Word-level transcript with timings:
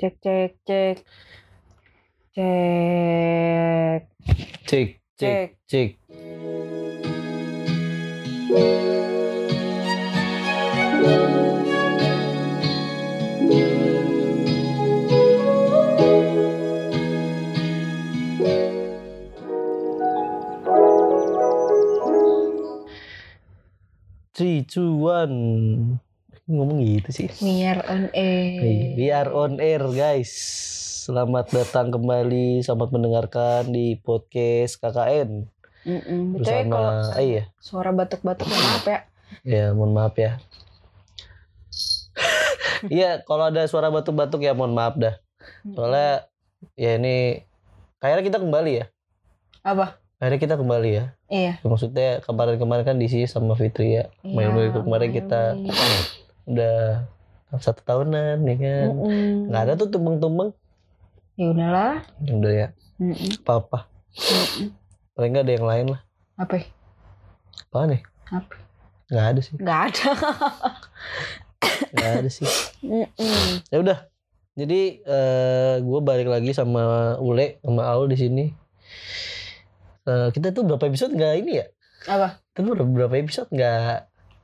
check 0.00 0.16
check 0.22 0.54
check. 0.66 1.04
Check. 2.34 4.08
Check 4.66 5.00
check 5.18 5.56
check. 5.68 5.68
check. 5.68 5.96
Check 6.08 6.36
Three, 24.36 24.64
two, 24.64 24.92
one. 24.96 26.00
Ngomong 26.46 26.78
gitu 26.78 27.10
sih. 27.10 27.28
Biar 27.42 27.82
on 27.90 28.06
air. 28.14 28.62
We 28.94 29.10
are 29.10 29.34
on 29.34 29.58
air 29.58 29.82
guys. 29.90 30.30
Selamat 31.02 31.50
datang 31.50 31.90
kembali, 31.90 32.62
selamat 32.62 32.88
mendengarkan 32.94 33.70
di 33.70 33.98
podcast 33.98 34.78
KKN 34.78 35.50
Mm-mm. 35.86 36.38
Betul 36.38 36.50
ya 36.50 36.62
kalau 36.66 36.90
bersama. 36.98 37.14
Ah, 37.14 37.22
iya, 37.22 37.42
suara 37.62 37.90
batuk-batuk 37.94 38.46
ya 38.46 38.58
maaf 38.62 38.86
ya. 38.86 38.98
ya 39.42 39.64
mohon 39.74 39.92
maaf 39.94 40.14
ya. 40.14 40.38
Iya, 42.94 43.26
kalau 43.26 43.50
ada 43.50 43.66
suara 43.66 43.90
batuk-batuk 43.90 44.46
ya 44.46 44.54
mohon 44.54 44.74
maaf 44.74 44.94
dah. 44.94 45.18
Soalnya 45.74 46.30
ya 46.78 46.94
ini 46.94 47.42
kayaknya 47.98 48.22
kita 48.22 48.38
kembali 48.38 48.72
ya. 48.82 48.86
Apa? 49.66 49.98
Akhirnya 50.22 50.38
kita 50.38 50.54
kembali 50.54 50.90
ya. 50.94 51.04
Iya. 51.26 51.58
Maksudnya 51.66 52.22
kemarin-kemarin 52.22 52.86
kan 52.86 53.02
diisi 53.02 53.26
sama 53.26 53.58
Fitri 53.58 53.98
ya. 53.98 54.14
Iya, 54.22 54.78
kemarin 54.78 55.10
kita 55.10 55.58
main. 55.58 56.15
Udah 56.46 57.06
satu 57.56 57.82
tahunan 57.82 58.42
ya 58.42 58.54
kan. 58.56 58.86
Mm-mm. 58.92 59.50
Nggak 59.50 59.62
ada 59.62 59.72
tuh 59.74 59.88
tumbang-tumbang. 59.88 60.50
Ya 61.36 61.52
udahlah. 61.52 61.94
Udah 62.22 62.52
ya, 62.52 62.68
Mm-mm. 62.96 63.42
apa-apa. 63.42 63.86
Mm-mm. 64.16 64.72
Paling 65.12 65.30
nggak 65.30 65.44
ada 65.44 65.54
yang 65.54 65.66
lain 65.66 65.86
lah. 65.92 66.00
Apa? 66.36 66.54
Apa 67.68 67.78
nih? 67.86 68.02
Apa? 68.28 68.54
Nggak 69.06 69.26
ada 69.26 69.40
sih. 69.40 69.54
Gak 69.56 69.80
ada. 69.86 70.08
Nggak 71.92 72.10
ada 72.18 72.30
sih. 72.30 72.48
Mm-mm. 72.82 73.48
Ya 73.68 73.78
udah. 73.78 73.98
Jadi 74.56 75.04
eh 75.04 75.74
gue 75.78 76.00
balik 76.00 76.26
lagi 76.26 76.50
sama 76.50 77.14
Ule 77.18 77.60
sama 77.60 77.84
Aul 77.86 78.08
di 78.08 78.16
sini. 78.16 78.44
Eh, 80.06 80.28
kita 80.30 80.48
tuh 80.50 80.64
berapa 80.64 80.86
episode 80.86 81.12
nggak 81.12 81.34
ini 81.36 81.52
ya? 81.60 81.66
Apa? 82.06 82.40
Kita 82.50 82.62
tuh 82.62 82.72
berapa- 82.72 82.88
berapa 82.88 83.14
episode 83.18 83.48
nggak 83.50 83.96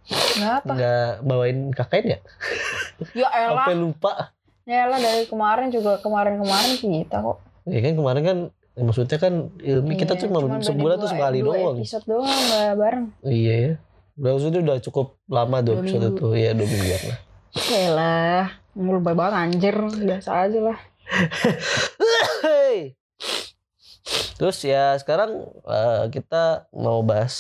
Gak 0.05 0.53
apa? 0.59 0.73
nggak 0.73 1.11
bawain 1.23 1.59
KKN 1.71 2.05
ya? 2.09 2.19
Ya 3.15 3.29
elah. 3.41 3.63
Sampai 3.63 3.77
lupa. 3.77 4.13
Ya 4.63 4.87
elah 4.87 4.99
dari 4.99 5.25
kemarin 5.25 5.69
juga 5.69 5.99
kemarin-kemarin 5.99 6.73
kita 6.75 7.17
kok. 7.19 7.39
Ya 7.65 7.79
kan 7.81 7.93
kemarin 7.95 8.23
kan 8.23 8.39
ya 8.73 8.83
maksudnya 8.83 9.19
kan 9.19 9.35
ilmi 9.59 9.95
kita 9.95 10.15
Iya, 10.15 10.21
cuma 10.25 10.39
sebulan 10.59 10.97
tuh 10.97 11.11
sekali 11.11 11.39
dua 11.41 11.55
doang. 11.55 11.77
episode 11.77 12.05
doang 12.05 12.27
gak 12.49 12.75
bareng. 12.75 13.07
Iya 13.23 13.55
ya. 13.55 13.73
Udah 14.15 14.31
maksudnya 14.33 14.61
udah 14.61 14.77
cukup 14.81 15.07
lama 15.27 15.57
dua 15.61 15.75
Dua 15.75 15.83
episode 15.83 16.03
minggu. 16.05 16.19
tuh. 16.19 16.31
Iya 16.33 16.51
dua 16.53 16.67
mingguan 16.67 17.03
lah. 17.05 17.19
Yaelah. 17.53 18.45
Lu 18.73 18.91
lebay 18.97 19.15
banget 19.15 19.35
anjir. 19.39 19.77
Biasa 19.77 20.31
aja 20.43 20.61
lah. 20.63 20.79
Terus 24.33 24.59
ya 24.63 24.97
sekarang 24.97 25.31
eh, 25.63 26.05
kita 26.11 26.67
mau 26.73 26.99
bahas 27.01 27.35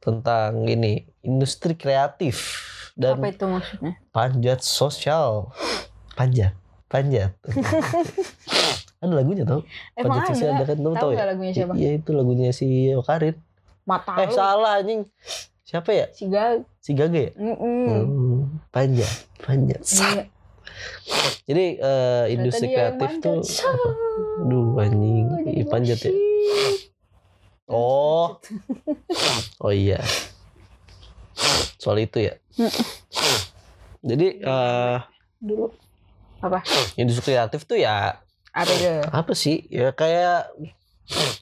tentang 0.00 0.64
ini 0.64 1.04
industri 1.20 1.76
kreatif 1.76 2.36
dan 2.96 3.20
Apa 3.20 3.28
itu 3.30 3.44
maksudnya? 3.44 3.92
panjat 4.10 4.60
sosial. 4.64 5.52
Panjat, 6.16 6.56
panjat. 6.88 7.32
ada 9.00 9.12
lagunya 9.12 9.44
tau? 9.44 9.64
Emang 9.94 10.20
panjat 10.20 10.36
sosial 10.36 10.52
ada? 10.52 10.64
kan 10.68 10.76
tahu 10.76 10.92
Tahu 10.92 10.96
tahu 10.98 11.10
gak 11.12 11.20
ya? 11.20 11.28
lagunya 11.32 11.52
siapa? 11.52 11.72
Iya 11.76 11.90
itu 11.96 12.10
lagunya 12.12 12.48
si 12.52 12.68
Okarin. 12.92 13.36
Mata 13.84 14.12
Eh 14.20 14.28
salah 14.28 14.80
anjing. 14.80 15.04
Siapa 15.64 15.90
ya? 15.94 16.06
Si 16.10 16.26
Gal. 16.26 16.66
Si 16.82 16.92
Gage 16.92 17.30
ya? 17.30 17.32
Mm-mm. 17.38 17.86
Hmm, 17.86 18.38
panjat, 18.74 19.12
panjat. 19.38 19.80
Iya. 19.86 20.24
Jadi 21.46 21.64
eh, 21.78 22.24
industri 22.34 22.66
kreatif 22.70 23.10
tuh. 23.22 23.40
Duh 24.44 24.74
anjing, 24.80 25.26
Oh, 25.30 25.68
panjat 25.70 25.98
ya. 26.02 26.12
Oh. 27.70 28.34
Oh 29.62 29.70
iya. 29.70 30.02
Soal 31.78 32.02
itu 32.02 32.18
ya. 32.20 32.34
Jadi 34.02 34.42
eh 34.42 34.98
Dulu. 35.40 35.70
Apa? 36.40 36.64
industri 36.96 37.36
kreatif 37.36 37.68
tuh 37.68 37.76
ya 37.76 38.16
Apa 38.50 38.72
itu? 38.72 38.88
apa 39.12 39.32
sih? 39.36 39.64
Ya 39.68 39.92
kayak 39.92 40.48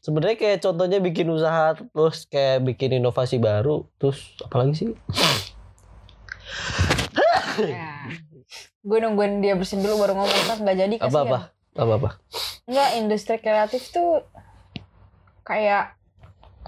sebenarnya 0.02 0.36
kayak 0.36 0.58
contohnya 0.62 0.98
bikin 0.98 1.30
usaha 1.30 1.74
terus 1.78 2.26
kayak 2.26 2.66
bikin 2.66 2.98
inovasi 2.98 3.38
baru 3.38 3.86
terus 3.98 4.34
apalagi 4.42 4.74
sih? 4.74 4.88
Ya. 7.58 8.06
Gue 8.82 8.98
nungguin 9.02 9.42
dia 9.42 9.58
bersin 9.58 9.82
dulu 9.82 9.98
baru 10.02 10.14
ngomong 10.14 10.42
kan 10.46 10.58
nggak 10.62 10.76
jadi 10.78 10.94
kasihan. 10.98 11.10
Apa 11.10 11.20
apa? 11.26 11.38
Apa 11.78 11.92
apa? 11.98 12.10
Enggak, 12.66 12.90
industri 12.98 13.36
kreatif 13.38 13.82
tuh 13.90 14.22
kayak 15.42 15.97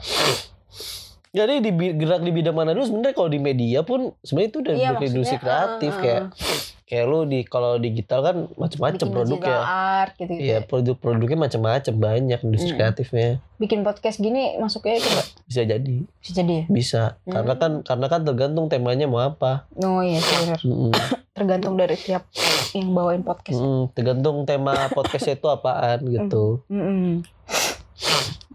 Jadi 1.38 1.62
di 1.62 1.70
gerak 1.94 2.26
di 2.26 2.34
bidang 2.34 2.56
mana 2.58 2.74
dulu 2.74 2.90
sebenarnya 2.90 3.14
kalau 3.14 3.30
di 3.30 3.38
media 3.38 3.86
pun 3.86 4.10
sebenarnya 4.26 4.50
itu 4.50 4.58
udah 4.58 4.74
iya 4.74 4.90
industri 4.98 5.38
kreatif 5.38 5.92
uh, 5.94 5.96
uh, 5.96 6.02
kayak 6.02 6.22
uh, 6.26 6.60
kayak 6.90 7.06
lu 7.06 7.22
di 7.22 7.46
kalau 7.46 7.78
digital 7.78 8.18
kan 8.18 8.36
macam-macam 8.58 8.98
bikin 8.98 9.14
produk 9.14 9.38
digital 9.38 9.62
ya. 9.62 9.70
art 10.02 10.12
gitu 10.18 10.32
gitu. 10.34 10.42
Iya, 10.42 10.58
produk-produknya 10.66 11.38
macam-macam 11.38 11.94
banyak 11.94 12.40
industri 12.42 12.74
Mm. 12.74 12.78
kreatifnya. 12.82 13.28
Bikin 13.62 13.80
podcast 13.86 14.18
gini 14.18 14.58
masuknya 14.58 14.98
itu 14.98 15.06
nggak? 15.06 15.28
Bisa 15.46 15.62
jadi, 15.70 15.96
bisa 16.18 16.32
jadi 16.34 16.50
ya? 16.50 16.64
bisa. 16.66 17.02
Hmm. 17.22 17.30
Karena 17.38 17.54
kan 17.62 17.72
karena 17.86 18.06
kan 18.10 18.20
tergantung 18.26 18.66
temanya 18.66 19.06
mau 19.06 19.22
apa. 19.22 19.70
Oh 19.78 20.02
iya. 20.02 20.18
Tergantung 21.38 21.78
dari 21.78 21.94
tiap 21.94 22.26
yang 22.74 22.90
bawain 22.90 23.22
podcast. 23.22 23.62
Mm, 23.62 23.94
tergantung 23.94 24.42
tema 24.50 24.74
podcastnya 24.90 25.38
itu 25.38 25.46
apaan 25.46 26.02
gitu. 26.10 26.66
Mm-mm. 26.66 27.22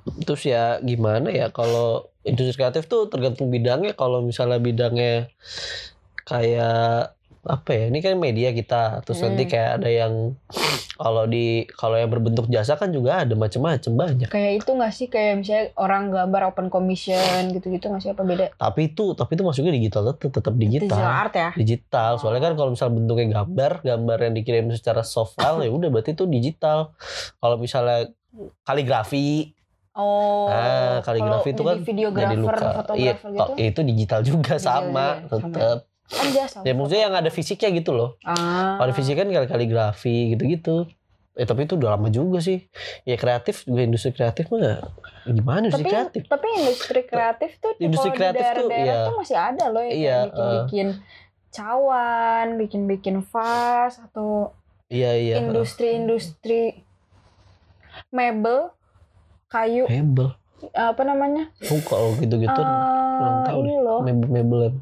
Terus 0.05 0.41
ya 0.43 0.77
gimana 0.79 1.27
ya 1.27 1.49
kalau 1.49 2.05
industri 2.21 2.53
kreatif 2.55 2.85
tuh 2.85 3.07
tergantung 3.07 3.49
bidangnya. 3.49 3.93
Kalau 3.93 4.21
misalnya 4.21 4.57
bidangnya 4.57 5.33
kayak 6.23 7.13
apa 7.41 7.69
ya? 7.71 7.83
Ini 7.89 7.99
kan 7.99 8.13
media 8.15 8.49
kita. 8.51 9.01
Terus 9.01 9.21
nanti 9.21 9.45
Mm. 9.45 9.49
kayak 9.49 9.71
ada 9.77 9.89
yang 9.91 10.13
kalau 10.95 11.25
di 11.25 11.45
kalau 11.69 11.93
yang 11.93 12.07
berbentuk 12.07 12.47
jasa 12.47 12.73
kan 12.73 12.89
juga 12.89 13.21
ada 13.21 13.35
macam-macam 13.35 13.91
banyak. 13.91 14.29
Kayak 14.29 14.63
itu 14.63 14.69
nggak 14.71 14.89
sih 14.89 15.07
kayak 15.07 15.33
misalnya 15.37 15.65
orang 15.75 16.07
gambar 16.07 16.41
open 16.49 16.67
commission 16.69 17.51
gitu-gitu 17.51 17.85
nggak 17.85 18.01
sih 18.01 18.09
apa 18.09 18.23
beda? 18.23 18.45
Tapi 18.55 18.81
itu 18.89 19.11
tapi 19.11 19.35
itu 19.35 19.43
masuknya 19.43 19.69
digital 19.71 20.01
tetap 20.07 20.31
tetap 20.31 20.53
Digital 20.55 20.87
digital. 20.87 21.03
art 21.03 21.33
ya? 21.35 21.49
digital 21.51 22.11
soalnya 22.15 22.41
kan 22.43 22.53
kalau 22.55 22.69
misal 22.71 22.89
bentuknya 22.89 23.27
gambar 23.35 23.71
gambar 23.83 24.17
yang 24.21 24.33
dikirim 24.33 24.65
secara 24.71 25.01
soft 25.01 25.35
file 25.35 25.61
ya 25.61 25.69
udah 25.69 25.89
berarti 25.89 26.13
itu 26.13 26.25
digital 26.25 26.95
kalau 27.37 27.57
misalnya 27.57 28.09
kaligrafi 28.63 29.51
Oh. 29.95 30.51
Ah, 30.51 30.99
kaligrafi 30.99 31.55
itu 31.55 31.63
kan 31.63 31.79
jadi 31.79 31.87
videographer, 31.87 32.27
jadi 32.27 32.35
luka 32.35 32.51
iya 32.59 32.73
fotografer 33.15 33.29
gitu. 33.31 33.51
itu 33.55 33.79
digital 33.81 34.19
juga 34.21 34.53
Digital 34.53 34.59
sama 34.59 34.83
juga, 34.83 35.03
sama. 35.39 35.39
tetap 35.47 35.77
Kan 36.05 36.27
ya 36.61 36.73
maksudnya 36.75 37.01
yang 37.01 37.15
ada 37.17 37.31
fisiknya 37.33 37.69
gitu 37.73 37.91
loh 37.95 38.09
Ah. 38.21 38.77
kalau 38.77 38.93
fisik 38.93 39.15
kan 39.15 39.25
kali 39.25 39.47
kaligrafi 39.47 40.35
gitu-gitu 40.35 40.85
eh 41.33 41.43
tapi 41.43 41.65
itu 41.65 41.75
udah 41.75 41.97
lama 41.97 42.07
juga 42.07 42.39
sih 42.39 42.63
ya 43.03 43.15
kreatif 43.15 43.65
juga 43.65 43.83
industri 43.83 44.11
kreatif 44.11 44.47
mah 44.47 44.85
gimana 45.25 45.65
industri 45.65 45.81
tapi 45.81 45.91
kreatif 45.91 46.21
tapi 46.29 46.47
industri 46.55 47.01
kreatif 47.03 47.51
tuh 47.57 47.71
Industri 47.75 48.09
kreatif 48.11 48.45
di 48.45 48.55
tuh, 48.55 48.69
iya. 48.69 48.95
tuh 49.03 49.15
masih 49.17 49.37
ada 49.39 49.65
loh 49.67 49.81
yang 49.83 49.95
Iya, 49.95 50.17
bikin-bikin 50.29 50.87
cawan, 51.49 52.45
bikin-bikin 52.55 53.15
vas 53.25 53.95
atau 53.97 54.51
iya 54.87 55.11
iya 55.15 55.41
industri-industri 55.41 56.83
mebel, 58.11 58.71
kayu, 59.47 59.85
mebel 59.85 60.33
apa 60.71 61.01
namanya? 61.01 61.51
oh 61.63 61.81
kalau 61.81 62.15
gitu-gitu 62.15 62.57
Eh, 62.57 63.15
kurang 63.15 63.37
tahu 63.43 63.59
ini 63.61 63.69
deh 63.69 63.79
loh, 63.79 63.99
mebel 64.01 64.27
mebelan 64.27 64.73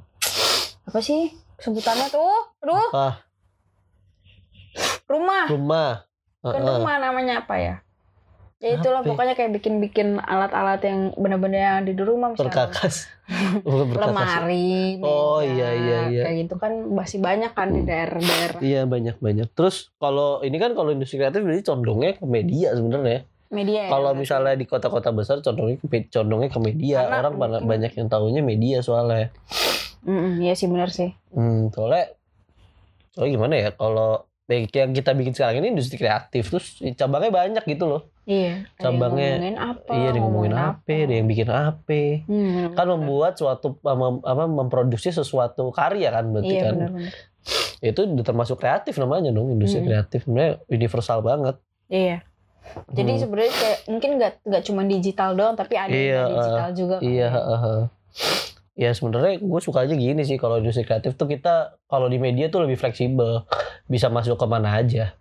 apa 0.84 1.00
sih 1.00 1.32
sebutannya 1.58 2.08
tuh? 2.08 2.34
Aduh, 2.60 2.88
apa 2.90 3.24
rumah. 5.06 5.46
rumah 5.48 5.90
Heeh. 6.44 6.60
rumah 6.60 6.96
namanya 7.00 7.42
apa 7.42 7.56
ya? 7.56 7.76
Ya 8.58 8.80
itulah 8.80 9.00
Apa 9.00 9.06
ya? 9.06 9.12
pokoknya 9.12 9.34
kayak 9.36 9.52
bikin-bikin 9.54 10.08
alat-alat 10.18 10.80
yang 10.82 11.12
benar-benar 11.14 11.60
yang 11.60 11.80
di 11.84 11.92
rumah 11.94 12.32
misalnya. 12.32 12.48
perkakas 12.48 13.12
bukan 13.68 13.86
perkakas 13.92 14.08
lemari, 14.08 14.72
meja, 14.96 15.04
Oh, 15.06 15.40
iya, 15.42 15.70
iya, 15.74 16.00
iya. 16.08 16.24
kayak 16.24 16.38
gitu 16.42 16.56
kan 16.58 16.72
masih 16.90 17.20
banyak 17.20 17.52
kan 17.52 17.68
di 17.70 17.84
daerah-daerah. 17.84 18.60
iya 18.60 18.82
banyak 18.84 19.20
banyak 19.20 19.52
terus 19.52 19.92
kalau 19.98 20.40
ini 20.40 20.56
kan 20.56 20.72
kalau 20.72 20.90
industri 20.90 21.20
kreatif 21.20 21.44
berarti 21.44 21.64
condongnya 21.66 22.16
ke 22.16 22.24
media 22.24 22.72
sebenarnya 22.72 23.28
Media. 23.54 23.80
ya, 23.80 23.90
kalau 23.90 24.12
misalnya 24.14 24.54
di 24.54 24.66
kota-kota 24.66 25.10
besar 25.10 25.40
condongnya 25.40 25.78
ke 25.78 25.88
condongnya 26.10 26.50
ke 26.50 26.60
media 26.60 26.98
Karena 27.04 27.18
orang 27.22 27.34
mungkin- 27.38 27.70
banyak 27.70 27.92
yang 27.94 28.08
tahunya 28.08 28.42
media 28.42 28.78
soalnya 28.80 29.30
Mm-mm, 30.04 30.42
iya 30.42 30.52
sih 30.52 30.66
benar 30.66 30.90
sih. 30.90 31.14
hmm, 31.32 31.70
soalnya 31.70 32.12
soalnya 33.10 33.32
gimana 33.32 33.56
ya 33.56 33.70
kalau 33.72 34.26
Baik 34.44 34.76
yang 34.76 34.92
kita 34.92 35.16
bikin 35.16 35.32
sekarang 35.32 35.64
ini 35.64 35.72
industri 35.72 35.96
kreatif 35.96 36.52
terus 36.52 36.68
cabangnya 37.00 37.32
banyak 37.32 37.64
gitu 37.64 37.88
loh. 37.88 38.12
Iya. 38.28 38.68
Cabangnya- 38.76 39.40
ngomongin 39.40 39.56
apa? 39.58 39.92
iya, 39.96 40.10
yang 40.10 40.20
ngomongin 40.20 40.52
apa, 40.54 40.92
ada 41.00 41.14
yang 41.16 41.28
bikin 41.32 41.48
apa. 41.48 42.02
Hmm, 42.28 42.76
Kan 42.76 42.86
membuat 42.90 43.40
suatu 43.40 43.80
mem- 43.80 44.20
apa 44.20 44.44
memproduksi 44.44 45.16
sesuatu 45.16 45.72
karya 45.72 46.12
kan 46.12 46.28
berarti 46.28 46.50
Iya 46.50 46.62
kan. 46.62 46.74
benar-benar. 46.76 47.12
Itu 47.80 48.00
udah 48.06 48.26
termasuk 48.26 48.60
kreatif 48.60 49.00
namanya 49.00 49.32
dong, 49.32 49.48
industri 49.48 49.80
Hmm. 49.80 49.88
kreatif 49.90 50.28
sebenarnya 50.28 50.52
universal 50.68 51.20
banget. 51.22 51.56
Iya. 51.88 52.18
Jadi 52.90 53.12
Hmm. 53.12 53.22
sebenarnya 53.22 53.54
kayak 53.54 53.80
mungkin 53.86 54.10
nggak 54.16 54.34
nggak 54.44 54.64
cuma 54.64 54.82
digital 54.84 55.30
doang, 55.34 55.54
tapi 55.54 55.74
ada 55.76 55.90
Iya, 55.90 56.20
yang 56.22 56.32
digital 56.32 56.70
juga. 56.74 56.96
kan. 56.96 57.04
Iya, 57.04 57.28
heeh. 57.30 57.82
Ya 58.74 58.90
sebenarnya 58.90 59.38
gue 59.38 59.60
suka 59.62 59.86
aja 59.86 59.94
gini 59.94 60.22
sih 60.22 60.36
kalau 60.36 60.58
industri 60.58 60.82
kreatif 60.82 61.14
tuh 61.14 61.28
kita 61.28 61.78
kalau 61.86 62.10
di 62.10 62.18
media 62.18 62.50
tuh 62.50 62.66
lebih 62.66 62.76
fleksibel, 62.76 63.46
bisa 63.86 64.10
masuk 64.10 64.34
ke 64.34 64.46
mana 64.46 64.74
aja, 64.76 65.14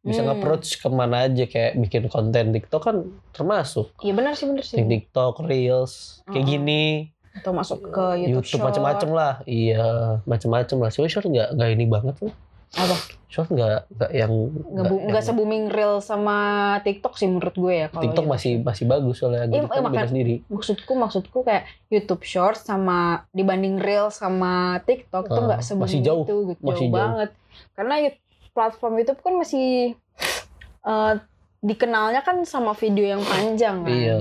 bisa 0.00 0.20
Hmm. 0.20 0.34
nge-approach 0.34 0.82
ke 0.82 0.88
mana 0.88 1.16
aja 1.22 1.44
kayak 1.44 1.78
bikin 1.78 2.08
konten 2.08 2.50
TikTok 2.50 2.82
kan 2.82 2.96
termasuk. 3.30 3.94
Iya 4.00 4.12
benar 4.12 4.34
sih 4.34 4.44
benar 4.44 4.64
sih. 4.64 4.74
TikTok, 4.76 5.38
Reels, 5.40 6.24
kayak 6.24 6.34
Heeh. 6.34 6.50
gini, 6.50 6.84
Atau 7.32 7.52
masuk 7.52 7.78
ke 7.84 8.04
YouTube, 8.18 8.42
YouTube, 8.42 8.58
Short. 8.58 8.66
macem-macem 8.66 9.10
lah. 9.12 9.34
Iya, 9.44 9.86
macem-macem 10.24 10.76
lah. 10.80 10.88
Short 10.88 11.06
short 11.06 11.26
nggak 11.26 11.52
nggak 11.52 11.70
ini 11.70 11.84
banget 11.86 12.14
tuh. 12.16 12.32
Apa? 12.72 12.96
Short 13.26 13.48
nggak 13.48 13.68
nggak 13.90 14.10
yang 14.12 14.32
Nggak 14.32 14.90
yang- 15.12 15.22
se-booming 15.22 15.64
reel 15.66 16.00
sama 16.00 16.38
TikTok 16.80 17.14
sih 17.14 17.26
menurut 17.26 17.52
gue 17.52 17.74
ya. 17.76 17.86
kalau 17.86 18.02
TikTok 18.02 18.16
YouTube. 18.18 18.32
masih 18.32 18.52
masih 18.60 18.84
bagus 18.86 19.16
soalnya 19.16 19.44
Iya, 19.44 19.52
gitu 19.54 19.66
kan 19.68 19.82
makan- 19.84 20.08
sendiri. 20.08 20.34
maksudku 20.46 20.92
maksudku 20.94 21.38
kayak 21.42 21.62
YouTube 21.86 22.22
Short 22.22 22.56
sama 22.56 22.98
dibanding 23.30 23.76
reel 23.76 24.08
sama 24.10 24.54
TikTok 24.82 25.26
itu 25.26 25.36
Ah, 25.36 25.44
nggak 25.46 25.60
se-booming 25.60 25.84
masih 25.84 26.00
jauh, 26.00 26.22
itu 26.22 26.34
gitu 26.48 26.60
masih 26.60 26.64
jauh 26.64 26.80
jauh. 26.80 26.94
banget 26.94 27.30
karena 27.72 27.94
platform 28.50 28.92
YouTube 28.96 29.20
kan 29.20 29.34
masih 29.36 29.68
eh, 30.82 31.12
dikenalnya 31.58 32.22
kan 32.22 32.40
sama 32.42 32.72
video 32.72 33.04
yang 33.10 33.20
panjang 33.20 33.82
kan 33.82 33.90
Iya, 33.90 34.18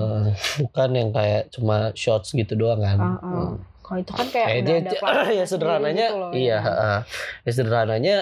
bukan 0.57 0.89
yang 0.91 1.09
kayak 1.11 1.51
cuma 1.51 1.77
shots 1.93 2.31
gitu 2.31 2.57
doang 2.57 2.79
kan. 2.79 2.97
Ah, 2.97 3.19
ah. 3.21 3.49
Kalau 3.85 4.01
itu 4.01 4.11
kan 4.11 4.25
kayak 4.25 4.47
Kayak 4.47 4.59
udah 4.59 4.73
dia, 4.81 4.99
ada 4.99 5.23
ya 5.37 5.45
sederhananya, 5.45 6.05
gitu 6.07 6.17
loh, 6.17 6.31
iya, 6.33 6.49
ya 6.49 6.57
heeh. 6.59 6.99
ya 7.39 7.51
sederhananya 7.51 8.15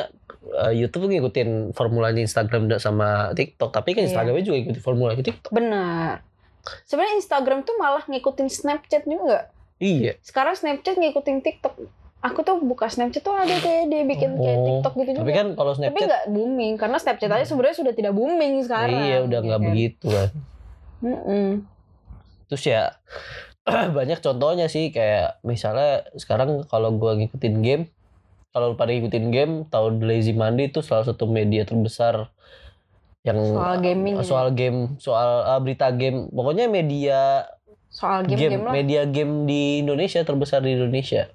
eh, 0.59 0.73
YouTube 0.75 1.07
ngikutin 1.07 1.49
formulanya 1.71 2.19
Instagram 2.19 2.67
sama 2.77 3.31
TikTok, 3.31 3.71
tapi 3.71 3.95
kan 3.95 4.03
Iya. 4.03 4.11
Instagramnya 4.11 4.43
juga 4.43 4.57
ikutin 4.59 4.81
formulanya 4.81 5.23
TikTok. 5.23 5.49
benar 5.49 6.19
sebenarnya 6.83 7.15
Instagram 7.17 7.59
tuh 7.61 7.75
malah 7.75 8.03
ngikutin 8.03 8.47
Snapchat 8.47 9.03
juga 9.03 9.47
Iya. 9.77 10.19
sekarang 10.19 10.53
Snapchat 10.53 10.95
ngikutin 10.95 11.39
TikTok 11.39 11.75
aku 12.19 12.39
tuh 12.39 12.55
buka 12.57 12.87
Snapchat 12.87 13.19
tuh 13.19 13.31
ada 13.31 13.51
kayak 13.53 13.87
dia 13.87 14.03
bikin 14.05 14.31
kayak 14.33 14.55
Oh, 14.55 14.65
TikTok 14.69 14.93
gitu 14.97 15.09
juga 15.13 15.21
Tapi 15.21 15.33
kan 15.33 15.47
kalau 15.53 15.71
tapi 15.71 15.79
Snapchat, 15.81 16.07
nggak 16.07 16.23
booming 16.29 16.73
karena 16.75 16.97
Snapchat 16.97 17.27
aja 17.29 17.45
sebenarnya 17.45 17.77
sudah 17.77 17.93
tidak 17.93 18.11
booming 18.11 18.53
sekarang 18.61 18.99
iya 19.01 19.17
udah 19.21 19.39
nggak 19.39 19.51
ya 19.53 19.59
kan? 19.59 19.67
begitu 19.69 20.07
kan. 20.07 20.29
Mm-mm. 20.99 21.47
Terus 22.45 22.63
ya 22.65 22.83
banyak 23.97 24.19
contohnya 24.19 24.67
sih 24.67 24.89
kayak 24.89 25.39
misalnya 25.41 26.07
sekarang 26.15 26.67
kalau 26.67 26.91
gua 26.91 27.15
ngikutin 27.15 27.55
game, 27.59 27.83
kalau 28.51 28.71
lu 28.71 28.75
pada 28.75 28.91
ngikutin 28.91 29.27
game, 29.29 29.53
tahu 29.65 29.97
The 29.97 30.05
Lazy 30.05 30.33
Monday 30.33 30.67
itu 30.67 30.79
salah 30.79 31.03
satu 31.03 31.25
media 31.25 31.63
terbesar 31.63 32.27
yang 33.23 33.39
Soal 33.39 33.79
gaming 33.79 34.19
gitu. 34.19 34.29
soal 34.29 34.51
game, 34.51 34.99
soal 34.99 35.47
uh, 35.47 35.59
berita 35.59 35.87
game, 35.89 36.27
pokoknya 36.27 36.67
media 36.67 37.47
soal 37.87 38.27
game, 38.27 38.35
game-game 38.51 38.63
lah 38.63 38.73
media 38.73 39.01
game 39.05 39.45
di 39.45 39.79
Indonesia 39.79 40.19
terbesar 40.19 40.59
di 40.59 40.75
Indonesia. 40.75 41.31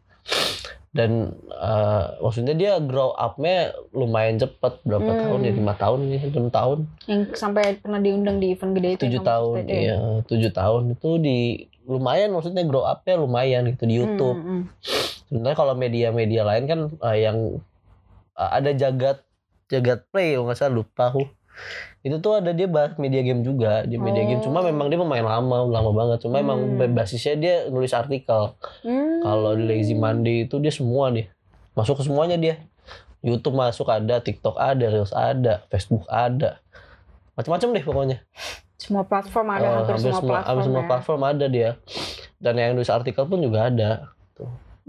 Dan 0.89 1.33
uh, 1.51 2.17
maksudnya 2.19 2.53
dia 2.53 2.73
grow 2.79 3.13
up-nya 3.13 3.73
lumayan 3.91 4.37
cepat 4.37 4.81
berapa 4.83 5.05
Hmm. 5.07 5.21
tahun 5.23 5.41
ya 5.43 5.53
lima 5.55 5.75
tahun 5.75 5.99
ya 6.09 6.21
enam 6.27 6.49
tahun 6.49 6.79
yang 7.05 7.23
sampai 7.33 7.77
pernah 7.79 8.01
diundang 8.01 8.37
di 8.37 8.53
event 8.53 8.73
gede 8.73 8.89
itu 8.91 9.03
tujuh 9.07 9.21
tahun 9.23 9.55
ya? 9.65 9.79
iya 9.79 9.99
tujuh 10.25 10.51
tahun 10.51 10.83
itu 10.93 11.11
di 11.21 11.39
lumayan 11.89 12.37
maksudnya 12.37 12.63
grow 12.69 12.85
up-nya 12.85 13.17
lumayan 13.17 13.65
gitu 13.73 13.89
di 13.89 13.97
YouTube. 13.97 14.37
Hmm, 14.37 14.45
hmm. 14.45 14.63
Sebenarnya 15.33 15.57
kalau 15.57 15.73
media-media 15.73 16.45
lain 16.45 16.65
kan 16.69 16.81
uh, 17.01 17.17
yang 17.17 17.65
uh, 18.37 18.51
ada 18.53 18.77
jagat 18.77 19.25
jagat 19.73 20.05
play 20.13 20.37
kalau 20.37 20.53
nggak 20.53 20.59
salah 20.61 20.85
lupa 20.85 21.09
aku. 21.09 21.25
Itu 22.07 22.23
tuh 22.23 22.39
ada 22.39 22.55
dia 22.55 22.71
bahas 22.71 22.95
media 23.01 23.25
game 23.27 23.43
juga, 23.43 23.83
dia 23.83 23.99
media 23.99 24.23
game 24.23 24.39
cuma 24.39 24.63
Oh. 24.63 24.69
memang 24.69 24.87
dia 24.87 25.01
pemain 25.01 25.27
lama, 25.27 25.67
lama 25.67 25.91
banget. 25.91 26.23
Cuma 26.23 26.39
emang 26.39 26.79
Hmm. 26.79 26.95
basisnya 26.95 27.35
dia 27.35 27.55
nulis 27.73 27.91
artikel. 27.97 28.55
Hmm. 28.87 29.25
Kalau 29.25 29.57
di 29.59 29.65
Lazy 29.67 29.99
Monday 29.99 30.47
itu 30.47 30.61
dia 30.63 30.71
semua 30.71 31.11
dia. 31.11 31.33
Masuk 31.75 31.99
ke 31.99 32.07
semuanya 32.07 32.39
dia. 32.39 32.63
YouTube 33.19 33.59
masuk 33.59 33.91
ada, 33.91 34.23
TikTok 34.23 34.55
ada, 34.55 34.87
Reels 34.87 35.11
ada, 35.11 35.67
Facebook 35.67 36.07
ada. 36.07 36.63
Macam-macam 37.35 37.69
deh 37.75 37.85
pokoknya. 37.85 38.19
Semua 38.79 39.03
platform 39.05 39.47
ada 39.51 39.67
Eh, 39.67 39.75
hampir, 39.83 39.97
semua, 39.99 40.23
platform 40.23 40.47
hampir 40.47 40.65
semua 40.65 40.83
ya. 40.83 40.89
platform 40.89 41.21
ada 41.27 41.47
dia. 41.51 41.71
Dan 42.39 42.55
yang 42.55 42.73
nulis 42.79 42.89
artikel 42.89 43.27
pun 43.27 43.43
juga 43.43 43.67
ada. 43.67 43.91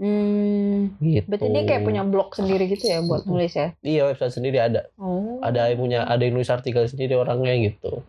Hmm. 0.00 0.96
Gitu. 0.96 1.28
Berarti 1.28 1.48
dia 1.52 1.62
kayak 1.68 1.82
punya 1.84 2.02
blog 2.08 2.32
sendiri 2.32 2.64
gitu 2.72 2.88
ya 2.88 3.04
buat 3.04 3.28
nulis 3.28 3.52
ya? 3.52 3.76
Iya 3.84 4.08
website 4.08 4.32
sendiri 4.32 4.56
ada. 4.56 4.88
Oh. 4.96 5.36
Ada 5.44 5.68
yang 5.68 5.76
punya 5.76 6.00
ada 6.08 6.24
yang 6.24 6.40
nulis 6.40 6.48
artikel 6.48 6.88
sendiri 6.88 7.20
orangnya 7.20 7.52
gitu. 7.68 8.00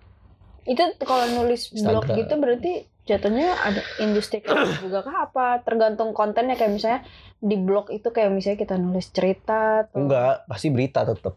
Itu 0.64 0.80
kalau 1.04 1.28
nulis 1.36 1.68
blog 1.76 2.08
Instagram. 2.08 2.18
gitu 2.24 2.34
berarti 2.40 2.72
jatuhnya 3.04 3.60
ada 3.60 3.82
industri 4.00 4.40
kreatif 4.40 4.80
juga 4.80 5.04
kah 5.04 5.28
apa? 5.28 5.68
Tergantung 5.68 6.16
kontennya 6.16 6.56
kayak 6.56 6.72
misalnya 6.80 7.02
di 7.44 7.60
blog 7.60 7.92
itu 7.92 8.08
kayak 8.08 8.32
misalnya 8.32 8.60
kita 8.64 8.80
nulis 8.80 9.12
cerita 9.12 9.84
atau 9.84 10.00
Enggak, 10.00 10.48
pasti 10.48 10.72
berita 10.72 11.04
tetap. 11.04 11.36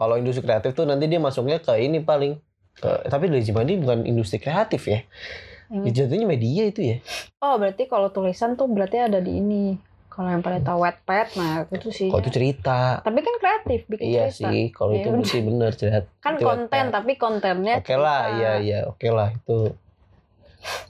Kalau 0.00 0.16
industri 0.16 0.40
kreatif 0.40 0.72
tuh 0.72 0.88
nanti 0.88 1.12
dia 1.12 1.20
masuknya 1.20 1.60
ke 1.60 1.76
ini 1.76 2.00
paling 2.00 2.40
ke 2.80 3.06
tapi 3.06 3.28
Lazy 3.28 3.52
Monday 3.52 3.76
bukan 3.76 4.02
industri 4.02 4.36
kreatif 4.36 4.82
ya. 4.84 5.04
Hmm. 5.68 5.84
Dia 5.84 6.02
Jatuhnya 6.02 6.26
media 6.26 6.66
itu 6.66 6.80
ya. 6.82 6.96
Oh, 7.38 7.54
berarti 7.54 7.86
kalau 7.86 8.08
tulisan 8.08 8.56
tuh 8.56 8.66
berarti 8.66 8.98
ada 8.98 9.20
di 9.20 9.36
ini. 9.36 9.78
Kalau 10.10 10.26
yang 10.26 10.42
pada 10.42 10.58
tahu 10.58 10.82
Wattpad, 10.82 11.26
nah 11.38 11.52
itu 11.70 11.94
sih. 11.94 12.10
Kalau 12.10 12.18
itu 12.18 12.34
cerita. 12.34 12.98
Tapi 12.98 13.18
kan 13.22 13.34
kreatif 13.38 13.80
bikin 13.86 14.04
Iya 14.10 14.24
cerita. 14.26 14.50
sih, 14.50 14.62
kalau 14.74 14.90
Iya, 14.90 14.98
itu 14.98 15.08
bener. 15.08 15.24
sih 15.24 15.40
bener 15.40 15.70
cerita. 15.72 15.98
Kan 16.18 16.34
Itu 16.34 16.44
konten, 16.44 16.66
Wattpad. 16.66 16.90
tapi 16.90 17.12
kontennya 17.14 17.74
Oke 17.78 17.94
lah, 17.94 18.20
cerita. 18.26 18.36
iya 18.36 18.52
iya, 18.58 18.78
oke 18.84 19.06
lah 19.06 19.28
itu. 19.30 19.58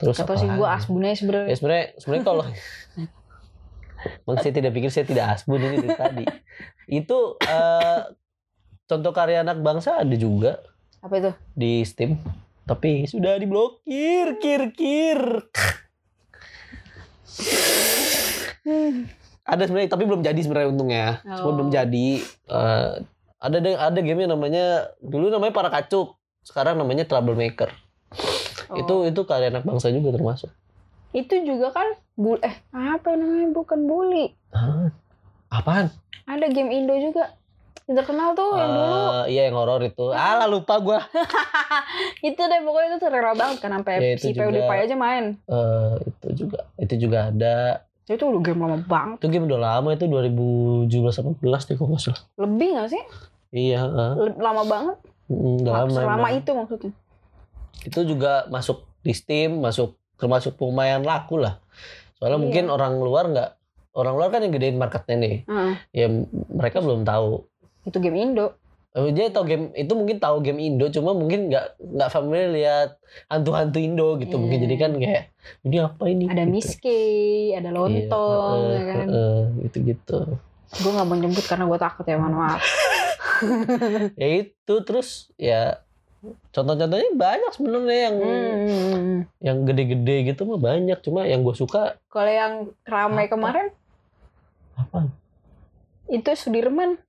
Terus 0.01 0.17
Atau 0.17 0.25
apa 0.25 0.33
sih 0.35 0.49
gue 0.49 0.67
asbunnya 0.67 1.13
sebenarnya. 1.13 1.47
Ya 1.47 1.55
sebenarnya 1.55 1.85
sebenarnya 1.95 2.25
kalau 2.25 2.43
Bang, 4.25 4.37
saya 4.41 4.49
tidak 4.49 4.73
pikir 4.73 4.89
saya 4.89 5.05
tidak 5.05 5.25
asbun 5.29 5.61
ini 5.61 5.77
dari 5.77 5.93
tadi. 5.93 6.25
Itu 6.89 7.37
eh, 7.37 8.01
contoh 8.83 9.11
karya 9.13 9.45
anak 9.45 9.61
bangsa 9.61 10.01
ada 10.01 10.15
juga 10.17 10.57
Apa 11.01 11.13
itu? 11.17 11.31
di 11.51 11.81
Steam, 11.81 12.21
tapi 12.63 13.05
sudah 13.05 13.35
diblokir, 13.35 14.37
kir 14.37 14.69
kir. 14.71 15.21
Ada 19.41 19.65
sebenarnya, 19.65 19.89
tapi 19.89 20.03
belum 20.05 20.21
jadi 20.21 20.37
sebenarnya 20.37 20.69
untungnya. 20.69 21.07
Cuma 21.25 21.49
Oh. 21.49 21.53
belum 21.57 21.69
jadi. 21.69 22.07
Eh, 22.23 22.91
ada 23.41 23.57
ada 23.57 23.99
game 23.99 24.23
namanya 24.23 24.93
dulu 25.01 25.33
namanya 25.33 25.49
para 25.49 25.67
kacuk, 25.67 26.13
sekarang 26.41 26.77
namanya 26.77 27.09
Troublemaker. 27.09 27.73
Itu 28.71 28.93
Oh. 29.01 29.09
itu 29.09 29.25
karya 29.25 29.49
anak 29.49 29.65
bangsa 29.65 29.89
juga 29.89 30.13
termasuk. 30.13 30.49
itu 31.11 31.43
juga 31.43 31.75
kan 31.75 31.83
bu 32.15 32.39
eh 32.39 32.55
apa 32.71 33.19
namanya 33.19 33.51
bukan 33.51 33.83
bully. 33.83 34.31
Hah? 34.55 34.95
Apaan? 35.51 35.91
Ada 36.23 36.47
game 36.47 36.71
Indo 36.71 36.95
juga. 36.95 37.35
Yang 37.83 37.95
terkenal 37.97 38.29
tuh 38.31 38.49
yang 38.53 38.71
dulu. 38.71 38.95
Eh, 38.95 39.23
iya 39.29 39.41
yang 39.45 39.55
horor 39.55 39.81
itu. 39.81 40.05
Alah 40.09 40.45
lupa 40.45 40.77
gua. 40.77 40.99
Itu 42.21 42.37
deh 42.39 42.59
pokoknya 42.61 42.87
itu 42.89 42.99
terkenal 42.99 43.33
banget 43.33 43.57
kan 43.59 43.71
sampai 43.73 43.93
Ya, 43.95 44.15
si. 44.15 44.31
PewDiePie 44.31 44.81
aja 44.85 44.95
main. 44.95 45.25
Eh, 45.43 45.93
itu 46.03 46.27
juga 46.37 46.59
itu 46.77 46.93
juga 46.97 47.17
ada. 47.27 47.55
Itu 48.05 48.23
udah 48.27 48.41
game 48.41 48.59
lama 48.59 48.77
banget. 48.79 49.17
Itu 49.17 49.27
game 49.29 49.45
udah 49.45 49.59
lama 49.59 49.89
itu 49.91 50.05
2017 50.05 50.87
18 51.41 51.41
deh 51.67 51.75
kok 51.75 51.85
nggak 51.85 52.01
salah. 52.01 52.21
Lebih 52.37 52.67
gak 52.75 52.89
sih? 52.89 53.03
Iya. 53.51 53.81
Le- 54.13 54.37
Lama 54.37 54.63
banget. 54.63 54.97
Mm, 55.27 55.55
udah 55.61 55.73
lama. 55.75 55.91
Selama 55.91 56.15
emang. 56.21 56.33
itu 56.37 56.51
maksudnya. 56.51 56.91
Itu 57.81 57.99
juga 58.03 58.45
masuk 58.47 58.85
di 59.01 59.11
Steam, 59.11 59.59
masuk 59.59 59.97
termasuk 60.15 60.53
lumayan 60.57 61.01
laku 61.01 61.41
lah. 61.41 61.57
Soalnya 62.15 62.37
Iya. 62.37 62.43
mungkin 62.43 62.65
orang 62.69 62.93
luar 62.95 63.25
nggak 63.27 63.49
orang 63.91 64.13
luar 64.15 64.29
kan 64.29 64.39
yang 64.39 64.53
gedein 64.53 64.77
marketnya 64.77 65.15
nih. 65.17 65.35
Heeh. 65.43 65.71
Ya 65.91 66.07
mereka 66.47 66.79
belum 66.79 67.03
tahu. 67.03 67.49
Itu 67.83 67.97
game 67.97 68.17
Indo. 68.19 68.53
Eh, 68.91 69.07
Dia 69.09 69.31
tahu 69.31 69.45
game 69.45 69.65
itu 69.71 69.87
mungkin 69.91 70.19
tahu 70.19 70.39
game 70.39 70.59
Indo, 70.59 70.89
cuma 70.89 71.11
mungkin 71.11 71.47
nggak 71.47 71.65
nggak 71.79 72.09
familiar 72.09 72.49
lihat 72.49 72.89
hantu-hantu 73.27 73.79
Indo 73.79 74.19
gitu. 74.19 74.35
Mungkin 74.35 74.57
Iya. 74.57 74.65
jadi 74.67 74.75
kan 74.77 74.91
kayak 74.95 75.23
ini 75.63 75.77
apa 75.79 76.03
ini? 76.05 76.23
Ada 76.27 76.43
Gitu. 76.43 76.51
Miske, 76.51 77.01
ada 77.55 77.69
lontong, 77.69 78.59
Iya, 78.61 78.75
ya 78.75 78.83
kan. 78.85 79.07
gitu 79.61 79.77
gitu. 79.85 80.17
Gue 80.71 80.87
gak 80.89 81.03
mau 81.03 81.15
nyebut 81.15 81.43
karena 81.43 81.67
gue 81.67 81.75
takut 81.77 82.03
ya, 82.03 82.15
mohon 82.15 82.35
maaf. 82.37 82.59
ya 84.21 84.27
itu 84.39 84.73
terus 84.81 85.09
ya 85.35 85.81
contoh-contohnya 86.51 87.11
banyak 87.11 87.51
sebenarnya 87.51 87.97
yang 88.03 88.15
Hmm. 88.21 89.15
yang 89.39 89.57
gede-gede 89.65 90.29
gitu 90.29 90.45
mah 90.45 90.61
banyak 90.61 91.01
cuma 91.01 91.25
yang 91.25 91.41
gue 91.41 91.51
suka 91.51 91.97
Kalau 92.07 92.29
yang 92.29 92.53
ramai 92.85 93.25
Apa? 93.25 93.33
kemarin 93.33 93.67
apa 94.71 95.09
itu 96.07 96.29
Sudirman. 96.35 97.01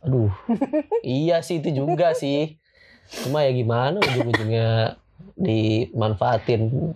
Aduh 0.00 0.32
iya 1.02 1.40
sih 1.40 1.58
itu 1.58 1.70
juga 1.74 2.12
sih 2.12 2.56
cuma 3.22 3.42
ya 3.42 3.50
gimana 3.50 3.98
ujung-ujungnya 3.98 4.96
dimanfaatin 5.34 6.94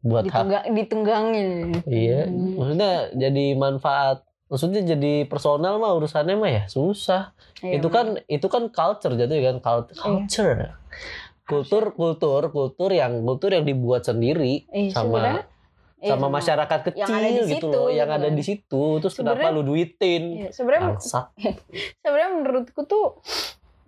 buat 0.00 0.24
hak 0.24 0.30
Ditunggang, 0.30 0.64
ditunggangin. 0.72 1.48
iya 1.84 2.24
Hmm. 2.24 2.54
maksudnya 2.54 2.92
jadi 3.12 3.44
manfaat 3.54 4.22
maksudnya 4.46 4.86
jadi 4.86 5.26
personal 5.26 5.76
mah 5.76 5.92
urusannya 5.92 6.38
mah 6.38 6.50
ya 6.52 6.64
susah 6.66 7.34
Iya, 7.58 7.80
itu 7.80 7.88
kan 7.88 8.06
itu 8.26 8.46
kan 8.46 8.70
culture 8.70 9.12
jadi 9.12 9.34
kan 9.44 9.56
Iya. 9.58 9.90
culture 9.98 10.54
kultur 11.42 11.84
kultur 11.92 12.42
kultur 12.50 12.90
yang 12.90 13.22
kultur 13.22 13.50
yang 13.50 13.64
dibuat 13.64 14.04
sendiri 14.04 14.66
Eh, 14.68 14.90
sama 14.90 15.42
eh, 15.98 16.08
sama 16.08 16.28
masyarakat 16.28 16.80
kecil 16.84 17.00
yang 17.02 17.10
ada 17.10 17.28
di 17.28 17.42
gitu 17.48 17.52
situ, 17.56 17.68
loh 17.72 17.88
yang 17.88 18.08
gitu 18.08 18.18
ada 18.18 18.28
di 18.28 18.42
situ 18.42 18.82
terus 19.00 19.14
kenapa 19.14 19.36
Sebenarnya- 19.38 19.56
lu 19.56 19.62
duitin 19.64 20.22
Iya, 20.36 20.48
sebenarnya 20.50 20.88
sebenarnya 22.02 22.30
menurutku 22.32 22.80
tuh 22.84 23.20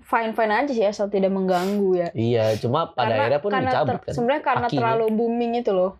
fine 0.00 0.32
fine 0.32 0.52
aja 0.54 0.72
sih 0.72 0.82
asal 0.82 1.06
tidak 1.06 1.28
mengganggu 1.28 1.90
ya. 1.94 2.08
iya 2.12 2.56
cuma 2.56 2.88
pada 2.88 3.12
akhirnya 3.14 3.40
pun 3.40 3.50
karena 3.52 3.68
dicabut 3.68 4.00
kan 4.00 4.12
sebenarnya 4.12 4.42
karena 4.42 4.66
kakinya. 4.66 4.80
terlalu 4.80 5.06
booming 5.12 5.52
itu 5.54 5.70
loh. 5.70 5.92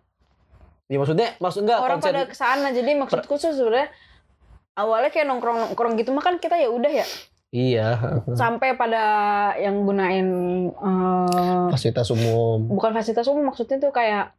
ya 0.85 0.97
maksudnya 0.97 1.29
maksud 1.37 1.61
enggak 1.61 1.77
Orang 1.77 2.01
konsen 2.01 2.09
pada 2.09 2.21
ke 2.25 2.33
sana 2.33 2.67
jadi 2.73 2.91
maksudku 2.97 3.37
tuh 3.37 3.53
sebenarnya 3.53 3.93
awalnya 4.73 5.13
kayak 5.13 5.29
nongkrong 5.29 5.57
nongkrong 5.61 5.93
gitu 5.95 6.09
mah 6.09 6.25
kan 6.25 6.41
kita 6.41 6.57
ya 6.57 6.73
udah 6.73 6.89
ya 6.89 7.05
iya 7.49 7.87
sampai 8.33 8.73
pada 8.73 9.01
yang 9.57 9.81
gunain 9.83 10.25
eh, 10.71 11.67
fasilitas 11.69 12.09
umum 12.09 12.65
bukan 12.65 12.89
fasilitas 12.91 13.25
umum 13.25 13.45
maksudnya 13.45 13.77
tuh 13.77 13.89
kayak 13.89 14.33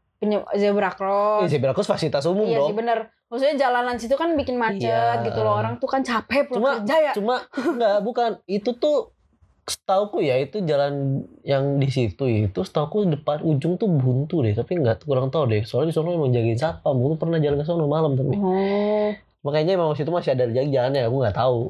zebra 0.52 0.90
cross. 0.90 1.46
zebra 1.46 1.72
cross 1.72 1.86
fasilitas 1.86 2.24
umum 2.24 2.44
iya 2.44 2.60
sih 2.60 2.68
dong 2.68 2.76
bener. 2.76 2.98
Maksudnya 3.26 3.56
jalanan 3.60 3.94
situ 3.94 4.14
kan 4.14 4.34
bikin 4.34 4.54
macet 4.54 4.84
Iya. 4.84 5.22
gitu 5.22 5.40
loh. 5.40 5.54
Orang 5.54 5.76
tuh 5.76 5.86
kan 5.86 6.02
capek 6.02 6.46
Cuma- 6.46 6.76
pulang 6.76 6.82
kerja 6.82 6.96
ya. 7.00 7.12
cuma 7.12 7.34
enggak 7.56 7.96
bukan 8.00 8.30
itu 8.44 8.70
tuh 8.74 9.14
setauku 9.62 10.18
ya 10.18 10.34
itu 10.36 10.60
jalan 10.60 11.22
yang 11.42 11.78
di 11.78 11.86
situ 11.86 12.26
itu 12.26 12.60
setauku 12.60 13.06
depan 13.08 13.38
ujung 13.40 13.78
tuh 13.78 13.86
buntu 13.86 14.42
deh 14.42 14.50
tapi 14.50 14.74
nggak 14.74 15.06
kurang 15.06 15.30
tahu 15.30 15.46
deh 15.46 15.62
soalnya 15.62 15.88
di 15.88 15.94
sana 15.94 16.10
emang 16.10 16.28
jagain 16.28 16.58
satpam 16.58 16.98
gue 16.98 17.14
pernah 17.14 17.38
jalan 17.38 17.54
ke 17.54 17.64
sana 17.64 17.86
malam 17.86 18.12
tapi 18.12 18.34
Oh, 18.34 19.14
makanya 19.40 19.78
emang 19.78 19.94
situ 19.94 20.10
masih 20.10 20.34
ada 20.34 20.50
jalan-jalannya 20.50 21.06
aku 21.06 21.16
nggak 21.16 21.36
tahu 21.38 21.60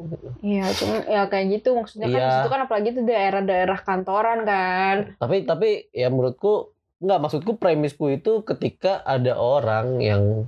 iya 0.41 0.65
cuma 0.73 0.97
ya 1.05 1.29
kayak 1.29 1.47
gitu 1.53 1.77
maksudnya 1.77 2.09
kan 2.09 2.15
Iya. 2.15 2.25
di 2.25 2.33
situ 2.33 2.49
kan 2.49 2.61
apalagi 2.65 2.89
tuh 2.91 3.05
daerah-daerah 3.05 3.79
kantoran 3.79 4.39
kan. 4.43 4.97
tapi 5.19 5.37
tapi 5.45 5.69
ya 5.93 6.09
menurutku 6.09 6.73
nggak 7.01 7.19
maksudku 7.19 7.57
premisku 7.57 8.09
itu 8.09 8.45
ketika 8.45 9.01
ada 9.03 9.35
orang 9.35 10.01
yang 10.01 10.47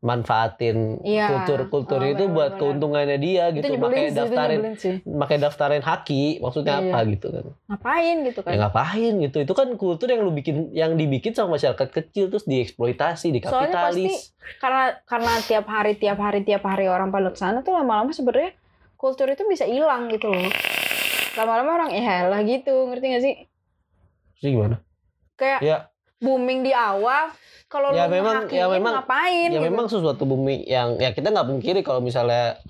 manfaatin 0.00 0.98
Iya. 1.00 1.30
kultur-kultur 1.30 1.98
Oh, 1.98 2.10
itu 2.10 2.26
benar, 2.26 2.34
buat 2.34 2.50
benar. 2.50 2.60
keuntungannya 2.60 3.18
dia 3.18 3.44
itu 3.50 3.62
gitu 3.62 3.78
makanya 3.78 4.02
sih, 4.04 4.18
daftarin 4.18 4.60
makanya 5.04 5.40
daftarin 5.46 5.78
haki 5.80 6.22
maksudnya 6.38 6.74
Iya. 6.76 6.90
apa 6.90 6.98
gitu 7.06 7.26
kan 7.30 7.44
Ngapain 7.70 8.16
gitu 8.26 8.40
kan. 8.42 8.50
ya 8.50 8.56
ngapain 8.58 9.12
gitu 9.20 9.36
itu 9.38 9.52
kan 9.54 9.68
kultur 9.76 10.06
yang 10.06 10.22
lu 10.22 10.34
bikin 10.34 10.74
yang 10.74 10.98
dibikin 10.98 11.30
sama 11.32 11.54
masyarakat 11.54 11.88
kecil 11.88 12.26
terus 12.28 12.42
dieksploitasi 12.44 13.30
dikapitalis 13.30 14.34
karena 14.58 14.98
karena 15.06 15.32
tiap 15.40 15.66
hari 15.66 15.94
tiap 15.94 16.18
hari 16.18 16.42
tiap 16.42 16.66
hari 16.66 16.90
orang 16.90 17.14
pada 17.14 17.30
ke 17.30 17.38
sana 17.38 17.62
tuh 17.62 17.70
lama-lama 17.70 18.10
sebenarnya 18.10 18.58
kultur 18.98 19.30
itu 19.30 19.46
bisa 19.46 19.70
hilang 19.70 20.10
gitu 20.10 20.26
loh 20.26 20.50
lama-lama 21.38 21.78
orang 21.78 21.90
ya 21.94 22.26
lah 22.26 22.42
gitu 22.42 22.90
ngerti 22.90 23.06
gak 23.08 23.22
sih 23.22 23.34
Terus 24.34 24.50
gimana 24.50 24.76
kayak 25.34 25.60
ya. 25.60 25.78
booming 26.18 26.62
di 26.62 26.70
awal 26.70 27.32
kalau 27.66 27.90
Ya 27.90 28.04
lu 28.04 28.14
memang- 28.14 28.46
ya 28.46 28.68
memang- 28.68 28.94
ngapain 28.98 29.48
ya 29.48 29.56
gitu. 29.56 29.64
memang 29.64 29.86
sesuatu 29.86 30.22
bumi 30.22 30.62
yang 30.62 30.96
ya 30.96 31.10
kita 31.10 31.28
nggak 31.28 31.48
pungkiri 31.48 31.80
kalau 31.80 31.98
misalnya 31.98 32.60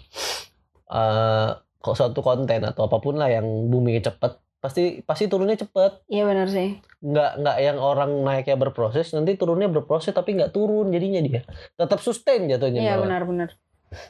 eh 0.88 1.48
kok 1.76 1.96
suatu 1.96 2.20
konten 2.20 2.62
atau 2.62 2.86
apa 2.86 2.98
pun 2.98 3.18
lah 3.18 3.26
yang 3.26 3.42
boomingnya 3.66 4.08
cepet 4.08 4.38
pasti 4.56 5.02
pasti 5.02 5.26
turunnya 5.26 5.58
cepet. 5.58 6.06
Iya 6.06 6.22
benar 6.22 6.46
sih. 6.46 6.78
Nggak 7.02 7.30
nggak 7.36 7.56
yang 7.58 7.78
orang 7.78 8.22
naiknya 8.22 8.54
berproses 8.54 9.10
nanti 9.10 9.34
turunnya 9.34 9.66
berproses 9.66 10.14
tapi 10.14 10.38
nggak 10.38 10.54
turun 10.54 10.94
jadinya 10.94 11.18
dia. 11.18 11.42
Tetap 11.74 11.98
sustain 11.98 12.46
jatuhnya 12.46 12.78
iya 12.78 12.94
malah. 12.94 13.02
benar-benar 13.10 13.50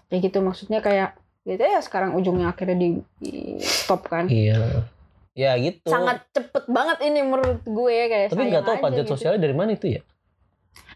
ya 0.06 0.21
gitu 0.21 0.38
maksudnya 0.38 0.78
kayak 0.78 1.16
gitu 1.42 1.59
ya 1.59 1.80
sekarang 1.80 2.14
ujungnya 2.14 2.52
akhirnya 2.52 2.76
di, 2.76 2.88
di 3.16 3.32
stop 3.59 4.04
kan. 4.06 4.28
Iya 4.28 4.85
ya 5.33 5.57
gitu. 5.57 5.87
Sangat 5.87 6.29
cepet 6.31 6.65
banget 6.67 6.99
ini 7.03 7.21
menurut 7.21 7.61
gue 7.62 7.97
kayak 8.07 8.29
tapi 8.29 8.49
nggak 8.49 8.62
tahu 8.62 8.77
pajak 8.79 9.05
gitu. 9.05 9.12
sosialnya 9.12 9.41
dari 9.41 9.55
mana 9.55 9.73
itu 9.73 9.87
ya? 9.89 10.01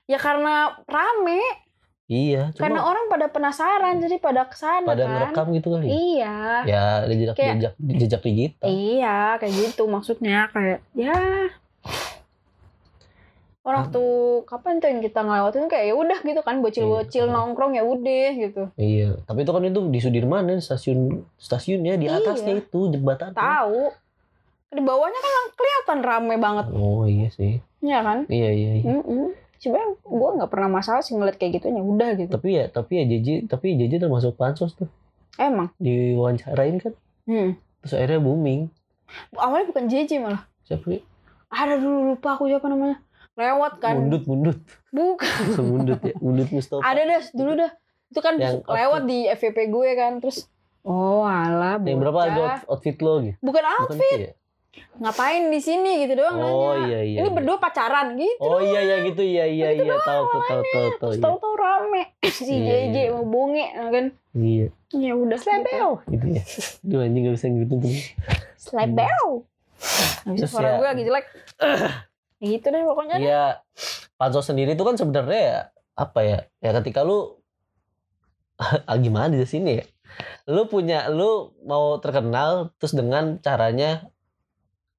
Ya 0.05 0.17
karena 0.17 0.77
rame. 0.85 1.41
Iya 2.07 2.55
karena 2.55 2.79
cuma 2.79 2.87
orang 2.87 3.11
pada 3.11 3.27
penasaran 3.27 3.99
jadi 3.99 4.23
pada 4.23 4.47
ke 4.47 4.55
sana 4.55 4.87
pada 4.87 5.03
kan. 5.03 5.11
ngerekam 5.11 5.47
gitu 5.53 5.69
kali 5.75 5.87
iya. 5.91 6.63
Ya 6.63 6.83
ada 7.03 7.11
jejak 7.11 7.35
Kayak- 7.35 7.55
jejak 7.59 7.75
jejak 7.99 8.21
digital 8.23 8.67
Iya, 8.71 9.19
kayak 9.37 9.55
gitu 9.57 9.83
maksudnya 9.87 10.47
kayak 10.49 10.87
ya. 10.95 11.19
Orang 13.67 13.91
tuh 13.91 14.47
kapan 14.47 14.79
tuh 14.79 14.87
yang 14.87 15.03
kita 15.03 15.27
ngelewatin 15.27 15.67
kayak 15.67 15.91
ya 15.91 15.95
udah 15.97 16.19
gitu 16.23 16.39
kan 16.41 16.63
bocil-bocil 16.63 17.27
Iya. 17.27 17.35
nongkrong 17.35 17.75
ya 17.75 17.83
udah 17.83 18.29
gitu. 18.39 18.63
iya 18.79 19.19
tapi 19.27 19.43
itu 19.43 19.51
kan 19.51 19.63
itu 19.67 19.81
di 19.91 19.99
Sudirman 19.99 20.47
kan 20.47 20.63
stasiun 20.63 21.01
stasiunnya 21.35 21.99
di 21.99 22.07
Iya. 22.07 22.23
atasnya 22.23 22.63
itu 22.63 22.87
jembatan. 22.87 23.35
Tahu. 23.35 23.91
Di 24.69 24.79
bawahnya 24.79 25.17
kan 25.17 25.33
kelihatan 25.53 25.99
rame 26.01 26.35
banget, 26.37 26.67
oh 26.71 27.05
iya 27.05 27.29
sih 27.29 27.63
ya 27.79 28.03
kan? 28.03 28.27
iya 28.27 28.51
iya, 28.51 28.73
iya. 28.77 28.93
Mm 28.99 29.31
Sebenarnya 29.57 29.89
gue 29.97 30.31
nggak 30.37 30.51
pernah 30.51 30.69
masalah 30.71 31.01
sih 31.01 31.13
ngeliat 31.13 31.35
kayak 31.35 31.57
gitu 31.57 31.71
ya 31.71 31.81
udah 31.81 32.11
gitu. 32.15 32.29
tapi 32.31 32.49
ya 32.53 32.69
tapi 32.69 32.93
ya 32.95 33.05
JJ 33.07 33.29
tapi 33.47 33.73
JJ 33.75 33.99
termasuk 34.01 34.35
pansos 34.35 34.75
tuh 34.75 34.85
Emang. 35.35 35.73
diwawancarain 35.79 36.77
kan 36.77 36.93
Hmm. 37.25 37.57
terus 37.81 37.93
akhirnya 37.95 38.21
booming 38.21 38.69
Awalnya 39.33 39.67
bukan 39.67 39.85
JJ 39.87 40.19
malah. 40.19 40.45
siapa 40.61 40.85
nih 40.87 41.01
Ada 41.49 41.75
dulu 41.77 42.11
lupa 42.11 42.35
aku 42.35 42.47
siapa 42.47 42.67
namanya. 42.67 42.99
Lewat 43.33 43.79
kan. 43.79 43.95
mundut 43.97 44.23
mundut 44.25 44.59
Bukan. 44.91 45.35
mundut 45.73 46.01
ya 46.01 46.15
mundut 46.19 46.49
Mustafa 46.51 46.83
Ada 46.83 47.01
dah 47.07 47.23
dulu 47.33 47.53
dah. 47.57 47.71
Itu 48.07 48.21
kan 48.21 48.35
Yang 48.37 48.61
lewat 48.63 49.03
di 49.05 49.19
FVP 49.27 49.59
gue 49.69 49.89
kan 49.95 50.13
terus 50.19 50.51
Oh 50.83 51.23
alah 51.23 51.79
yang 51.81 51.97
berapa 51.97 52.19
out- 52.29 52.67
outfit 52.69 52.99
lo 52.99 53.19
gitu 53.21 53.39
Bukan 53.41 53.63
out 53.65 53.89
bukan 53.89 54.05
ya 54.21 54.31
ngapain 54.97 55.47
di 55.47 55.59
sini 55.59 56.03
gitu 56.03 56.17
doang 56.17 56.37
oh 56.37 56.73
nanya. 56.73 56.89
iya 56.89 57.01
iya 57.03 57.19
Ini 57.19 57.23
iya. 57.23 57.33
berdua 57.33 57.57
pacaran 57.57 58.17
gitu. 58.17 58.41
oh 58.41 58.59
iya 58.59 58.81
iya 58.81 58.97
gitu 59.03 59.21
iya 59.21 59.45
iya 59.45 59.69
iya 59.75 59.95
tahu 59.99 60.23
tahu 60.27 60.43
tahu 60.43 60.63
tahu 60.63 60.63
tahu 60.63 60.89
Terus 60.97 61.15
iya. 61.15 61.23
tahu-tahu 61.23 61.55
rame 61.55 62.03
si 62.39 62.55
Iya, 62.55 62.75
JJ 62.83 62.97
iya. 62.97 63.09
mau 63.13 63.25
bonge 63.25 63.67
kan. 63.73 64.07
iya 64.33 64.67
Ya 64.89 65.13
udah 65.13 65.35
Slebel 65.35 65.89
gitu 66.07 66.27
ya 66.31 66.43
Duh 66.81 67.01
anjing 67.01 67.23
gak 67.25 67.35
bisa 67.35 67.47
gitu 67.49 67.75
tuh 67.77 67.93
Slebel. 68.57 69.27
Habis 70.25 70.41
suara 70.47 70.67
ya- 70.67 70.77
gue 70.77 70.87
lagi 70.89 71.03
jelek. 71.05 71.27
gitu 72.49 72.67
deh 72.67 72.83
pokoknya. 72.83 73.17
Iya 73.17 73.45
Pansos 74.15 74.45
sendiri 74.45 74.73
itu 74.73 74.81
kan 74.81 74.95
sebenarnya 74.95 75.41
ya 75.43 75.59
Apa 75.95 76.21
ya 76.21 76.39
Ya 76.59 76.73
ketika 76.75 77.01
lu 77.01 77.37
ah, 78.83 78.97
Gimana 78.97 79.29
di 79.31 79.45
sini 79.45 79.77
ya 79.77 79.85
Lu 80.47 80.65
punya 80.65 81.09
Lu 81.09 81.31
mau 81.63 81.99
terkenal 81.99 82.73
Terus 82.77 82.93
dengan 82.93 83.37
caranya 83.39 84.09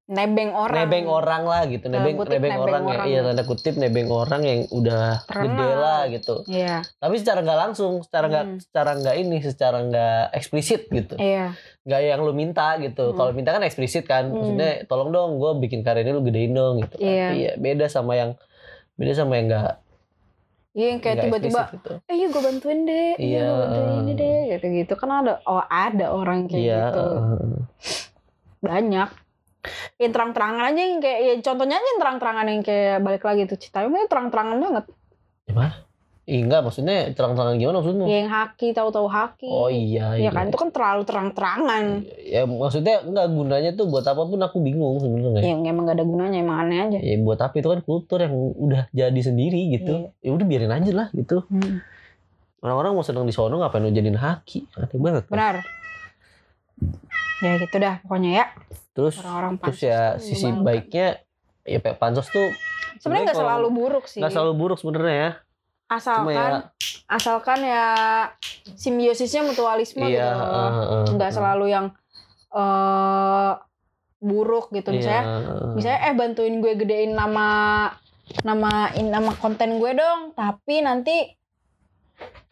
Nebeng 0.07 0.55
orang. 0.55 0.77
nebeng 0.81 1.05
orang 1.05 1.43
lah 1.43 1.61
gitu 1.65 1.85
nebeng 1.85 2.15
kutip 2.15 2.31
nebeng, 2.33 2.47
nebeng 2.49 2.63
orang, 2.63 2.83
orang. 2.85 3.03
ya 3.03 3.09
iya 3.09 3.19
tanda 3.21 3.43
kutip 3.43 3.75
nebeng 3.75 4.07
orang 4.07 4.41
yang 4.41 4.59
udah 4.69 5.19
Terkenal. 5.21 5.51
gede 5.51 5.69
lah 5.75 6.01
gitu 6.07 6.35
Iya. 6.47 6.75
tapi 6.95 7.15
secara 7.17 7.39
nggak 7.41 7.59
langsung 7.61 7.91
secara 7.99 8.25
nggak 8.25 8.45
Hmm. 8.45 8.57
secara 8.57 8.91
nggak 8.95 9.15
ini 9.17 9.37
secara 9.41 9.77
nggak 9.81 10.21
eksplisit 10.31 10.87
gitu 10.89 11.15
Iya. 11.17 11.59
nggak 11.83 12.01
yang 12.01 12.19
lu 12.21 12.31
minta 12.31 12.75
gitu 12.77 13.03
Hmm. 13.05 13.15
kalau 13.15 13.31
minta 13.31 13.51
kan 13.51 13.59
eksplisit 13.61 14.03
kan 14.03 14.23
Hmm. 14.25 14.39
maksudnya 14.39 14.69
tolong 14.85 15.11
dong 15.11 15.29
gue 15.35 15.51
bikin 15.59 15.81
karya 15.81 16.01
ini 16.01 16.11
lu 16.11 16.21
gedein 16.21 16.51
dong 16.51 16.79
gitu 16.81 16.95
kan. 16.95 17.03
Iya. 17.03 17.27
iya 17.33 17.51
beda 17.53 17.85
sama 17.85 18.15
yang 18.15 18.39
beda 18.95 19.11
sama 19.13 19.35
yang 19.35 19.47
nggak 19.49 19.75
Iya 20.71 20.87
yang 20.87 21.01
kayak 21.01 21.17
tiba-tiba 21.21 21.61
gitu. 21.73 21.91
eh 22.01 22.15
iya 22.15 22.27
gue 22.29 22.41
bantuin 22.41 22.79
deh 22.81 23.11
iya 23.17 23.43
Iya. 23.43 23.47
bantuin 23.51 23.91
ini 23.99 24.13
deh 24.13 24.37
gitu 24.53 24.65
gitu 24.77 24.93
kan 24.95 25.09
ada 25.17 25.43
oh 25.43 25.65
ada 25.65 26.05
orang 26.11 26.47
kayak 26.47 26.63
iya 26.63 26.81
gitu 26.87 27.03
banyak 28.59 29.09
yang 30.01 30.11
terang-terangan 30.13 30.63
aja 30.73 30.81
yang 30.81 31.01
kayak 31.01 31.19
ya 31.19 31.33
contohnya 31.41 31.75
aja 31.79 31.87
yang 31.87 32.01
terang-terangan 32.01 32.45
yang 32.49 32.61
kayak 32.63 32.97
balik 33.03 33.23
lagi 33.23 33.41
tuh 33.45 33.59
Citayam 33.59 33.93
itu 33.95 34.07
terang-terangan 34.09 34.57
banget. 34.61 34.85
Gimana 35.47 35.87
Ih, 36.27 36.43
enggak 36.43 36.59
maksudnya 36.59 37.15
terang-terangan 37.15 37.55
gimana 37.55 37.79
maksudmu? 37.79 38.03
Ya, 38.03 38.19
yang 38.19 38.27
haki 38.27 38.75
tahu-tahu 38.75 39.07
haki. 39.07 39.47
Oh 39.47 39.71
iya 39.71 40.19
ya 40.19 40.27
kan 40.27 40.51
itu 40.51 40.59
kan 40.59 40.75
terlalu 40.75 41.07
terang-terangan. 41.07 42.03
Ya 42.19 42.43
maksudnya 42.43 42.99
enggak 42.99 43.31
gunanya 43.31 43.71
tuh 43.79 43.87
buat 43.87 44.03
apa 44.03 44.27
pun 44.27 44.35
aku 44.43 44.59
bingung 44.59 44.99
sebenarnya. 44.99 45.55
Yang 45.55 45.71
emang 45.71 45.87
gak 45.87 45.95
ada 45.95 46.03
gunanya 46.03 46.37
emang 46.43 46.67
aneh 46.67 46.79
aja. 46.83 46.99
Ya 46.99 47.15
buat 47.23 47.39
apa 47.39 47.55
itu 47.55 47.71
kan 47.71 47.79
kultur 47.79 48.19
yang 48.19 48.35
udah 48.35 48.91
jadi 48.91 49.21
sendiri 49.23 49.71
gitu. 49.79 50.11
Ya 50.19 50.35
udah 50.35 50.43
biarin 50.43 50.75
aja 50.75 50.91
lah 50.91 51.07
gitu. 51.15 51.47
Hmm, 51.47 51.79
orang-orang 52.59 52.91
mau 52.99 53.07
seneng 53.07 53.23
di 53.23 53.31
sono 53.31 53.63
ngapain 53.63 53.87
lu 53.87 53.95
jadiin 53.95 54.19
haki? 54.19 54.67
Aneh 54.75 54.99
banget. 54.99 55.31
Kan? 55.31 55.63
Ya 57.43 57.51
gitu 57.61 57.75
dah 57.77 58.01
pokoknya 58.01 58.31
ya. 58.33 58.45
Terus 58.97 59.21
orang-orang 59.21 59.61
terus 59.61 59.77
pansos 59.77 59.89
ya 59.89 60.01
sisi 60.17 60.47
bangga. 60.49 60.63
baiknya 60.65 61.07
ya 61.67 61.79
Pak 61.83 61.95
pansos 62.01 62.27
tuh 62.33 62.49
sebenarnya 62.97 63.29
nggak 63.29 63.39
selalu 63.43 63.67
buruk 63.69 64.05
sih. 64.09 64.19
nggak 64.23 64.33
selalu 64.33 64.53
buruk 64.57 64.77
sebenarnya 64.81 65.15
ya. 65.15 65.31
Asalkan 65.87 66.25
cuma 66.25 66.31
ya 66.33 66.47
asalkan 67.07 67.59
ya 67.63 67.85
simbiosisnya 68.75 69.47
mutualisme 69.47 70.03
iya 70.03 70.35
gitu. 70.35 70.43
uh, 70.43 71.05
uh, 71.05 71.05
nggak 71.15 71.31
uh. 71.31 71.35
selalu 71.35 71.65
yang 71.71 71.85
eh 72.51 73.51
buruk 74.17 74.73
gitu. 74.73 74.89
Misalnya 74.89 75.23
Iya. 75.23 75.53
misalnya 75.77 75.99
eh 76.09 76.13
bantuin 76.17 76.57
gue 76.57 76.73
gedein 76.73 77.13
nama 77.13 77.47
nama 78.41 78.91
in- 78.97 79.13
nama 79.13 79.31
konten 79.37 79.77
gue 79.77 79.91
dong. 79.93 80.33
Tapi 80.33 80.81
nanti 80.81 81.15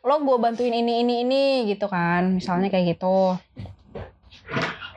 lo 0.06 0.22
gue 0.22 0.38
bantuin 0.38 0.72
ini 0.72 1.02
ini 1.02 1.26
ini 1.26 1.44
gitu 1.66 1.90
kan. 1.90 2.38
Misalnya 2.38 2.70
kayak 2.70 2.96
gitu 2.96 3.34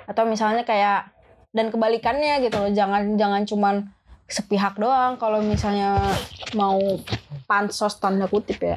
atau 0.09 0.25
misalnya 0.25 0.65
kayak 0.65 1.13
dan 1.53 1.73
kebalikannya 1.73 2.45
gitu 2.45 2.57
loh 2.61 2.71
jangan 2.73 3.17
jangan 3.17 3.43
cuman 3.49 3.75
sepihak 4.29 4.77
doang. 4.77 5.17
Kalau 5.17 5.41
misalnya 5.41 5.97
mau 6.53 6.79
pansos 7.49 7.97
tanda 7.97 8.29
kutip 8.29 8.61
ya 8.61 8.77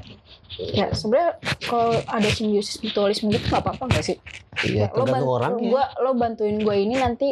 ya 0.58 0.91
sebenarnya 0.91 1.31
kalau 1.62 1.96
ada 2.03 2.27
simbiosis 2.27 2.79
mutualisme 2.79 3.29
gitu 3.29 3.46
nggak 3.46 3.62
apa-apa 3.62 3.84
nggak 3.88 4.05
sih 4.05 4.17
Iya, 4.62 4.88
Kayak 4.88 4.91
lo 4.93 5.03
bantu- 5.05 5.31
orangnya. 5.31 5.70
gua 5.70 5.84
lo 5.98 6.12
bantuin 6.13 6.58
gue 6.58 6.75
ini 6.77 6.96
nanti 6.96 7.27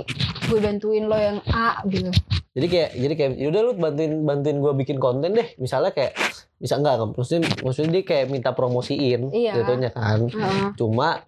gue 0.45 0.57
bantuin 0.57 1.03
lo 1.03 1.13
yang 1.13 1.37
A 1.47 1.83
gitu 1.85 2.09
Jadi 2.49 2.65
kayak 2.67 2.89
jadi 2.93 3.13
kayak 3.13 3.31
yaudah 3.37 3.61
lu 3.61 3.71
bantuin 3.73 4.13
bantuin 4.21 4.57
gua 4.57 4.73
bikin 4.73 4.97
konten 4.97 5.31
deh. 5.31 5.47
Misalnya 5.55 5.91
kayak 5.91 6.17
bisa 6.57 6.75
enggak 6.75 6.97
kan? 6.97 7.13
Maksudnya 7.13 7.41
maksudnya 7.61 7.89
dia 7.91 8.03
kayak 8.03 8.25
minta 8.27 8.51
promosiin 8.51 9.29
Iya. 9.29 9.53
jatuhnya 9.53 9.89
kan. 9.89 10.25
Heeh. 10.25 10.73
Cuma 10.73 11.21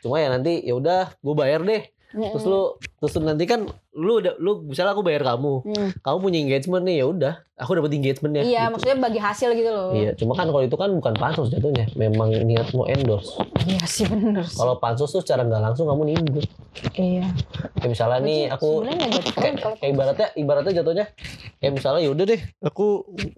cuma 0.00 0.16
ya 0.16 0.28
nanti 0.28 0.58
ya 0.60 0.72
udah 0.72 1.14
gua 1.18 1.34
bayar 1.36 1.62
deh. 1.62 1.84
Terus 2.14 2.44
lu 2.46 2.62
terus 3.02 3.12
nanti 3.20 3.44
kan 3.44 3.66
lu 3.94 4.22
udah 4.22 4.38
lu 4.38 4.62
misalnya 4.70 4.94
aku 4.94 5.02
bayar 5.02 5.26
kamu. 5.26 5.66
Hmm. 5.66 5.90
Kamu 5.98 6.16
punya 6.22 6.38
engagement 6.38 6.84
nih 6.86 7.02
ya 7.02 7.06
udah, 7.10 7.34
aku 7.58 7.70
dapat 7.74 7.90
engagementnya. 7.98 8.42
Iya, 8.46 8.62
gitu. 8.66 8.72
maksudnya 8.78 8.96
bagi 9.02 9.20
hasil 9.20 9.48
gitu 9.58 9.70
loh. 9.70 9.90
Iya, 9.92 10.10
cuma 10.14 10.32
kan 10.38 10.46
kalau 10.50 10.62
itu 10.62 10.76
kan 10.78 10.90
bukan 10.94 11.14
pansus 11.18 11.50
jatuhnya, 11.50 11.90
memang 11.98 12.30
niat 12.46 12.70
mau 12.74 12.86
endorse. 12.86 13.34
Iya 13.66 13.82
sih 13.84 14.06
bener 14.06 14.46
sih. 14.46 14.58
Kalau 14.58 14.78
pansus 14.78 15.10
tuh 15.10 15.22
secara 15.26 15.42
nggak 15.42 15.62
langsung 15.62 15.90
kamu 15.90 16.14
nimbun. 16.14 16.46
iya. 16.94 17.26
Kayak 17.78 17.90
misalnya 17.90 18.18
nih 18.22 18.40
aku 18.50 18.82
kayak, 19.34 19.54
kalau 19.62 19.76
kayak 19.78 19.90
ibaratnya 19.94 20.28
ibaratnya 20.34 20.72
jatuhnya 20.82 21.06
kayak 21.58 21.72
misalnya 21.80 22.00
yaudah 22.04 22.24
deh 22.28 22.40
aku 22.60 22.86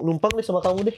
numpang 0.03 0.33
nih 0.35 0.45
sama 0.45 0.61
kamu 0.65 0.91
deh 0.93 0.97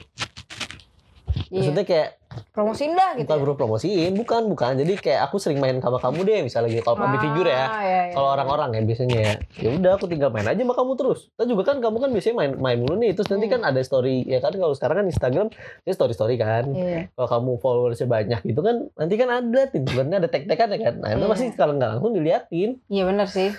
iya. 1.51 1.61
maksudnya 1.61 1.83
kayak 1.85 2.09
promosiin 2.51 2.93
dah 2.93 3.15
gitu. 3.15 3.25
bukan 3.25 3.37
ya. 3.41 3.57
promosiin 3.57 4.11
bukan 4.13 4.41
bukan 4.47 4.71
jadi 4.77 4.93
kayak 4.95 5.21
aku 5.25 5.37
sering 5.37 5.57
main 5.57 5.77
sama 5.77 5.97
kamu 5.97 6.21
deh 6.21 6.39
misalnya 6.41 6.69
gitu 6.69 6.83
kalau 6.83 6.97
public 6.99 7.19
figure 7.19 7.49
ya 7.49 7.57
Ah, 7.59 7.81
iya, 7.81 8.01
iya. 8.05 8.13
kalau 8.13 8.27
orang-orang 8.31 8.69
ya 8.71 8.81
biasanya 8.83 9.17
ya 9.17 9.33
ya 9.57 9.69
udah 9.71 9.91
aku 9.93 10.05
tinggal 10.05 10.29
main 10.29 10.45
aja 10.45 10.57
sama 10.57 10.73
kamu 10.73 10.91
terus 10.95 11.19
Tapi 11.31 11.47
juga 11.47 11.63
kan 11.65 11.77
kamu 11.79 11.97
kan 11.97 12.09
biasanya 12.09 12.35
main 12.35 12.51
main 12.55 12.77
mulu 12.77 12.95
nih 12.95 13.11
terus 13.11 13.27
nanti 13.27 13.45
Hmm. 13.45 13.55
kan 13.55 13.61
ada 13.65 13.81
story 13.81 14.15
ya 14.23 14.39
kan 14.39 14.53
kalau 14.53 14.73
sekarang 14.73 14.95
kan 14.95 15.07
Instagram 15.07 15.47
ya 15.81 15.91
story 15.91 16.13
story 16.13 16.35
kan 16.35 16.69
Iya. 16.69 17.09
kalau 17.11 17.27
kamu 17.29 17.51
followersnya 17.57 18.05
banyak 18.05 18.39
gitu 18.43 18.61
kan 18.61 18.75
nanti 18.93 19.13
kan 19.15 19.29
ada 19.31 19.61
tiba-tiba 19.65 20.01
ada 20.15 20.29
tag-tagan 20.29 20.69
ya 20.69 20.79
kan 20.79 20.93
nah 20.97 21.09
itu 21.09 21.19
Iya. 21.19 21.29
pasti 21.29 21.45
kalau 21.55 21.73
nggak 21.75 21.89
langsung 21.91 22.13
diliatin 22.13 22.69
Iya 22.85 23.03
bener 23.05 23.25
sih. 23.25 23.49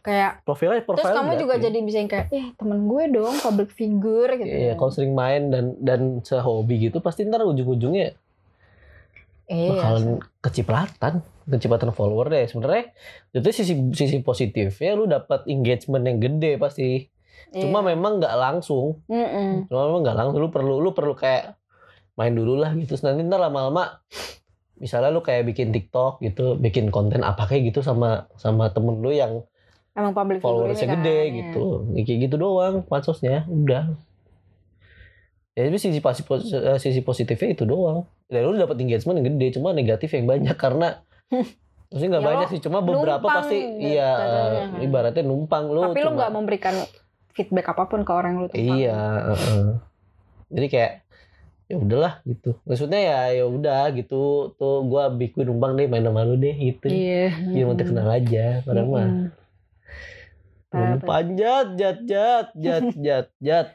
Kayak 0.00 0.40
profilnya 0.48 0.80
profil 0.80 1.04
terus 1.04 1.12
kamu 1.12 1.32
juga 1.36 1.54
jadi 1.60 1.78
bisa 1.84 1.96
yang 2.00 2.08
kayak, 2.08 2.26
eh 2.32 2.46
temen 2.56 2.88
gue 2.88 3.04
dong 3.12 3.36
public 3.36 3.70
figure 3.76 4.32
gitu. 4.40 4.48
Iya, 4.48 4.72
kalau 4.80 4.88
sering 4.88 5.12
main 5.12 5.52
dan 5.52 5.76
dan 5.76 6.24
sehobi 6.24 6.88
gitu 6.88 7.04
pasti 7.04 7.28
ntar 7.28 7.44
ujung-ujungnya 7.44 8.16
Iya. 9.50 9.74
bakalan 9.74 10.06
kecipratan, 10.38 11.12
kecipratan 11.50 11.90
follower 11.90 12.30
deh. 12.30 12.46
Sebenarnya 12.46 12.94
itu 13.34 13.50
sisi 13.50 13.74
sisi 13.98 14.22
positifnya 14.22 14.94
lu 14.94 15.10
dapat 15.10 15.42
engagement 15.50 16.06
yang 16.06 16.22
gede 16.22 16.54
pasti. 16.54 17.10
Iya. 17.50 17.66
Cuma 17.66 17.82
memang 17.82 18.22
nggak 18.22 18.36
langsung. 18.38 19.02
Mm-mm. 19.10 19.66
Cuma 19.66 19.90
memang 19.90 20.00
nggak 20.06 20.16
langsung. 20.22 20.38
Lu 20.38 20.54
perlu 20.54 20.78
lu 20.78 20.94
perlu 20.94 21.18
kayak 21.18 21.58
main 22.14 22.30
dulu 22.30 22.62
lah 22.62 22.70
gitu. 22.78 22.94
Terus 22.94 23.02
nanti 23.02 23.26
ntar 23.26 23.42
lama-lama 23.42 23.98
misalnya 24.78 25.10
lu 25.10 25.20
kayak 25.20 25.44
bikin 25.50 25.74
TikTok 25.74 26.22
gitu, 26.22 26.54
bikin 26.54 26.88
konten 26.94 27.26
apa 27.26 27.44
kayak 27.50 27.74
gitu 27.74 27.82
sama 27.82 28.30
sama 28.38 28.70
temen 28.70 29.02
lu 29.02 29.10
yang 29.10 29.42
Emang 30.00 30.12
public 30.12 30.40
followersnya 30.40 30.82
ini 30.82 30.88
kan. 30.88 30.98
gede 30.98 31.18
gitu. 31.34 31.64
Ya, 31.90 32.02
kayak 32.02 32.18
gitu 32.22 32.36
doang 32.36 32.74
pansosnya, 32.82 33.44
udah. 33.46 33.92
Ya 35.52 35.60
tapi 35.62 35.76
sisi 35.76 35.98
pasi- 35.98 36.22
pos- 36.22 36.48
eh, 36.48 36.78
sisi 36.78 37.00
positifnya 37.00 37.52
itu 37.52 37.64
doang. 37.64 38.08
Dan 38.26 38.44
lu 38.44 38.56
dapat 38.56 38.78
engagement 38.78 39.18
yang 39.18 39.26
gede, 39.28 39.46
cuma 39.52 39.70
negatif 39.70 40.08
yang 40.10 40.24
banyak 40.24 40.54
karena 40.54 41.02
maksudnya 41.90 42.10
nggak 42.12 42.22
Ya 42.22 42.28
banyak 42.30 42.48
sih, 42.48 42.60
cuma 42.60 42.78
beberapa 42.80 43.20
pasti 43.20 43.58
gitu 43.58 43.92
iya 43.92 44.10
kan. 44.14 44.80
ibaratnya 44.80 45.22
numpang 45.22 45.68
lu. 45.68 45.82
Tapi 45.84 45.98
lu 45.98 46.04
cuma- 46.06 46.16
nggak 46.16 46.32
memberikan 46.32 46.74
feedback 47.30 47.66
apa 47.68 47.82
pun 47.84 48.00
ke 48.00 48.10
orang 48.10 48.30
yang 48.32 48.40
lu 48.40 48.48
tumpang. 48.48 48.78
Iya. 48.78 49.00
Jadi 50.48 50.66
kayak 50.66 50.92
ya 51.66 51.76
udahlah 51.76 52.18
gitu. 52.24 52.58
Maksudnya 52.64 52.98
ya 53.00 53.18
ya 53.32 53.44
udah 53.44 53.90
gitu. 53.92 54.22
Tuh 54.54 54.82
gua 54.82 55.06
bikin 55.08 55.44
numpang 55.44 55.74
deh 55.74 55.86
main 55.86 56.02
sama 56.02 56.22
lu 56.22 56.34
deh 56.34 56.54
gitu. 56.54 56.86
Iya. 56.86 57.30
Biar 57.48 57.64
mau 57.64 57.74
kenal 57.76 58.08
aja, 58.08 58.62
padahal 58.62 58.86
mah 58.86 59.08
Panjat, 61.02 61.66
jat, 61.74 61.98
jat, 62.06 62.46
jat, 62.54 62.84
jat, 63.04 63.26
jat. 63.42 63.66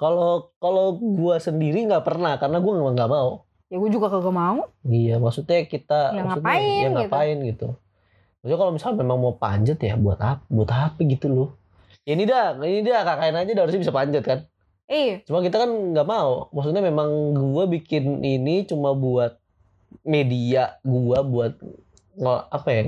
Kalau 0.00 0.50
kalau 0.58 0.98
gua 0.98 1.38
sendiri 1.38 1.86
nggak 1.86 2.02
pernah 2.02 2.34
karena 2.40 2.58
gua 2.58 2.72
nggak 2.80 2.94
nggak 2.98 3.12
mau. 3.12 3.30
Ya 3.72 3.80
gue 3.80 3.88
juga 3.88 4.12
kagak 4.12 4.36
mau. 4.36 4.68
Iya, 4.84 5.16
maksudnya 5.16 5.64
kita 5.64 6.12
Ya 6.12 6.28
maksudnya, 6.28 6.44
ngapain 6.44 6.60
ya 6.60 6.84
gitu. 6.84 6.92
ngapain 7.00 7.36
gitu. 7.40 7.68
Maksudnya 8.44 8.58
kalau 8.60 8.72
misalnya 8.76 8.96
memang 9.00 9.16
mau 9.16 9.34
panjat 9.40 9.78
ya 9.80 9.94
buat 9.96 10.20
apa? 10.20 10.44
Buat 10.52 10.68
apa 10.68 11.00
gitu 11.08 11.26
loh. 11.32 11.48
Ya 12.04 12.12
ini 12.12 12.28
dah, 12.28 12.52
ini 12.60 12.84
dah 12.84 13.00
kakaknya 13.00 13.40
aja 13.40 13.50
udah 13.56 13.62
harusnya 13.64 13.80
bisa 13.80 13.94
panjat 13.96 14.22
kan. 14.28 14.38
Iya. 14.92 15.24
Cuma 15.24 15.40
kita 15.40 15.56
kan 15.56 15.70
nggak 15.96 16.04
mau. 16.04 16.52
Maksudnya 16.52 16.84
memang 16.84 17.08
gua 17.32 17.64
bikin 17.64 18.20
ini 18.20 18.68
cuma 18.68 18.92
buat 18.92 19.40
media 20.04 20.76
gua 20.84 21.24
buat 21.24 21.56
nggak 22.20 22.40
apa 22.52 22.68
ya? 22.68 22.82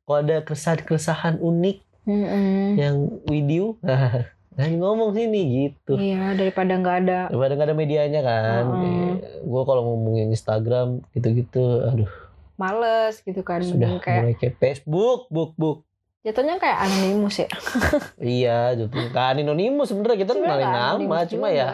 Kalau 0.00 0.18
ada 0.18 0.36
keresahan-keresahan 0.40 1.38
unik 1.38 1.78
Mm-mm. 2.04 2.74
yang 2.74 2.96
video 3.22 3.76
nah 4.58 4.66
ngomong 4.66 5.12
sini 5.12 5.42
gitu 5.70 5.94
Iya 5.94 6.34
daripada 6.34 6.74
nggak 6.74 6.96
ada. 7.00 7.18
daripada 7.28 7.52
nggak 7.54 7.68
ada 7.68 7.76
medianya 7.76 8.20
kan 8.20 8.64
Heeh. 8.74 9.10
gue 9.40 9.62
kalau 9.62 9.82
ngomongin 9.86 10.28
Instagram 10.28 11.04
gitu-gitu 11.12 11.62
aduh 11.84 12.10
Males 12.56 13.22
gitu 13.22 13.38
kan. 13.40 13.62
sudah 13.62 14.02
kayak 14.02 14.18
mulai 14.20 14.34
kayak 14.34 14.54
Facebook 14.56 15.28
book 15.28 15.54
book 15.54 15.86
jatuhnya 16.18 16.58
kayak 16.58 16.74
anonimus 16.82 17.38
ya. 17.38 17.48
iya 18.18 18.58
gitu 18.74 18.98
kan 19.12 19.38
anonimus 19.38 19.86
sebenarnya 19.86 20.18
kita 20.18 20.32
kenalin 20.34 20.66
nama 20.66 21.22
cuma 21.22 21.48
juga. 21.48 21.54
ya 21.54 21.68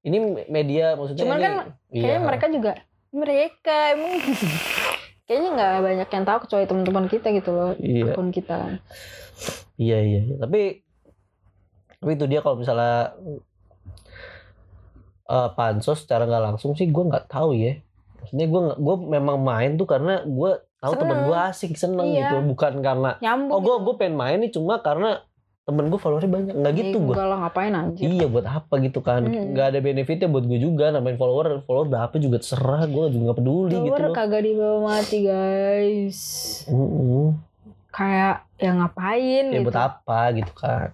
ini 0.00 0.16
media 0.46 0.94
maksudnya 0.94 1.20
Cuman 1.20 1.34
ini 1.34 1.42
kan 1.42 1.54
iya. 1.90 2.00
Kayaknya 2.00 2.22
mereka 2.22 2.46
juga 2.48 2.72
mereka 3.10 3.76
emang 3.90 4.12
kayaknya 5.30 5.50
nggak 5.54 5.74
banyak 5.86 6.08
yang 6.10 6.24
tahu 6.26 6.38
kecuali 6.42 6.64
teman-teman 6.66 7.06
kita 7.06 7.30
gitu 7.30 7.50
loh 7.54 7.70
iya 7.78 8.10
akun 8.10 8.34
kita. 8.34 8.82
iya 9.78 10.02
iya 10.02 10.20
iya. 10.26 10.36
tapi 10.42 10.82
tapi 12.02 12.10
itu 12.18 12.26
dia 12.26 12.42
kalau 12.42 12.58
misalnya 12.58 13.14
eh, 15.30 15.48
pansos 15.54 16.02
secara 16.02 16.26
nggak 16.26 16.44
langsung 16.50 16.74
sih 16.74 16.90
gue 16.90 17.04
nggak 17.06 17.30
tahu 17.30 17.54
ya 17.54 17.78
maksudnya 18.18 18.46
gue 18.50 18.62
gue 18.74 18.96
memang 19.06 19.38
main 19.38 19.78
tuh 19.78 19.86
karena 19.86 20.26
gue 20.26 20.50
tahu 20.82 20.92
temen 20.98 21.30
gue 21.30 21.38
asik 21.46 21.78
seneng 21.78 22.10
Iya. 22.10 22.26
gitu 22.26 22.36
bukan 22.50 22.82
karena 22.82 23.10
Nyambung. 23.22 23.54
oh 23.54 23.60
gue 23.62 23.76
gitu. 23.78 23.84
gue 23.86 23.94
pengen 24.02 24.16
main 24.18 24.38
nih 24.42 24.50
cuma 24.50 24.82
karena 24.82 25.22
temen 25.70 25.86
gue 25.86 25.96
followernya 25.96 26.26
banyak 26.28 26.54
nggak 26.56 26.74
gitu 26.74 26.88
Ih, 26.90 27.00
gue 27.00 27.14
enggak 27.14 27.26
lah 27.26 27.38
ngapain 27.40 27.72
anjir. 27.72 28.02
iya 28.04 28.26
buat 28.26 28.42
apa 28.42 28.74
gitu 28.78 28.98
kan 28.98 29.22
Hmm. 29.22 29.54
nggak 29.54 29.66
ada 29.68 29.78
benefitnya 29.78 30.26
buat 30.26 30.44
gue 30.44 30.58
juga 30.58 30.90
nambahin 30.90 31.14
follower 31.14 31.46
follower 31.62 31.86
berapa 31.86 32.14
juga 32.16 32.36
terserah 32.36 32.82
gue 32.84 33.04
juga 33.08 33.22
nggak 33.24 33.38
peduli 33.38 33.70
gitu 33.70 33.86
Follower 33.86 34.02
loh 34.02 34.12
kagak 34.12 34.42
dibawa 34.42 34.76
mati 34.84 35.18
guys. 35.22 36.18
Mm-mm. 36.66 37.38
Kayak 37.88 38.36
ya 38.54 38.70
ngapain 38.72 39.44
ya 39.46 39.56
gitu. 39.56 39.66
buat 39.66 39.78
apa 39.80 40.18
gitu 40.32 40.52
kan. 40.52 40.90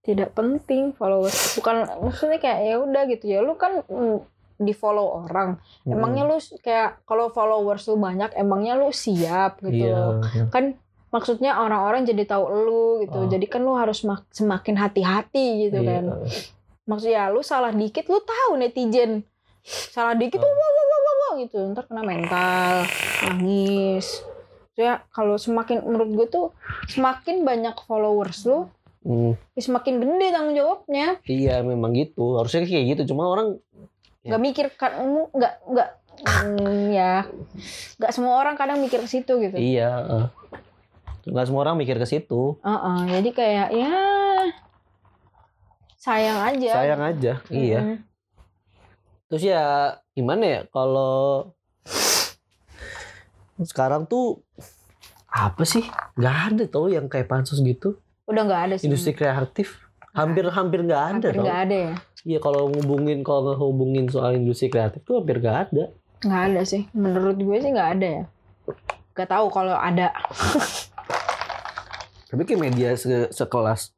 Tidak 0.00 0.32
penting 0.32 0.90
followers. 0.92 1.54
Bukan 1.54 1.76
maksudnya 2.00 2.38
kayak 2.38 2.58
ya 2.64 2.74
udah 2.78 3.02
gitu 3.06 3.24
ya 3.26 3.40
lu 3.40 3.54
kan 3.54 3.84
mm, 3.84 4.16
di 4.58 4.72
follow 4.72 5.22
orang. 5.22 5.60
Emangnya 5.84 6.24
lu 6.24 6.36
kayak 6.58 7.04
kalau 7.04 7.28
followers 7.28 7.84
lu 7.86 7.96
banyak 7.96 8.32
emangnya 8.34 8.74
lu 8.74 8.90
siap 8.90 9.60
gitu 9.60 9.86
iya 9.86 10.16
loh. 10.16 10.24
Kan 10.48 10.80
maksudnya 11.10 11.54
orang-orang 11.56 12.02
jadi 12.02 12.24
tahu 12.24 12.44
lu 12.46 12.84
gitu. 13.00 13.18
Oh. 13.18 13.26
Jadi 13.26 13.46
kan 13.46 13.60
lu 13.60 13.74
harus 13.74 14.02
mak- 14.02 14.30
semakin 14.30 14.74
hati-hati 14.76 15.68
gitu 15.68 15.78
Iya. 15.78 15.88
kan. 15.90 16.04
Maksudnya 16.84 17.22
lu 17.28 17.40
salah 17.40 17.70
dikit 17.70 18.06
lu 18.06 18.18
tahu 18.18 18.56
netizen. 18.56 19.22
Salah 19.64 20.14
dikit 20.14 20.38
Oh. 20.38 20.46
wah 20.46 20.56
wah 20.68 20.82
wah 20.82 20.98
wah 20.98 21.14
wah 21.16 21.32
gitu. 21.36 21.58
Ntar 21.66 21.84
kena 21.84 22.02
mental, 22.02 22.86
nangis. 23.24 24.22
Ya 24.74 25.04
kalau 25.10 25.36
semakin 25.36 25.84
menurut 25.84 26.08
gue 26.10 26.26
tuh 26.26 26.46
semakin 26.86 27.44
banyak 27.44 27.76
followers 27.84 28.42
lu, 28.44 28.70
Mm, 29.00 29.32
ya 29.54 29.62
semakin 29.62 29.96
gede 29.96 30.28
tanggung 30.30 30.52
jawabnya. 30.54 31.16
iya 31.24 31.60
memang 31.60 31.92
gitu 31.92 32.36
harusnya 32.36 32.62
kayak 32.62 32.84
gitu 32.94 33.10
cuma 33.10 33.26
orang 33.26 33.56
Ya. 34.20 34.28
Nggak 34.28 34.42
mikir 34.42 34.66
kan 34.74 34.92
nggak 35.30 35.54
nggak 35.66 35.88
mm, 36.20 36.92
ya 36.92 37.24
nggak 37.96 38.12
semua 38.12 38.36
orang 38.36 38.52
kadang 38.52 38.76
mikir 38.76 39.00
ke 39.00 39.08
situ 39.08 39.40
gitu. 39.40 39.56
iya 39.56 39.88
eh. 40.04 40.26
Nggak 41.22 41.44
semua 41.44 41.62
orang 41.62 41.76
mikir 41.76 41.96
ke 41.96 42.06
situ 42.06 42.56
Heeh, 42.60 42.98
jadi 43.10 43.30
kayak 43.30 43.68
ya 43.72 43.92
sayang 45.96 46.38
aja. 46.40 46.70
sayang 46.72 47.02
aja 47.04 47.32
iya 47.48 47.80
Mm-mm. 47.82 47.98
terus 49.28 49.42
ya 49.44 49.62
gimana 50.10 50.44
ya 50.44 50.60
kalau 50.68 51.52
sekarang 53.60 54.08
tuh 54.08 54.40
apa 55.28 55.62
sih? 55.62 55.84
Gak 56.16 56.36
ada 56.50 56.64
tau 56.66 56.88
yang 56.88 57.06
kayak 57.06 57.28
pansus 57.28 57.60
gitu. 57.60 58.00
Udah 58.26 58.42
nggak 58.42 58.62
ada 58.66 58.74
sih. 58.74 58.88
Industri 58.88 59.12
kreatif 59.12 59.78
hampir 60.10 60.42
hampir 60.50 60.82
nggak 60.82 60.98
ada 60.98 61.12
Hampir 61.22 61.34
nggak 61.38 61.60
ada 61.68 61.76
ya. 61.76 61.92
Iya 62.26 62.38
kalau 62.42 62.66
ngubungin 62.66 63.22
kalau 63.22 63.52
ngehubungin 63.52 64.10
soal 64.10 64.34
industri 64.34 64.66
kreatif 64.66 65.04
tuh 65.04 65.22
hampir 65.22 65.38
gak 65.38 65.70
ada. 65.70 65.92
Nggak 66.20 66.42
ada 66.50 66.60
sih. 66.66 66.82
Menurut 66.92 67.36
gue 67.36 67.56
sih 67.60 67.70
nggak 67.70 67.90
ada 68.00 68.08
ya. 68.10 68.24
Gak 69.14 69.28
tahu 69.28 69.46
kalau 69.48 69.76
ada. 69.76 70.10
Tapi 72.30 72.42
kayak 72.44 72.60
media 72.60 72.88
se- 72.94 73.28
sekelas 73.28 73.90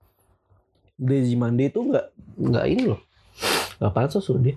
Lazy 0.97 1.35
Monday 1.35 1.69
itu 1.69 1.81
nggak 1.81 2.07
nggak 2.39 2.65
ini 2.67 2.85
loh. 2.89 3.01
Nggak 3.77 3.93
pansos 3.93 4.25
loh 4.27 4.41
dia. 4.41 4.57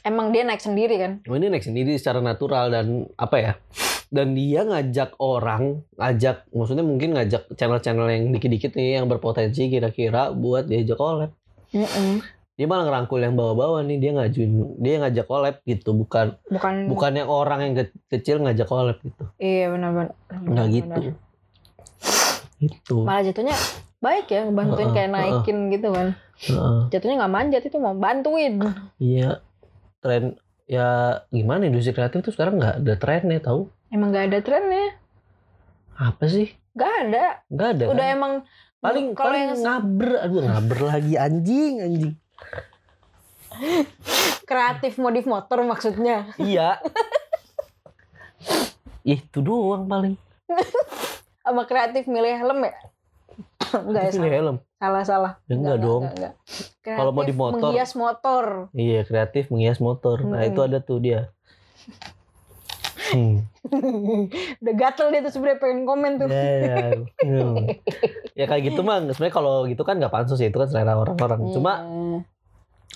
Emang 0.00 0.30
dia 0.30 0.42
naik 0.42 0.60
sendiri 0.60 0.96
kan? 0.96 1.12
Oh, 1.28 1.36
ini 1.36 1.48
naik 1.48 1.60
sendiri 1.60 1.92
secara 1.94 2.20
natural 2.20 2.72
dan 2.72 2.86
apa 3.14 3.36
ya? 3.36 3.52
Dan 4.08 4.32
dia 4.32 4.64
ngajak 4.64 5.14
orang, 5.18 5.86
ngajak 5.94 6.48
maksudnya 6.50 6.82
mungkin 6.82 7.14
ngajak 7.14 7.52
channel-channel 7.52 8.08
yang 8.08 8.24
dikit-dikit 8.32 8.72
nih 8.72 8.96
yang 8.96 9.06
berpotensi 9.06 9.68
kira-kira 9.68 10.32
buat 10.32 10.66
diajak 10.66 10.96
collab. 10.96 11.30
Mm-mm. 11.70 12.18
Dia 12.56 12.66
malah 12.66 12.84
ngerangkul 12.84 13.22
yang 13.22 13.38
bawa-bawa 13.38 13.80
nih, 13.80 13.96
dia 13.96 14.10
ngajuin, 14.12 14.52
dia 14.76 15.00
ngajak 15.00 15.24
collab 15.24 15.62
gitu, 15.62 15.94
bukan 15.94 16.36
Bukan. 16.44 16.90
bukan 16.90 17.12
yang 17.14 17.28
orang 17.28 17.60
yang 17.62 17.74
ke- 17.78 17.96
kecil 18.10 18.42
ngajak 18.42 18.66
collab 18.66 18.98
gitu. 19.00 19.24
Iya 19.38 19.70
benar-benar. 19.70 20.12
Nggak 20.28 20.66
gitu. 20.70 21.00
Itu. 22.60 23.02
Malah 23.02 23.24
jatuhnya 23.24 23.56
baik 24.00 24.32
ya 24.32 24.48
bantuin 24.48 24.88
Heeh, 24.88 24.96
kayak 24.96 25.10
naikin 25.10 25.58
gitu 25.72 25.88
kan. 25.90 26.08
Heeh. 26.44 26.78
Jatuhnya 26.92 27.16
nggak 27.24 27.34
manjat 27.34 27.62
itu 27.64 27.76
mau 27.80 27.96
bantuin. 27.96 28.60
Iya. 29.00 29.40
Tren 30.00 30.36
ya 30.70 31.18
gimana 31.34 31.66
industri 31.66 31.96
kreatif 31.96 32.22
tuh 32.22 32.32
sekarang 32.36 32.60
nggak 32.60 32.84
ada 32.84 32.94
trennya 33.00 33.40
tahu? 33.42 33.66
Emang 33.90 34.14
nggak 34.14 34.26
ada 34.30 34.38
trennya. 34.44 34.86
Apa 35.96 36.28
sih? 36.28 36.52
Nggak 36.76 36.92
ada. 37.04 37.24
Nggak 37.48 37.68
ada. 37.74 37.84
Udah 37.90 38.06
kan? 38.06 38.16
emang 38.16 38.32
paling 38.80 39.12
kalau 39.12 39.36
paling 39.36 39.44
yang 39.52 39.60
ngaber 39.60 40.10
aduh 40.24 40.40
ngaber 40.40 40.78
lagi 40.88 41.12
anjing 41.20 41.84
anjing 41.84 42.14
kreatif 44.48 44.96
modif 44.96 45.28
motor 45.28 45.60
maksudnya. 45.68 46.32
iya 46.40 46.80
itu 49.04 49.38
doang 49.44 49.84
paling 49.84 50.16
Sama 51.50 51.66
kreatif 51.66 52.06
milih 52.06 52.30
helm 52.32 52.58
ya? 52.62 52.74
Enggak 53.86 54.02
ya, 54.06 54.10
pilih 54.14 54.30
helm 54.30 54.56
salah 54.80 55.02
salah. 55.04 55.32
Ya, 55.44 55.60
enggak 55.60 55.76
dong. 55.78 56.02
enggak. 56.08 56.32
Kalau 56.80 57.12
mau 57.12 57.20
di 57.20 57.34
motor. 57.34 57.68
Menghias 57.68 57.92
motor. 57.92 58.44
iya 58.72 59.02
kreatif 59.02 59.50
menghias 59.50 59.76
motor 59.76 60.22
nah 60.22 60.40
Hmm. 60.40 60.48
itu 60.48 60.60
ada 60.62 60.78
tuh 60.80 60.98
dia 60.98 61.28
hmm. 63.12 63.44
Udah 64.62 64.74
gatel 64.74 65.12
dia 65.12 65.20
tuh 65.20 65.32
sebenarnya 65.34 65.58
pengen 65.60 65.84
komen 65.84 66.12
tuh. 66.16 66.28
ya, 66.30 66.40
ya. 66.56 66.86
Hmm. 67.20 67.66
ya 68.32 68.44
kayak 68.46 68.72
gitu 68.72 68.80
mah 68.80 69.04
sebenarnya 69.10 69.34
kalau 69.34 69.68
gitu 69.68 69.82
kan 69.84 70.00
nggak 70.00 70.08
pansus 70.08 70.40
ya 70.40 70.48
itu 70.48 70.56
kan 70.56 70.68
selera 70.70 70.96
orang-orang 70.96 71.50
cuma 71.52 71.72
Iya. 71.84 72.18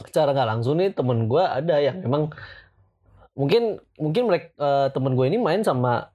secara 0.08 0.32
nggak 0.32 0.48
langsung 0.48 0.80
nih 0.80 0.90
temen 0.90 1.28
gue 1.28 1.42
ada 1.42 1.76
yang 1.78 2.00
memang 2.00 2.32
mungkin 3.34 3.76
mungkin 3.94 4.22
mereka 4.26 4.50
eh, 4.56 4.88
temen 4.90 5.12
gue 5.12 5.26
ini 5.28 5.36
main 5.36 5.60
sama 5.60 6.13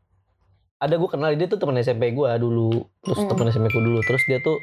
ada 0.80 0.96
gue 0.96 1.08
kenal 1.08 1.30
dia 1.32 1.46
tuh 1.46 1.56
temen 1.56 1.76
SMP 1.78 2.10
gue 2.10 2.30
dulu 2.36 2.72
terus 3.00 3.20
Mm. 3.20 3.30
temen 3.30 3.46
SMP 3.48 3.68
gue 3.70 3.84
dulu 3.84 4.00
terus 4.02 4.24
dia 4.24 4.40
tuh 4.40 4.56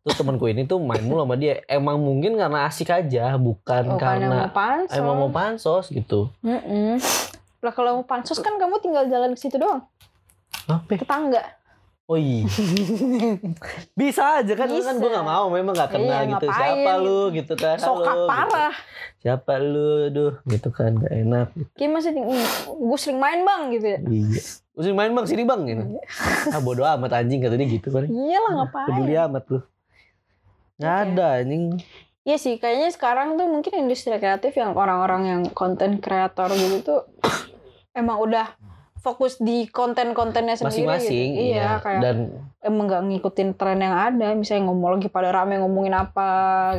terus 0.00 0.14
temen 0.14 0.34
gue 0.34 0.48
ini 0.48 0.62
tuh 0.62 0.76
main 0.78 1.00
mulu 1.00 1.22
sama 1.22 1.34
dia 1.34 1.64
emang 1.66 1.96
mungkin 1.96 2.34
karena 2.34 2.64
asik 2.64 2.88
aja 2.88 3.36
bukan 3.36 3.84
Oh, 3.86 3.96
karena 3.96 4.20
karena 4.22 4.36
mau 4.38 4.50
pansos. 4.50 4.92
emang 4.94 5.16
mau 5.18 5.30
pansos 5.30 5.84
gitu 5.88 6.28
Mm-mm. 6.40 7.00
Lah 7.58 7.72
kalau 7.72 7.90
mau 7.94 8.06
pansos 8.06 8.36
kan 8.38 8.54
kamu 8.54 8.76
tinggal 8.78 9.04
jalan 9.06 9.32
ke 9.32 9.40
situ 9.40 9.56
doang, 9.56 9.88
apa 10.66 10.84
ke 10.94 11.02
tangga. 11.02 11.40
oh 12.04 12.14
iya 12.14 12.44
bisa 13.94 14.38
aja 14.38 14.52
kan 14.54 14.68
Bisa. 14.68 14.86
kan 14.86 14.94
gue 14.94 15.08
nggak 15.08 15.24
mau 15.26 15.48
memang 15.48 15.72
nggak 15.72 15.88
kenal 15.90 16.20
Iya, 16.20 16.30
gitu 16.30 16.46
ngapain? 16.46 16.60
siapa 16.76 16.92
lu 16.98 17.20
gitu 17.32 17.54
kan 17.54 17.76
Halo, 17.78 17.96
gitu. 17.96 18.22
parah. 18.26 18.74
siapa 19.16 19.52
lu 19.56 19.88
duh 20.10 20.34
gitu 20.44 20.68
kan 20.68 20.92
gak 20.94 21.12
enak 21.14 21.48
Kayak 21.72 21.90
masih 21.94 22.10
gue 22.12 22.98
sering 22.98 23.16
main 23.16 23.40
bang 23.40 23.62
gitu 23.72 23.86
ya. 23.86 23.98
Iya. 24.02 24.42
Usir 24.74 24.90
main 24.90 25.10
bang 25.10 25.26
sini 25.26 25.46
bang 25.46 25.60
gitu. 25.64 25.82
Ah 26.50 26.58
bodo 26.58 26.82
amat 26.82 27.22
anjing 27.22 27.38
kata 27.38 27.54
dia 27.54 27.68
gitu 27.68 27.88
kan. 27.88 28.04
Iyalah 28.04 28.50
ngapain? 28.58 28.86
Peduli 28.90 29.14
amat 29.16 29.44
lu. 29.46 29.58
Nggak 30.76 30.94
Oke. 30.94 31.04
ada 31.08 31.26
anjing. 31.38 31.64
Iya 32.24 32.36
sih, 32.40 32.56
kayaknya 32.56 32.88
sekarang 32.88 33.36
tuh 33.36 33.46
mungkin 33.46 33.76
industri 33.76 34.16
kreatif 34.16 34.56
yang 34.56 34.72
orang-orang 34.72 35.22
yang 35.28 35.42
konten 35.52 36.00
kreator 36.00 36.48
gitu 36.56 36.80
tuh 36.80 37.00
emang 37.92 38.16
udah 38.18 38.48
fokus 38.98 39.36
di 39.36 39.68
konten-kontennya 39.68 40.56
sendiri 40.56 40.88
Masing-masing. 40.88 41.28
gitu. 41.36 41.44
Iya, 41.52 41.68
kayak 41.78 42.00
Dan 42.00 42.16
emang 42.64 42.88
nggak 42.88 43.02
ngikutin 43.12 43.50
tren 43.54 43.78
yang 43.78 43.92
ada. 43.92 44.32
Misalnya 44.32 44.72
ngomong 44.72 44.96
lagi 44.96 45.12
pada 45.12 45.28
rame 45.30 45.60
ngomongin 45.60 45.92
apa 45.92 46.30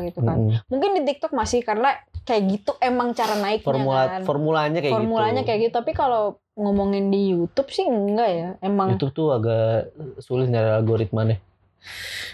gitu 0.02 0.26
kan. 0.26 0.50
mm, 0.50 0.66
Mungkin 0.66 0.90
di 0.98 1.02
TikTok 1.06 1.32
masih 1.32 1.62
karena 1.62 1.94
kayak 2.26 2.44
gitu 2.50 2.72
emang 2.80 3.14
cara 3.14 3.38
naiknya 3.38 3.64
formula 3.64 4.02
kan. 4.10 4.22
formulanya 4.24 4.80
kayak 4.80 4.94
Formulanya 4.96 5.40
gitu. 5.40 5.48
kayak 5.48 5.60
gitu. 5.62 5.74
Tapi 5.74 5.92
kalau 5.94 6.24
ngomongin 6.56 7.08
di 7.08 7.32
YouTube 7.32 7.70
sih 7.70 7.86
enggak 7.86 8.30
ya. 8.30 8.50
Emang 8.60 8.92
YouTube 8.92 9.14
tuh 9.14 9.30
agak 9.32 9.94
sulit 10.20 10.48
nyari 10.48 10.74
algoritmanya. 10.76 11.38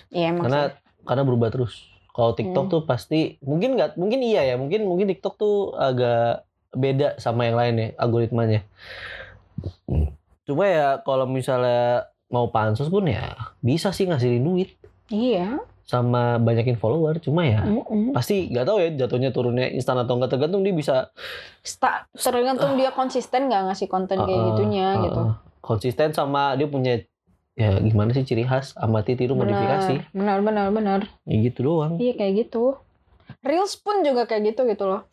Iya 0.10 0.32
emang 0.32 0.48
Karena 0.48 0.62
sih. 0.66 0.76
karena 1.04 1.24
berubah 1.24 1.50
terus. 1.50 1.74
Kalau 2.10 2.32
TikTok 2.32 2.66
Hmm. 2.66 2.72
tuh 2.72 2.82
pasti 2.84 3.20
mungkin 3.40 3.76
nggak 3.76 3.96
mungkin 3.96 4.20
iya 4.20 4.44
ya 4.44 4.56
mungkin 4.56 4.84
mungkin 4.84 5.08
TikTok 5.08 5.36
tuh 5.36 5.56
agak 5.74 6.44
beda 6.72 7.16
sama 7.18 7.46
yang 7.46 7.56
lain 7.56 7.76
ya 7.76 7.88
algoritmanya. 7.98 8.64
Cuma 10.44 10.66
ya 10.66 11.00
kalau 11.00 11.24
misalnya 11.26 12.08
mau 12.28 12.48
pansus 12.48 12.88
pun 12.88 13.04
ya 13.06 13.36
bisa 13.60 13.92
sih 13.92 14.08
ngasihin 14.08 14.40
duit 14.42 14.72
Iya. 15.08 15.60
Sama 15.92 16.40
banyakin 16.40 16.80
follower. 16.80 17.20
Cuma 17.20 17.44
ya 17.44 17.68
Mm-mm. 17.68 18.16
pasti 18.16 18.48
nggak 18.48 18.64
tahu 18.64 18.78
ya 18.80 18.90
jatuhnya 18.96 19.30
turunnya 19.30 19.68
instan 19.68 20.00
atau 20.00 20.16
enggak 20.16 20.32
tergantung 20.32 20.64
dia 20.64 20.72
bisa 20.72 21.12
Sta- 21.60 22.08
tergantung 22.16 22.80
dia 22.80 22.96
konsisten 22.96 23.52
nggak 23.52 23.68
ngasih 23.68 23.92
konten 23.92 24.16
kayak 24.18 24.40
uh, 24.40 24.46
gitunya 24.56 24.88
uh, 24.96 25.04
gitu. 25.04 25.22
uh, 25.22 25.34
konsisten 25.60 26.16
sama 26.16 26.56
dia 26.56 26.66
punya 26.66 27.04
ya 27.52 27.76
gimana 27.78 28.16
sih 28.16 28.24
ciri 28.24 28.48
khas 28.48 28.72
amati 28.74 29.14
tiru 29.14 29.36
modifikasi 29.36 30.16
Benar, 30.16 30.40
benar, 30.40 30.72
benar. 30.72 31.00
ya 31.28 31.36
gitu 31.44 31.68
doang 31.68 32.00
Iya 32.00 32.16
kayak 32.16 32.48
gitu. 32.48 32.80
Reels 33.44 33.76
pun 33.76 34.00
juga 34.02 34.24
kayak 34.24 34.56
gitu 34.56 34.64
gitu 34.66 34.88
loh. 34.88 35.04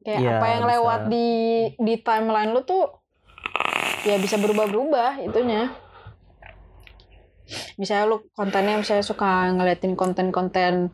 Kayak 0.00 0.20
Iya, 0.20 0.30
apa 0.36 0.46
yang 0.48 0.62
bisa. 0.62 0.72
lewat 0.76 1.00
di 1.08 1.28
di 1.76 1.94
timeline 1.98 2.50
lu 2.50 2.60
tuh 2.60 2.92
ya 4.04 4.16
bisa 4.16 4.36
berubah-berubah 4.36 5.24
itunya. 5.24 5.72
Misalnya 7.76 8.08
lu 8.08 8.16
kontennya 8.32 8.80
misalnya 8.80 9.04
suka 9.04 9.52
ngeliatin 9.52 9.94
konten-konten 9.94 10.88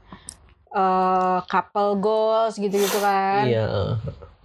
eh 0.70 1.38
couple 1.50 1.98
goals 1.98 2.54
gitu-gitu 2.56 2.98
kan. 2.98 3.46
iya 3.46 3.66
uh, 3.66 3.94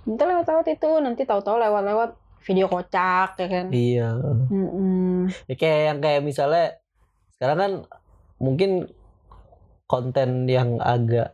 Nanti 0.06 0.22
lewat-lewat 0.22 0.66
itu, 0.70 0.90
nanti 1.02 1.22
tahu-tahu 1.26 1.58
lewat-lewat 1.58 2.18
video 2.46 2.70
kocak 2.70 3.42
ya 3.42 3.48
kan. 3.50 3.66
iya 3.74 4.10
Mm-mm. 4.54 5.34
ya 5.50 5.56
kayak 5.58 5.82
yang 5.90 6.00
kayak 6.02 6.22
misalnya 6.22 6.78
sekarang 7.34 7.58
kan 7.58 7.72
mungkin 8.38 8.86
konten 9.90 10.46
yang 10.46 10.78
agak 10.78 11.34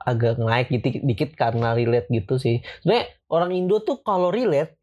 agak 0.00 0.40
naik 0.40 0.72
dikit, 0.72 1.04
dikit 1.04 1.30
karena 1.36 1.76
relate 1.76 2.08
gitu 2.08 2.40
sih 2.40 2.64
sebenarnya 2.80 3.12
orang 3.28 3.50
Indo 3.52 3.84
tuh 3.84 4.00
kalau 4.00 4.32
relate 4.32 4.77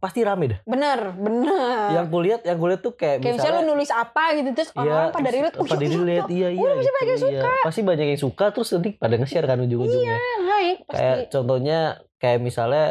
pasti 0.00 0.24
rame 0.24 0.56
dah 0.56 0.58
Bener, 0.64 1.12
bener. 1.12 1.92
yang 1.92 2.08
kulihat 2.08 2.40
yang 2.48 2.56
kulihat 2.56 2.80
tuh 2.80 2.96
kayak, 2.96 3.20
Kayak 3.20 3.36
misalnya 3.36 3.60
lu 3.60 3.76
nulis 3.76 3.90
apa 3.92 4.32
gitu 4.32 4.48
terus 4.56 4.72
orang-orang 4.72 5.12
pada 5.12 5.28
relate, 5.28 5.56
oh 5.60 5.66
pada 5.68 5.84
iya, 5.84 5.92
relate 5.92 6.30
iya 6.32 6.48
iya 6.48 6.60
Udah, 6.64 6.72
pasti 6.72 6.80
gitu, 6.80 6.96
banyak 6.96 7.16
yang 7.20 7.32
iya. 7.36 7.60
pasti 7.60 7.80
banyak 7.84 8.06
yang 8.08 8.20
suka 8.20 8.44
terus 8.48 8.68
nanti 8.72 8.90
pada 8.96 9.14
nge-share 9.20 9.44
kan 9.44 9.60
ujung-ujungnya 9.60 10.16
iya, 10.16 10.34
naik 10.40 10.78
pasti. 10.88 10.96
kayak 10.96 11.16
contohnya 11.28 11.78
kayak 12.16 12.40
misalnya 12.40 12.86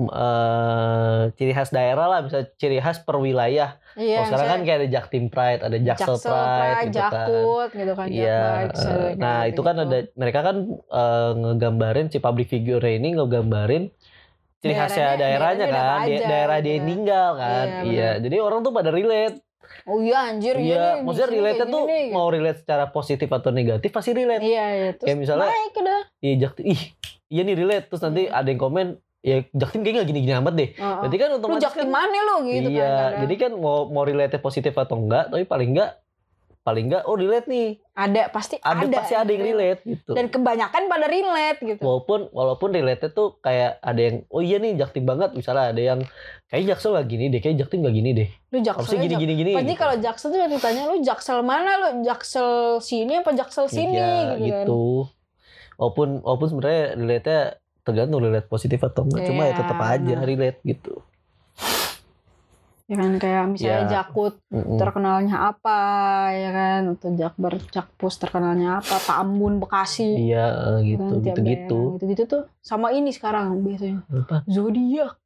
eh, 0.00 1.20
ciri 1.36 1.52
khas 1.52 1.70
daerah 1.70 2.06
lah 2.08 2.18
misalnya 2.24 2.48
ciri 2.56 2.78
khas 2.80 2.98
per 3.04 3.16
wilayah 3.20 3.76
Iya, 3.94 4.18
oh, 4.18 4.24
sekarang 4.26 4.48
kan 4.50 4.60
kayak 4.66 4.78
ada 4.82 4.88
Jaktim 4.90 5.24
Pride 5.30 5.62
ada 5.62 5.78
Jaksel, 5.78 6.18
Jaksel 6.18 6.34
Pride, 6.34 6.50
Pride, 6.58 6.82
gitu 6.82 6.98
kan 6.98 7.12
Jakut 7.14 7.70
gitu 7.70 7.92
kan, 7.94 8.06
Iya, 8.10 8.42
Jaksel, 8.66 8.90
eh, 8.90 9.10
nah 9.14 9.38
gitu, 9.46 9.50
itu 9.54 9.60
kan 9.62 9.74
gitu. 9.78 9.84
ada 9.86 9.98
mereka 10.18 10.40
kan 10.42 10.56
eh, 10.74 11.30
ngegambarin 11.38 12.06
si 12.10 12.18
public 12.18 12.48
figure 12.50 12.82
ini 12.82 13.14
ngegambarin 13.14 13.92
ciri 14.64 14.74
khasnya 14.74 15.04
Daerahnya- 15.14 15.20
daerahnya 15.20 15.66
kan, 15.68 16.00
di- 16.00 16.14
aja, 16.14 16.26
daerah 16.26 16.56
gitu 16.56 16.64
dia 16.64 16.74
kan. 16.74 16.84
tinggal 16.86 17.28
kan, 17.36 17.66
Iya, 17.66 17.80
iya. 17.84 18.10
Jadi 18.18 18.36
orang 18.38 18.60
tuh 18.60 18.72
pada 18.72 18.88
relate, 18.88 19.36
Oh 19.84 19.98
iya 19.98 20.18
anjir 20.26 20.54
iya. 20.56 20.96
nih, 20.96 21.04
Maksudnya 21.04 21.28
relate 21.30 21.62
tuh 21.66 21.82
gini 21.84 22.08
mau 22.10 22.26
relate 22.26 22.58
secara 22.58 22.84
positif 22.88 23.28
atau 23.28 23.50
negatif 23.50 23.90
pasti 23.90 24.10
relate. 24.10 24.40
Iya, 24.40 24.64
iya. 24.70 24.90
Terus 24.94 25.04
Kayak 25.04 25.18
misalnya- 25.18 25.50
naik 25.50 25.74
udah. 25.74 26.00
Iya 26.18 26.34
Jaktim, 26.38 26.64
ih 26.66 26.80
iya 27.28 27.42
nih 27.42 27.54
relate. 27.54 27.84
Terus 27.86 28.02
nanti 28.02 28.22
ada 28.26 28.44
yang 28.44 28.58
komen, 28.58 28.86
ya 29.20 29.36
Jaktim 29.50 29.80
kayaknya 29.80 29.98
nggak 29.98 30.08
gini-gini 30.10 30.34
amat 30.34 30.54
deh. 30.54 30.68
Heeh. 30.70 30.96
Berarti 30.98 31.16
kan 31.16 31.28
Lu 31.28 31.36
otomatis 31.36 31.62
jaktim 31.62 31.82
kan, 31.82 31.92
mana 31.94 32.18
lu 32.22 32.36
gitu 32.46 32.68
iya. 32.70 32.80
kan. 32.80 32.88
kadang. 32.88 33.20
Jadi 33.22 33.34
kan 33.36 33.52
mau 33.54 33.76
mau 33.86 34.02
relate 34.02 34.36
positif 34.38 34.72
atau 34.74 34.96
enggak, 34.96 35.24
tapi 35.28 35.44
paling 35.44 35.68
enggak 35.70 35.90
paling 36.64 36.88
enggak 36.88 37.04
oh 37.04 37.12
relate 37.12 37.44
nih 37.44 37.76
Ada 37.92 38.26
pasti 38.26 38.56
ada, 38.58 38.82
ada. 38.82 38.96
pasti 38.96 39.12
ada 39.12 39.28
yang 39.28 39.44
relate 39.44 39.84
gitu 39.84 40.10
Dan 40.10 40.26
kebanyakan 40.26 40.82
pada 40.84 41.06
relate 41.06 41.60
gitu. 41.60 41.78
walaupun 41.78 42.32
walaupun 42.32 42.68
relate 42.72 43.04
tuh 43.10 43.36
kayak 43.38 43.76
ada 43.78 44.00
yang 44.00 44.16
oh 44.26 44.40
iya 44.40 44.56
nih 44.56 44.72
jaktim 44.74 45.04
banget 45.04 45.30
misalnya 45.32 45.70
ada 45.70 45.82
yang 45.84 46.00
kayak 46.46 46.64
jaksel 46.66 46.92
gak 46.92 47.04
gini 47.04 47.28
deh 47.28 47.38
kayak 47.38 47.56
jaktim 47.58 47.80
gak 47.80 47.92
gini 47.92 48.10
deh 48.10 48.28
Lu 48.48 48.58
harusnya 48.58 48.66
jakselnya 48.72 48.96
gini 48.98 49.12
jak- 49.12 49.20
gini 49.20 49.34
gini 49.36 49.52
Pasti 49.52 49.68
gitu. 49.68 49.78
kalau 49.78 49.94
jaksel 49.98 50.28
tuh 50.30 50.40
ditanya 50.48 50.82
lu 50.86 50.96
jaksel 50.98 51.38
mana 51.40 51.70
lu 51.76 51.88
jaksel 52.02 52.48
sini 52.80 53.12
apa 53.14 53.30
jaksel 53.30 53.66
sini 53.66 53.92
Iya, 53.92 54.08
gitu, 54.08 54.16
kan. 54.16 54.38
gitu. 54.40 54.82
walaupun 55.76 56.08
walaupun 56.18 56.48
sebenarnya 56.48 56.82
relate 56.96 57.26
nya 57.26 57.40
tergantung 57.82 58.20
relate 58.20 58.48
positif 58.48 58.80
atau 58.80 59.04
enggak 59.04 59.28
cuma 59.28 59.42
ya 59.42 59.46
Iya, 59.46 59.58
tetap 59.58 59.78
aja 59.78 60.14
relate 60.18 60.58
gitu 60.62 61.04
Ya 62.84 63.00
kan 63.00 63.16
kayak 63.16 63.44
misalnya 63.48 63.80
Iya. 63.80 63.90
jakut 63.90 64.36
terkenalnya 64.76 65.36
apa 65.48 65.78
ya 66.30 66.50
kan 66.52 66.80
atau 66.92 67.16
jakbar 67.16 67.56
jakpus 67.72 68.14
terkenalnya 68.18 68.76
apa 68.78 69.00
Pak 69.00 69.16
Ambon 69.18 69.56
Bekasi 69.56 70.28
iya 70.28 70.52
ya 70.52 70.84
gitu 70.84 71.00
kan, 71.00 71.24
tiap 71.24 71.32
gitu 71.32 71.40
gitu 71.40 71.72
daerah. 71.80 71.92
gitu-gitu 71.96 72.22
tuh 72.28 72.42
sama 72.60 72.92
ini 72.92 73.08
sekarang 73.08 73.56
biasanya 73.58 74.04
apa 74.06 74.44
zodiak 74.44 75.16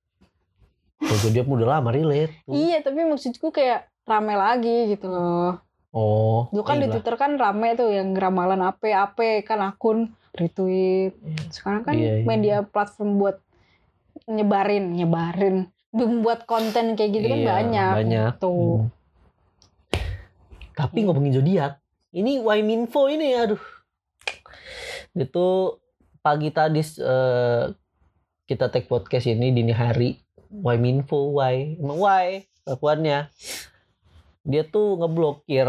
kalau 0.99 1.31
dia 1.31 1.43
udah 1.43 1.69
lama 1.75 1.91
relate 1.91 2.31
iya 2.47 2.79
tapi 2.79 3.03
maksudku 3.03 3.51
kayak 3.51 3.91
rame 4.05 4.35
lagi 4.35 4.95
gitu 4.95 5.11
loh 5.11 5.59
oh 5.91 6.47
Dulu 6.51 6.63
kan 6.63 6.79
di 6.79 6.87
iya. 6.87 6.95
Twitter 6.95 7.15
kan 7.15 7.35
rame 7.35 7.75
tuh 7.75 7.91
yang 7.91 8.15
ramalan 8.15 8.63
apa-apa 8.63 9.43
kan 9.43 9.59
akun 9.67 9.99
retweet. 10.31 11.19
Sekarang 11.51 11.83
kan 11.83 11.99
Iya, 11.99 12.23
iya. 12.23 12.25
media 12.25 12.57
platform 12.63 13.19
buat 13.19 13.43
nyebarin, 14.27 14.95
nyebarin, 14.95 15.67
membuat 15.91 16.45
konten 16.45 16.95
kayak 16.95 17.11
gitu 17.11 17.27
kan 17.27 17.39
Iya, 17.39 17.49
banyak. 17.49 17.93
banyak. 18.05 18.33
Tuh. 18.39 18.85
Hmm. 18.85 18.89
Tapi 20.73 20.99
ngomongin 21.03 21.35
zodiak, 21.35 21.83
ini 22.13 22.39
Waiminfo 22.39 23.11
ini 23.11 23.35
aduh. 23.35 23.59
Itu 25.13 25.79
pagi 26.21 26.53
tadi 26.53 26.79
eh, 26.79 27.65
kita 28.45 28.71
take 28.71 28.87
podcast 28.87 29.27
ini 29.27 29.51
dini 29.51 29.75
hari. 29.75 30.15
Waiminfo, 30.49 31.35
why? 31.35 31.77
Emang 31.77 31.99
why? 31.99 32.47
Kelakuannya. 32.63 33.29
Dia 34.45 34.63
tuh 34.65 34.97
ngeblokir 34.97 35.69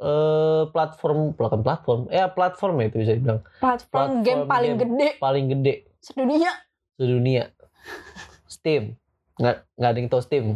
eh 0.00 0.62
platform 0.72 1.36
bukan 1.36 1.60
platform 1.60 2.00
eh 2.08 2.24
platform 2.32 2.80
ya 2.80 2.84
itu 2.88 2.96
bisa 3.04 3.12
dibilang 3.12 3.44
Platform, 3.60 4.24
game 4.24 4.48
Platform 4.48 4.48
paling 4.48 4.72
game. 4.72 4.80
gede 4.96 5.08
paling 5.20 5.44
gede 5.52 5.74
sedunia. 6.00 6.52
sedunia 6.96 7.44
Steam. 8.60 8.82
Nggak 9.36 9.56
nggak 9.74 9.90
ada 9.90 9.98
yang 9.98 10.10
tahu 10.12 10.22
Steam. 10.22 10.46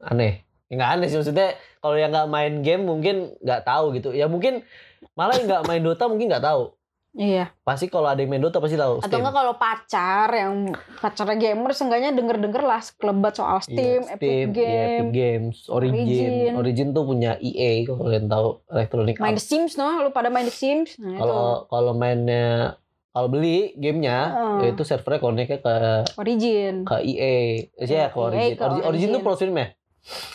Aneh. 0.00 0.42
Ya, 0.66 0.80
nggak 0.80 0.90
aneh 0.96 1.06
sih 1.06 1.20
maksudnya 1.20 1.48
kalau 1.78 1.94
yang 1.94 2.10
nggak 2.10 2.28
main 2.28 2.64
game 2.64 2.88
mungkin 2.88 3.36
nggak 3.38 3.62
tahu 3.62 3.92
gitu. 3.92 4.10
Ya 4.10 4.24
mungkin 4.26 4.64
malah 5.12 5.36
yang 5.36 5.46
nggak 5.46 5.68
main 5.68 5.84
Dota 5.84 6.08
mungkin 6.08 6.32
nggak 6.32 6.42
tahu. 6.42 6.72
Iya. 7.12 7.52
pasti 7.60 7.92
kalau 7.92 8.08
ada 8.08 8.24
yang 8.24 8.32
main 8.32 8.40
Dota 8.40 8.56
pasti 8.56 8.72
tahu 8.72 8.96
Atau 8.96 9.04
Steam. 9.04 9.20
enggak 9.20 9.36
kalau 9.36 9.54
pacar 9.60 10.32
yang 10.32 10.72
pacarnya 10.96 11.36
gamer 11.36 11.76
seenggaknya 11.76 12.16
denger-denger 12.16 12.64
lah 12.64 12.80
sekelebat 12.80 13.36
soal 13.36 13.60
Steam, 13.60 14.00
Iya, 14.08 14.16
Epic 14.16 14.24
Steam, 14.32 14.48
iya, 14.48 14.56
Game, 14.56 14.88
Epic 14.88 15.08
Games 15.12 15.56
Origin. 15.68 15.92
Origin. 16.00 16.52
Origin 16.56 16.88
tuh 16.96 17.04
punya 17.04 17.36
EA 17.36 17.84
kalau 17.84 18.08
kalian 18.08 18.26
tahu 18.32 18.48
Electronic 18.64 19.14
main 19.20 19.36
Arts. 19.36 19.44
The 19.44 19.48
Sims 19.52 19.72
no, 19.76 19.92
lu 20.00 20.08
pada 20.08 20.32
main 20.32 20.48
The 20.48 20.56
Sims. 20.56 20.96
Nah, 20.96 21.20
kalau 21.20 21.44
kalau 21.68 21.92
mainnya 21.92 22.80
kalau 23.12 23.28
beli 23.28 23.76
gamenya 23.76 24.18
ya 24.58 24.66
itu 24.70 24.82
servernya 24.82 25.20
connectnya 25.20 25.58
ke 25.58 25.74
Origin. 26.16 26.74
ke 26.82 26.96
EA 26.98 27.36
Iya, 27.78 27.84
ya 27.86 28.06
ke 28.06 28.16
EA 28.16 28.24
Origin. 28.24 28.50
ke 28.50 28.62
Origin, 28.62 28.82
Origin 28.82 29.08
tuh 29.08 29.12
Origin. 29.12 29.22
platform 29.22 29.54
ya 29.54 29.68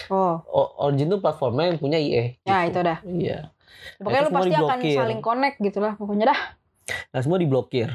Oh, 0.08 0.36
O- 0.48 0.74
Origin 0.82 1.08
tuh 1.10 1.20
platformnya 1.20 1.66
yang 1.68 1.78
punya 1.78 1.98
EA 1.98 2.38
ya 2.40 2.58
gitu. 2.64 2.70
itu 2.70 2.80
dah. 2.82 3.00
iya 3.04 3.40
Pokoknya 3.98 4.22
lu 4.22 4.30
pasti 4.32 4.50
akan 4.50 4.62
diblokir. 4.78 4.96
saling 4.96 5.22
connect 5.22 5.58
gitu 5.60 5.80
lah 5.80 5.94
pokoknya 5.94 6.26
dah. 6.28 6.40
Nah 7.10 7.20
semua 7.20 7.36
diblokir. 7.36 7.90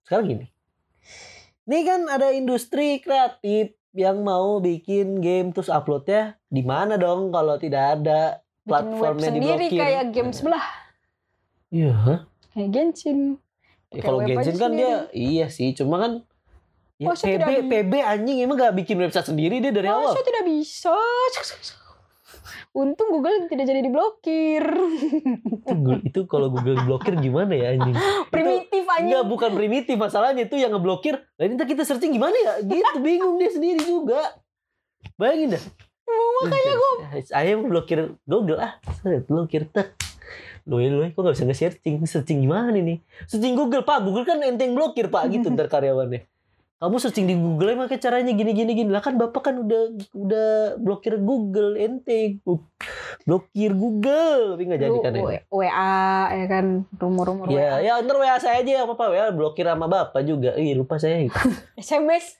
Sekarang 0.00 0.24
gini. 0.26 0.46
Ini 1.64 1.78
kan 1.82 2.00
ada 2.08 2.28
industri 2.30 2.98
kreatif 2.98 3.72
yang 3.90 4.20
mau 4.20 4.58
bikin 4.58 5.18
game 5.18 5.48
terus 5.50 5.68
uploadnya 5.68 6.36
di 6.46 6.60
mana 6.60 6.94
dong 6.94 7.30
kalau 7.30 7.56
tidak 7.56 7.94
ada 7.94 8.40
Bikin 8.58 8.64
web 8.64 8.66
platformnya 8.66 9.28
sendiri 9.28 9.44
diblokir. 9.60 9.80
kayak 9.80 10.04
game 10.10 10.30
sebelah. 10.30 10.66
Iya. 11.68 11.92
hah? 11.92 12.18
Kayak 12.50 12.68
Genshin. 12.70 13.20
Ya, 13.94 14.02
kalau 14.02 14.18
Genshin 14.26 14.58
kan 14.58 14.74
dia 14.74 15.06
iya 15.14 15.46
sih, 15.46 15.70
cuma 15.72 16.02
kan 16.02 16.12
ya, 16.98 17.10
Oh, 17.10 17.16
saya 17.16 17.38
PB 17.38 17.46
tidak 17.46 17.64
PB 17.70 17.92
anjing 18.02 18.36
emang 18.42 18.56
gak 18.58 18.74
bikin 18.74 18.98
website 18.98 19.30
sendiri 19.30 19.62
dia 19.62 19.70
dari 19.70 19.86
awal. 19.86 20.10
Masa 20.10 20.26
tidak 20.26 20.44
bisa? 20.46 20.94
Untung 22.74 23.14
Google 23.14 23.46
tidak 23.46 23.70
jadi 23.70 23.86
diblokir. 23.86 24.66
Itu, 25.62 25.90
itu 26.02 26.20
kalau 26.26 26.50
Google 26.50 26.82
blokir 26.82 27.14
gimana 27.22 27.54
ya 27.54 27.78
anjing? 27.78 27.94
Primitif 28.34 28.82
Enggak, 28.82 29.22
anjing. 29.22 29.30
bukan 29.30 29.50
primitif 29.54 29.94
masalahnya 29.94 30.50
itu 30.50 30.58
yang 30.58 30.74
ngeblokir. 30.74 31.22
Lah 31.38 31.44
ini 31.46 31.54
kita 31.54 31.86
searching 31.86 32.10
gimana 32.10 32.34
ya? 32.34 32.52
Gitu 32.66 32.98
bingung 32.98 33.38
dia 33.38 33.50
sendiri 33.54 33.78
juga. 33.78 34.42
Bayangin 35.14 35.54
dah. 35.54 35.64
makanya 36.34 36.72
gue 36.76 36.92
saya 37.24 37.56
mau 37.56 37.70
blokir 37.70 38.18
Google 38.26 38.58
ah. 38.58 38.76
Saya 39.00 39.22
blokir 39.22 39.70
tak. 39.70 39.94
Loh, 40.64 40.80
loh, 40.80 41.04
kok 41.12 41.20
gak 41.20 41.34
bisa 41.36 41.44
nge-searching? 41.44 41.94
Searching 42.08 42.38
gimana 42.40 42.72
nih? 42.72 42.98
Searching 43.28 43.52
Google, 43.52 43.84
Pak. 43.84 44.00
Google 44.00 44.24
kan 44.24 44.40
enteng 44.40 44.72
blokir, 44.72 45.12
Pak. 45.12 45.28
Gitu 45.28 45.52
ntar 45.52 45.68
karyawannya. 45.68 46.24
Kamu 46.84 47.00
searching 47.00 47.24
di 47.24 47.32
Google 47.32 47.72
emang 47.80 47.88
kayak 47.88 48.02
caranya 48.04 48.32
gini 48.36 48.52
gini 48.52 48.72
gini. 48.76 48.90
Lah 48.92 49.00
kan 49.00 49.16
Bapak 49.16 49.40
kan 49.40 49.56
udah 49.56 49.94
udah 50.12 50.48
blokir 50.76 51.16
Google 51.16 51.80
enteng. 51.80 52.44
Blokir 53.24 53.72
Google. 53.72 54.52
Tapi 54.52 54.62
nggak 54.68 54.80
jadi 54.84 54.98
kan 55.00 55.12
ya. 55.16 55.40
WA 55.48 55.96
ya 56.28 56.46
kan 56.50 56.84
rumor-rumor 57.00 57.48
Ya, 57.48 57.80
WA. 57.80 57.88
ya 57.88 57.92
ntar 58.04 58.16
WA 58.20 58.36
saya 58.36 58.60
aja 58.60 58.68
ya 58.68 58.80
apa 58.84 59.00
WA 59.00 59.32
blokir 59.32 59.64
sama 59.64 59.88
bapak 59.88 60.28
juga. 60.28 60.52
Ih 60.60 60.76
lupa 60.76 61.00
saya. 61.00 61.24
SMS. 61.80 62.36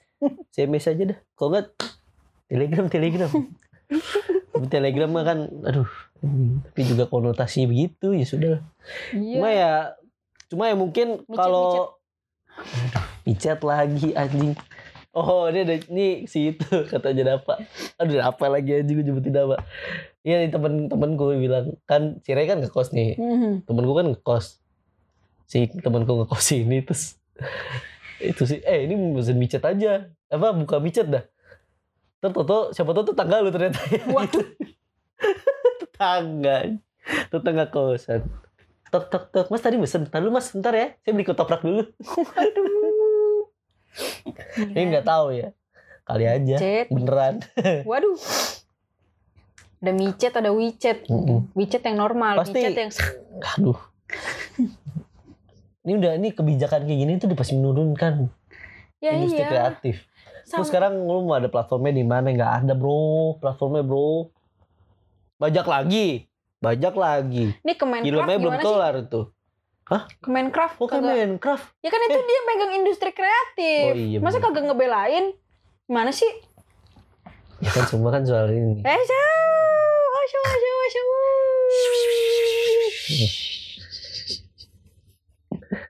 SMS 0.53 0.93
aja 0.93 1.03
dah. 1.15 1.17
Kalau 1.33 1.49
nggak 1.49 1.65
Telegram 2.45 2.85
Telegram. 2.85 3.31
Telegram 4.73 5.09
mah 5.09 5.23
kan, 5.25 5.37
aduh. 5.65 5.89
Tapi 6.63 6.81
juga 6.83 7.03
konotasinya 7.05 7.67
begitu 7.67 8.11
ya 8.11 8.25
sudah. 8.25 8.55
Cuma 9.11 9.49
Iya. 9.49 9.53
ya, 9.53 9.73
cuma 10.47 10.63
ya 10.67 10.75
mungkin 10.75 11.07
kalau 11.27 11.95
micet 13.23 13.59
lagi 13.61 14.13
anjing. 14.13 14.53
Oh 15.11 15.47
ini 15.47 15.63
ada 15.63 15.75
ini 15.87 16.27
si 16.27 16.51
itu 16.51 16.67
kata 16.91 17.15
apa? 17.31 17.63
Aduh 17.95 18.19
apa 18.19 18.45
lagi 18.47 18.75
anjing 18.75 18.99
gue 18.99 19.05
nyebutin 19.05 19.31
apa? 19.37 19.63
Iya 20.21 20.41
nih 20.41 20.49
temen-temen 20.49 21.09
gue 21.15 21.37
bilang 21.37 21.65
kan 21.85 22.19
si 22.19 22.33
Ray 22.33 22.45
kan 22.45 22.57
ngekos 22.57 22.91
nih 22.91 23.15
Mhm. 23.15 23.63
temen 23.63 23.83
gue 23.85 23.95
kan 23.95 24.07
ngekos 24.09 24.57
si 25.45 25.69
temenku 25.69 26.17
ngekos 26.17 26.47
ini 26.51 26.81
terus 26.81 27.21
itu 28.19 28.43
sih 28.43 28.57
eh 28.65 28.89
ini 28.89 28.97
mesin 29.13 29.37
micet 29.37 29.61
aja 29.61 30.09
apa 30.27 30.47
buka 30.51 30.81
micet 30.81 31.05
dah 31.05 31.21
Ntar 32.17 32.31
toto 32.33 32.73
siapa 32.73 32.89
tahu 32.89 33.13
tetangga 33.13 33.37
lu 33.45 33.53
ternyata 33.53 33.77
Waduh. 34.09 34.41
tetangga. 35.95 36.75
Tetangga 37.31 37.65
kosan. 37.71 38.27
Tok 38.91 39.07
tok 39.07 39.23
tok. 39.31 39.47
Mas 39.47 39.63
tadi 39.63 39.79
mesen. 39.79 40.03
Lu 40.19 40.29
mas 40.29 40.51
bentar 40.51 40.75
ya. 40.75 40.87
Saya 41.01 41.11
beli 41.15 41.23
ketoprak 41.23 41.63
dulu. 41.63 41.87
Ini 44.75 44.81
nggak 44.91 45.07
tahu 45.07 45.31
ya. 45.31 45.55
Kali 46.05 46.25
aja. 46.27 46.55
Micet. 46.59 46.87
beneran. 46.91 47.35
Waduh. 47.89 48.19
Ada 49.85 49.91
micet, 49.93 50.33
ada 50.33 50.49
WeChat. 50.49 51.05
Mm-mm. 51.05 51.53
WeChat 51.53 51.85
yang 51.85 51.97
normal, 52.01 52.41
Pasti- 52.41 52.57
WeChat 52.57 52.73
yang 52.73 52.91
aduh. 53.53 53.77
Ini 55.85 56.01
udah 56.01 56.11
ini 56.17 56.33
kebijakan 56.33 56.89
kayak 56.89 56.99
gini 57.05 57.11
tuh 57.21 57.29
udah 57.29 57.37
pasti 57.37 57.53
menurunkan 57.53 58.25
ya 58.97 59.13
industri 59.13 59.45
iya. 59.45 59.49
kreatif. 59.49 59.95
Sama- 60.45 60.61
Terus 60.61 60.67
sekarang 60.73 60.93
lu 61.05 61.29
mau 61.29 61.37
ada 61.37 61.49
platformnya 61.53 61.93
di 61.93 62.05
mana? 62.05 62.33
Nggak 62.33 62.51
ada 62.65 62.73
bro, 62.73 63.37
platformnya 63.37 63.85
bro. 63.85 64.33
Bajak 65.35 65.67
lagi, 65.67 66.31
bajak 66.57 66.95
lagi. 66.95 67.51
Ini 67.59 67.73
Kemenkraf 67.75 68.07
Filmnya 68.07 68.37
belum 68.39 68.55
kelar 68.57 68.95
tuh. 69.05 69.35
Kemenkraf 70.23 70.79
Oke 70.79 70.95
kagak- 70.95 71.11
Minecraft. 71.13 71.65
Ya 71.83 71.89
kan 71.91 72.01
itu 72.01 72.17
dia 72.17 72.39
megang 72.41 72.71
industri 72.73 73.11
kreatif. 73.11 73.85
Oh 73.85 73.93
iya, 73.93 74.17
Masa 74.17 74.39
bener. 74.39 74.47
kagak 74.49 74.63
ngebelain? 74.65 75.25
Gimana 75.85 76.09
sih? 76.09 76.31
Ya 77.59 77.69
kan 77.69 77.83
semua 77.85 78.09
kan 78.09 78.23
soal 78.23 78.47
ini. 78.49 78.79
Eh, 78.79 78.89
Asya, 78.89 79.23
asya, 80.17 80.41
asya, 80.41 80.73
asya. 80.81 81.03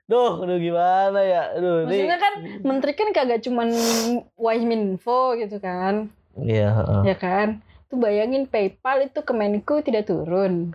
Duh, 0.06 0.38
aduh 0.38 0.58
gimana 0.58 1.18
ya? 1.18 1.54
Aduh, 1.54 1.82
ini. 1.82 2.02
Maksudnya 2.02 2.18
kan 2.18 2.34
menteri 2.62 2.92
kan 2.94 3.08
kagak 3.10 3.42
cuman 3.42 3.70
Wahminfo 4.36 5.34
gitu 5.34 5.58
kan. 5.58 6.10
Iya, 6.36 6.68
heeh. 6.74 7.02
Ya 7.06 7.16
kan? 7.16 7.48
Tuh 7.86 7.98
bayangin 7.98 8.50
PayPal 8.50 9.06
itu 9.06 9.20
Kemenku 9.22 9.82
tidak 9.82 10.10
turun. 10.10 10.74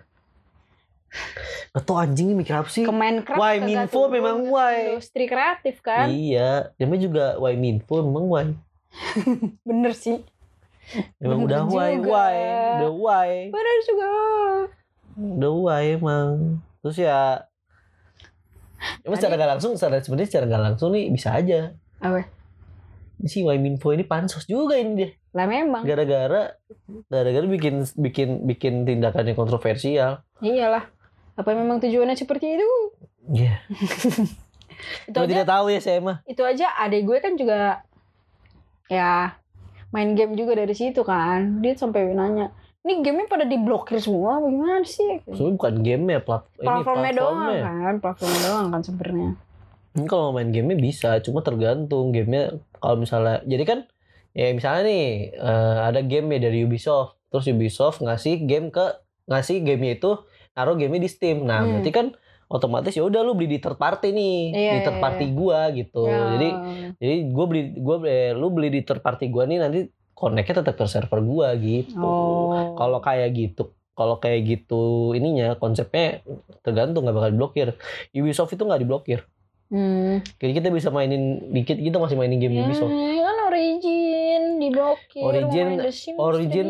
Atau 1.75 1.99
anjing 1.99 2.31
ini 2.31 2.39
mikir 2.39 2.55
apa 2.55 2.71
sih? 2.71 2.87
Kemenkraf 2.87 3.35
Why 3.35 3.59
Minfo 3.59 4.07
turun. 4.07 4.15
memang 4.15 4.37
why. 4.47 4.95
Industri 4.95 5.27
kreatif 5.27 5.83
kan. 5.83 6.07
Iya, 6.07 6.71
namanya 6.79 7.01
juga 7.03 7.25
why 7.39 7.59
Minfo 7.59 7.99
memang 7.99 8.25
why. 8.31 8.45
Bener 9.67 9.91
sih. 9.91 10.23
Bener 11.19 11.35
udah 11.35 11.61
why 11.67 11.91
juga. 11.99 12.07
why, 12.07 12.35
udah 12.79 12.91
why. 12.95 13.31
Bener 13.51 13.77
juga. 13.87 14.11
udah 15.11 15.51
why 15.51 15.83
emang 15.99 16.63
terus 16.79 16.97
ya 16.97 17.43
Emang 19.05 19.17
secara 19.17 19.37
gak 19.37 19.51
langsung, 19.57 19.77
secara 19.77 20.01
sebenarnya 20.01 20.29
secara 20.29 20.45
gak 20.49 20.63
langsung 20.73 20.89
nih 20.93 21.13
bisa 21.13 21.29
aja. 21.37 21.77
Apa? 22.01 22.25
Si 23.21 23.45
Waiminfo 23.45 23.93
ini 23.93 24.01
pansos 24.01 24.45
juga 24.45 24.73
ini 24.75 24.91
dia. 24.97 25.09
Lah 25.31 25.45
memang. 25.45 25.85
Gara-gara 25.85 26.57
gara-gara 27.07 27.45
bikin 27.45 27.85
bikin 27.93 28.29
bikin 28.45 28.73
tindakan 28.83 29.29
yang 29.29 29.37
kontroversial. 29.37 30.25
Iyalah. 30.39 30.89
Apa 31.37 31.53
memang 31.53 31.77
tujuannya 31.79 32.17
seperti 32.17 32.57
itu? 32.57 32.69
Iya. 33.29 33.61
Itu 35.05 35.13
Cuma 35.13 35.29
aja, 35.29 35.31
tidak 35.37 35.47
tahu 35.47 35.65
ya 35.69 35.79
saya 35.79 35.99
mah. 36.01 36.17
itu 36.25 36.41
aja 36.41 36.65
adek 36.81 37.05
gue 37.05 37.17
kan 37.21 37.37
juga 37.37 37.85
ya 38.89 39.37
main 39.93 40.17
game 40.17 40.33
juga 40.33 40.57
dari 40.57 40.73
situ 40.73 41.05
kan. 41.05 41.61
Dia 41.61 41.77
sampai 41.77 42.17
nanya, 42.17 42.49
ini 42.81 43.05
gamenya 43.05 43.29
pada 43.29 43.45
diblokir 43.45 44.01
semua 44.01 44.41
bagaimana 44.41 44.81
sih? 44.81 45.21
Soalnya 45.29 45.53
bukan 45.61 45.73
game 45.85 46.05
ya 46.09 46.19
plat 46.25 46.49
ini 46.57 46.65
Platformnya 46.65 47.13
doang 47.13 47.37
platformnya. 47.37 47.61
kan, 47.85 47.95
platformnya 48.01 48.41
doang 48.41 48.67
kan 48.73 48.81
sebenarnya. 48.81 49.29
Ini 49.91 50.07
kalau 50.07 50.31
mau 50.31 50.39
main 50.39 50.51
gamenya 50.55 50.79
bisa, 50.79 51.09
cuma 51.19 51.43
tergantung 51.43 52.15
gamenya 52.15 52.55
kalau 52.79 52.95
misalnya 52.99 53.43
jadi 53.43 53.63
kan 53.67 53.79
ya 54.31 54.55
misalnya 54.55 54.87
nih 54.87 55.05
eh, 55.35 55.77
ada 55.91 55.99
game 55.99 56.31
ya 56.39 56.47
dari 56.47 56.63
Ubisoft, 56.63 57.19
terus 57.27 57.45
Ubisoft 57.51 57.99
ngasih 57.99 58.47
game 58.47 58.71
ke 58.71 58.85
ngasih 59.27 59.59
gamenya 59.63 59.99
itu 59.99 60.11
naruh 60.55 60.75
gamenya 60.79 61.03
di 61.07 61.11
Steam. 61.11 61.43
Nah, 61.43 61.63
Hmm. 61.63 61.79
berarti 61.79 61.91
kan 61.91 62.07
otomatis 62.51 62.91
ya 62.91 63.03
udah 63.07 63.23
lu 63.23 63.31
beli 63.35 63.55
di 63.55 63.59
third 63.63 63.79
party 63.79 64.11
nih, 64.11 64.39
Iya, 64.51 64.71
di 64.75 64.79
third 64.83 64.99
iya, 64.99 65.03
party 65.03 65.25
iya. 65.27 65.33
gua 65.35 65.59
gitu. 65.71 66.03
Ya. 66.07 66.19
Jadi 66.35 66.49
jadi 66.99 67.15
gue 67.31 67.45
beli 67.47 67.61
gue 67.79 67.95
lu 68.35 68.47
beli 68.51 68.67
di 68.75 68.81
third 68.83 68.99
party 68.99 69.31
gua 69.31 69.47
nih 69.47 69.59
nanti 69.59 69.79
connect-nya 70.11 70.59
tetap 70.63 70.75
ke 70.75 70.85
server 70.87 71.19
gua 71.23 71.55
gitu. 71.55 72.03
Oh. 72.03 72.75
Kalau 72.75 72.99
kayak 72.99 73.31
gitu, 73.35 73.71
kalau 73.95 74.19
kayak 74.19 74.43
gitu 74.43 75.11
ininya 75.15 75.55
konsepnya 75.55 76.19
tergantung 76.59 77.07
nggak 77.07 77.15
bakal 77.15 77.31
diblokir. 77.31 77.67
Ubisoft 78.11 78.51
itu 78.51 78.63
nggak 78.67 78.83
diblokir. 78.83 79.23
Hmm. 79.71 80.19
Jadi 80.35 80.51
kita 80.51 80.67
bisa 80.67 80.89
mainin 80.89 81.23
dikit 81.47 81.73
kita 81.73 81.95
masih 81.95 82.13
mainin 82.13 82.37
game 82.37 82.51
Ya, 82.53 82.61
Ubisoft. 82.61 82.91
kan 82.91 83.37
origin 83.47 84.41
diblokir. 84.59 85.23
Origin- 85.23 85.71
main 85.73 85.79
The 85.81 85.93
Sims 85.93 86.19
Origin. 86.19 86.67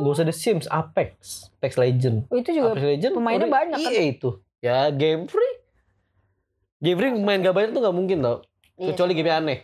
Gak 0.00 0.08
usah 0.10 0.24
The 0.24 0.32
Sims, 0.34 0.64
Apex, 0.66 1.12
Apex 1.54 1.72
Legend. 1.76 2.24
Oh, 2.26 2.34
itu 2.34 2.48
juga 2.50 2.72
Apex 2.72 2.84
Legend 2.88 3.12
pemainnya 3.14 3.44
ori- 3.44 3.52
banyak 3.54 3.78
kan? 3.78 3.90
EA 3.90 4.02
itu. 4.08 4.30
Ya 4.58 4.88
game 4.88 5.24
free. 5.24 5.54
Game 6.78 6.96
free 6.96 7.12
main 7.14 7.38
gak 7.38 7.52
banyak 7.52 7.70
tuh 7.70 7.80
gak 7.80 7.92
mungkin 7.92 8.18
tau. 8.18 8.40
Iya. 8.74 8.90
Kecuali 8.90 9.12
game 9.12 9.28
aneh. 9.30 9.58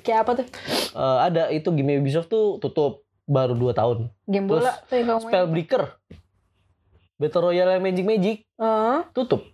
kayak 0.00 0.20
apa 0.22 0.32
tuh? 0.34 0.46
Eh, 0.90 1.18
ada 1.22 1.48
itu 1.48 1.68
game 1.70 1.96
Ubisoft 1.96 2.28
tuh 2.28 2.56
tutup 2.56 3.04
baru 3.24 3.52
2 3.52 3.72
tahun. 3.72 4.12
Game 4.24 4.44
Terus 4.46 4.62
bola 4.62 4.72
tuh 4.82 4.96
yang. 4.98 5.16
Spellbreaker. 5.22 5.82
Battle 7.16 7.42
Royale 7.46 7.72
yang 7.72 7.82
Magic 7.82 8.04
Magic 8.06 8.36
Eh, 8.54 8.98
tutup, 9.12 9.44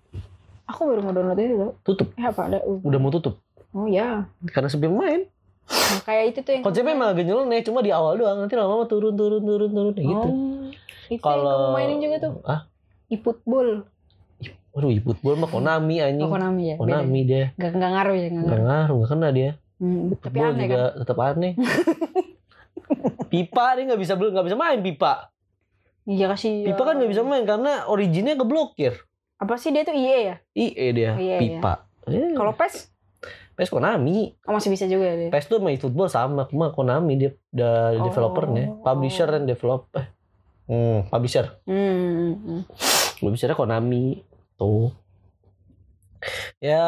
aku 0.67 0.81
baru 0.87 1.01
mau 1.03 1.15
download 1.15 1.39
itu 1.39 1.55
tuh. 1.57 1.73
tutup. 1.83 2.09
Eh 2.19 2.27
apa 2.27 2.41
ada? 2.51 2.59
Uh. 2.63 2.83
Udah 2.83 2.99
mau 2.99 3.11
tutup 3.11 3.39
Oh 3.77 3.85
ya. 3.85 4.25
karena 4.51 4.69
sepi 4.73 4.89
main. 4.89 5.29
Nah, 5.67 6.01
kayak 6.07 6.25
itu 6.33 6.39
tuh 6.47 6.53
yang 6.57 6.63
Konsepnya 6.63 6.95
emang 6.95 7.11
agak 7.11 7.27
nyeleneh, 7.27 7.61
cuma 7.67 7.83
di 7.83 7.91
awal 7.91 8.17
doang. 8.17 8.39
Nanti 8.39 8.55
lama-lama 8.55 8.87
turun 8.87 9.19
turun 9.19 9.43
turun 9.43 9.71
turun 9.75 9.93
gitu. 9.99 10.15
Oh. 10.15 10.71
Itu 11.11 11.19
yang 11.19 11.23
Kalau 11.23 11.75
mainin 11.75 11.99
juga 11.99 12.17
tuh. 12.23 12.33
Ah, 12.47 12.71
E-football. 13.07 13.87
Waduh, 14.75 14.91
e-football 14.93 15.35
mah 15.39 15.51
Konami 15.51 16.03
anjing. 16.03 16.27
Oh, 16.27 16.33
Konami 16.33 16.63
ya. 16.73 16.77
Beda. 16.77 16.83
Konami 16.85 17.21
dia. 17.25 17.45
Gak, 17.57 17.71
gak 17.79 17.91
ngaruh 17.97 18.17
ya, 18.17 18.29
gak 18.29 18.43
ngaruh. 18.45 18.65
ngaruh, 18.67 18.95
nggak 18.97 19.11
kena 19.11 19.29
dia. 19.33 19.51
Hmm, 19.77 20.01
tapi 20.09 20.37
Football 20.41 20.47
aneh 20.49 20.67
juga 20.67 20.77
kan. 20.77 20.99
tetap 21.01 21.19
aneh. 21.21 21.53
pipa 23.33 23.67
dia 23.75 23.83
nggak 23.91 24.01
bisa 24.01 24.13
nggak 24.15 24.47
bisa 24.47 24.57
main 24.57 24.79
pipa. 24.81 25.15
Iya 26.07 26.27
kasih. 26.33 26.71
Pipa 26.71 26.83
kan 26.87 26.95
nggak 26.97 27.11
bisa 27.11 27.23
main 27.27 27.45
karena 27.45 27.73
originnya 27.91 28.39
keblokir. 28.39 28.95
Apa 29.37 29.55
sih 29.57 29.69
dia 29.69 29.83
tuh 29.83 29.93
IE 29.93 30.19
ya? 30.25 30.37
IE 30.53 30.87
dia, 30.91 31.13
Iya, 31.13 31.37
iya. 31.37 31.61
pipa. 31.61 31.85
Eh, 32.07 32.33
Kalau 32.33 32.53
PES 32.53 32.93
PES 33.53 33.69
Konami. 33.69 34.37
oh, 34.45 34.53
masih 34.53 34.69
bisa 34.69 34.85
juga 34.85 35.05
ya 35.07 35.17
dia. 35.19 35.29
PES 35.29 35.47
tuh 35.47 35.59
main 35.59 35.77
football 35.77 36.09
sama, 36.09 36.45
cuma 36.47 36.71
Konami 36.71 37.17
dia 37.17 37.31
udah 37.51 37.75
Oh. 37.95 38.05
developernya, 38.05 38.65
publisher 38.81 39.27
dan 39.27 39.45
developer. 39.45 40.05
Hmm, 40.65 41.07
publisher. 41.07 41.57
Hmm. 41.65 42.37
hmm. 42.37 42.63
Publishernya 43.19 43.55
Konami 43.55 44.21
tuh. 44.55 44.93
Ya 46.59 46.83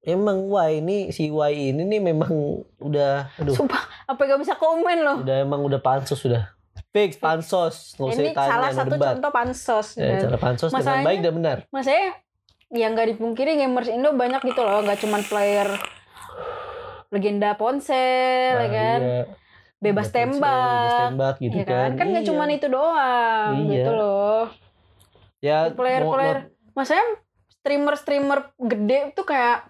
emang 0.00 0.46
Y 0.48 0.80
ini 0.80 0.98
si 1.10 1.28
Y 1.28 1.52
ini 1.68 1.82
nih 1.84 2.00
memang 2.00 2.32
udah 2.78 3.28
aduh 3.36 3.52
Sumpah, 3.52 3.82
apa 4.06 4.20
gak 4.20 4.38
bisa 4.38 4.54
komen 4.54 5.02
loh? 5.02 5.20
udah 5.20 5.42
emang 5.42 5.60
udah 5.62 5.78
pansos 5.78 6.16
sudah 6.16 6.54
fix 6.96 7.10
pansos 7.16 7.92
nggak 7.94 8.08
usah 8.08 8.16
Ini 8.16 8.28
ditanya 8.32 8.48
salah 8.50 8.70
satu 8.72 8.90
debat. 8.90 9.08
contoh 9.12 9.30
pansos. 9.30 9.86
ya, 9.94 10.08
Dan 10.08 10.16
cara 10.24 10.38
pansos 10.38 10.70
dengan 10.70 10.80
Masalahnya- 10.80 11.06
baik 11.06 11.20
dan 11.20 11.32
benar 11.34 11.58
Maksudnya 11.68 12.06
yang 12.68 12.90
nggak 12.90 13.08
dipungkiri 13.12 13.52
gamers 13.54 13.88
Indo 13.88 14.10
banyak 14.12 14.40
gitu 14.42 14.58
loh, 14.58 14.80
nggak 14.80 14.98
cuman 14.98 15.22
player 15.22 15.68
legenda 17.08 17.54
ponsel, 17.54 17.94
Nah, 18.52 18.62
ya 18.62 18.68
kan, 18.68 19.00
iya. 19.00 19.22
bebas 19.78 19.78
Bebas 19.78 20.06
ponsel, 20.08 20.18
tembak, 20.32 20.58
bebas 20.82 21.00
tembak 21.06 21.34
gitu 21.38 21.54
ya 21.54 21.64
kan, 21.64 21.90
kan 21.94 22.06
nggak 22.08 22.24
Iya. 22.24 22.28
cuman 22.28 22.48
itu 22.50 22.66
doang, 22.66 23.52
Iya. 23.54 23.70
gitu 23.70 23.90
loh. 23.92 24.42
ya 25.38 25.58
Player-player, 25.70 26.38
maksudnya 26.72 27.06
streamer-streamer 27.52 28.38
gede 28.58 29.12
tuh 29.12 29.22
kayak, 29.22 29.68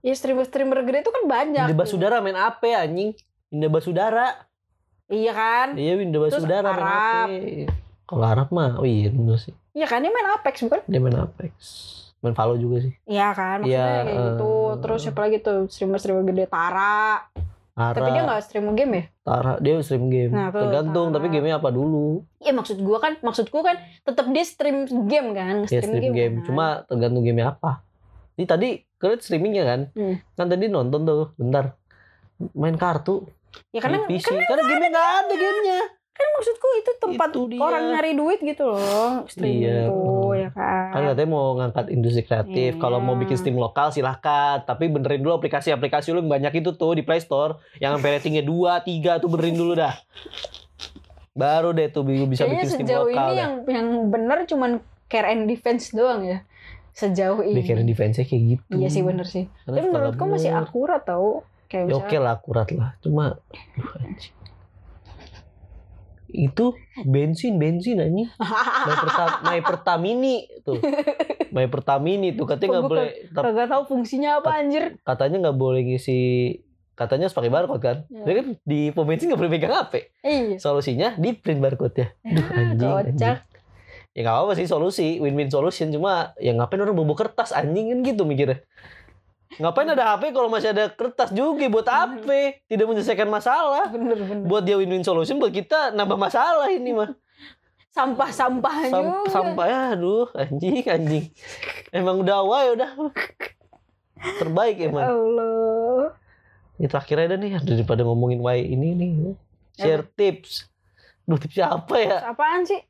ya 0.00 0.12
streamer-streamer 0.12 0.84
gede 0.84 1.02
tuh 1.02 1.12
kan 1.12 1.24
banyak. 1.26 1.64
Winda 1.64 1.74
tuh. 1.74 1.80
Basudara 1.80 2.20
main 2.20 2.36
apa 2.36 2.64
ya 2.64 2.78
anjing 2.80 3.10
Winda 3.48 3.66
Basudara 3.66 4.46
Iya 5.10 5.32
kan? 5.32 5.68
iya 5.74 5.92
Winda 5.94 6.18
Terus 6.20 6.38
Basudara 6.38 6.70
main 6.70 6.78
Arab. 6.78 7.28
kalau 8.04 8.24
Arab 8.24 8.48
mah 8.48 8.78
oh 8.78 8.86
iya 8.86 9.10
bener 9.10 9.36
sih 9.36 9.50
Iya 9.70 9.84
kan 9.84 9.98
dia 9.98 10.08
main 10.08 10.28
Apex 10.32 10.54
bukan? 10.62 10.80
dia 10.84 10.98
main 10.98 11.16
Apex 11.16 11.52
main 12.20 12.30
Valo 12.30 12.54
juga 12.54 12.76
sih 12.80 12.92
Iya 13.04 13.28
kan, 13.30 13.56
maksudnya 13.60 13.74
Iya, 13.76 13.86
kayak 14.00 14.18
gitu. 14.28 14.50
eh. 14.50 14.70
Terus 14.78 14.98
siapa 15.00 15.20
lagi 15.20 15.36
tuh 15.38 15.58
streamer-streamer 15.66 16.24
gede 16.26 16.44
Tara. 16.46 17.26
Tara 17.70 17.96
Tapi 17.96 18.08
dia 18.10 18.22
nggak 18.22 18.42
stream 18.42 18.66
game 18.70 18.92
ya? 18.92 19.04
Tara 19.20 19.52
dia 19.56 19.72
stream 19.80 20.06
game 20.06 20.28
Nah, 20.28 20.48
tuh, 20.48 20.60
tergantung 20.62 21.06
Tara. 21.06 21.16
tapi 21.16 21.26
gamenya 21.28 21.56
apa 21.56 21.70
dulu 21.70 22.20
Iya 22.36 22.52
maksud 22.52 22.76
gua 22.78 22.98
kan, 22.98 23.12
maksudku 23.18 23.58
kan 23.60 23.76
tetap 24.02 24.26
dia 24.26 24.44
stream 24.44 24.76
game 25.06 25.28
kan, 25.32 25.64
ya 25.64 25.80
stream, 25.80 25.90
stream 25.90 26.12
game, 26.12 26.34
kan. 26.36 26.44
cuma 26.44 26.64
tergantung 26.84 27.22
gamenya 27.22 27.50
apa 27.50 27.80
ini 28.32 28.44
tadi 28.44 28.68
kalian 28.96 29.18
streamingnya 29.18 29.64
kan 29.64 29.80
Hmm. 29.92 30.16
kan 30.34 30.46
tadi 30.46 30.66
nonton 30.66 31.00
tuh 31.02 31.32
bentar 31.34 31.72
main 32.52 32.74
kartu 32.74 33.24
ya 33.70 33.78
karena 33.78 33.98
di 34.00 34.06
PC 34.12 34.26
kan, 34.26 34.42
karena 34.44 34.62
gamenya 34.64 34.90
nggak 34.90 35.08
ada 35.18 35.34
gamenya 35.34 35.80
kan 36.10 36.28
maksudku 36.34 36.68
itu 36.76 36.90
tempat 36.98 37.28
Itu 37.30 37.42
dia. 37.48 37.58
orang 37.58 37.82
nyari 37.88 38.12
duit 38.12 38.38
gitu 38.38 38.68
loh, 38.68 39.24
streaming 39.24 39.64
Iya, 39.64 39.88
tuh 39.88 40.30
ya 40.36 40.48
kan. 40.50 40.86
kan 40.90 41.00
katanya 41.08 41.30
mau 41.30 41.46
ngangkat 41.54 41.86
industri 41.88 42.22
kreatif 42.22 42.70
Iya. 42.70 42.78
kalau 42.78 42.98
mau 42.98 43.14
bikin 43.14 43.34
stream 43.34 43.56
lokal 43.56 43.88
silahkan 43.88 44.60
tapi 44.60 44.86
benerin 44.86 45.18
dulu 45.18 45.34
aplikasi-aplikasi 45.34 46.12
lu 46.12 46.20
yang 46.20 46.28
banyak 46.30 46.60
itu 46.60 46.70
tuh 46.72 46.92
di 46.92 47.00
Play 47.00 47.18
Store 47.18 47.56
yang 47.78 47.96
sampai 47.96 48.16
ratingnya 48.16 48.42
2, 48.42 48.52
3 48.82 49.16
tuh 49.16 49.28
benerin 49.28 49.56
dulu 49.56 49.72
dah 49.74 49.96
baru 51.32 51.72
deh 51.72 51.88
tuh 51.88 52.02
bisa 52.04 52.44
Kayaknya 52.44 52.58
bikin 52.60 52.70
sejauh 52.76 53.06
lokal 53.06 53.16
ini 53.16 53.24
dah 53.24 53.36
yang 53.38 53.52
yang 53.66 53.86
benar 54.06 54.38
cuman 54.44 54.70
care 55.06 55.26
and 55.26 55.46
defense 55.46 55.90
doang 55.90 56.20
ya. 56.22 56.44
Sejauh 56.92 57.40
ini. 57.40 57.54
bikin 57.56 57.80
defense-nya 57.80 58.26
kayak 58.26 58.42
gitu 58.50 58.62
Iya 58.72 58.88
sih 58.90 59.00
bener 59.00 59.24
sih. 59.24 59.46
Karena 59.64 59.78
Tapi 59.78 59.88
menurutku 59.88 60.24
masih 60.26 60.50
bener. 60.52 60.64
akurat 60.64 61.00
tau. 61.00 61.46
Kayak 61.70 61.86
ya 61.86 61.94
oke 61.96 62.16
lah 62.18 62.32
akurat 62.34 62.68
lah 62.70 62.98
cuma 62.98 63.38
aduh, 63.38 63.94
anjing. 64.00 64.34
itu 66.28 66.74
bensin 67.04 67.56
bensin 67.56 67.98
anjing 67.98 68.30
My, 68.38 68.94
Perta- 68.96 69.40
My 69.40 69.58
Pertamini 69.60 70.34
tuh 70.60 70.78
My 71.50 71.66
Pertamini 71.66 72.30
tuh 72.32 72.44
katanya 72.44 72.68
nggak 72.76 72.86
boleh 72.88 73.08
Kagak 73.30 73.66
tahu 73.68 73.82
fungsinya 73.88 74.38
apa 74.38 74.50
anjir. 74.56 74.98
katanya 75.00 75.36
nggak 75.40 75.56
boleh 75.56 75.82
ngisi 75.84 76.18
katanya 76.92 77.26
harus 77.26 77.34
pakai 77.34 77.50
barcode 77.50 77.80
kan 77.80 77.96
Ya. 78.06 78.22
Dia 78.22 78.34
kan 78.36 78.46
di 78.60 78.90
pom 78.90 79.02
bensin 79.04 79.26
nggak 79.26 79.40
boleh 79.40 79.52
pegang 79.52 79.72
HP 79.72 79.94
Iya. 80.20 80.56
solusinya 80.58 81.08
di 81.16 81.30
print 81.32 81.58
barcode 81.58 81.96
ya 81.96 82.08
Aduh, 82.20 82.46
anjing, 82.52 82.90
anjing. 82.90 83.14
Kocak. 83.16 83.38
ya 84.10 84.20
nggak 84.20 84.36
apa 84.36 84.52
sih 84.54 84.66
solusi 84.66 85.06
win-win 85.18 85.46
solution 85.48 85.86
cuma 85.88 86.12
ya 86.36 86.50
ngapain 86.52 86.78
orang 86.78 86.94
bobo 86.94 87.14
kertas 87.14 87.50
anjing 87.50 87.88
kan 87.88 87.98
gitu 88.04 88.22
mikirnya 88.22 88.62
ngapain 89.58 89.90
ada 89.90 90.14
HP 90.14 90.30
kalau 90.30 90.46
masih 90.46 90.70
ada 90.70 90.86
kertas 90.94 91.34
juga 91.34 91.66
buat 91.66 91.88
apa 91.90 92.62
tidak 92.70 92.86
menyelesaikan 92.86 93.26
masalah. 93.26 93.90
Bener 93.90 94.14
bener. 94.14 94.46
buat 94.46 94.62
dia 94.62 94.78
win-win 94.78 95.02
solution 95.02 95.42
buat 95.42 95.50
kita 95.50 95.90
nambah 95.90 96.14
masalah 96.14 96.70
ini 96.70 96.94
mah. 96.94 97.10
Sampah-sampah 97.90 98.74
Sam- 98.86 99.02
juga. 99.02 99.30
sampai 99.34 99.70
aduh 99.74 100.30
anjing 100.38 100.86
anjing. 100.86 101.26
Emang 101.90 102.22
udah 102.22 102.46
awal 102.46 102.78
udah. 102.78 102.90
Terbaik 104.38 104.78
emang. 104.78 105.02
Allah. 105.10 106.14
ini 106.80 106.88
terakhir 106.88 107.28
aja 107.28 107.36
nih 107.36 107.60
daripada 107.60 108.06
ngomongin 108.06 108.40
Y 108.40 108.72
ini 108.72 108.88
nih. 108.94 109.10
Share 109.76 110.06
tips. 110.14 110.70
Duh 111.26 111.36
tipsnya 111.36 111.74
apa 111.74 111.96
ya? 111.98 112.16
Apaan 112.30 112.62
sih? 112.64 112.80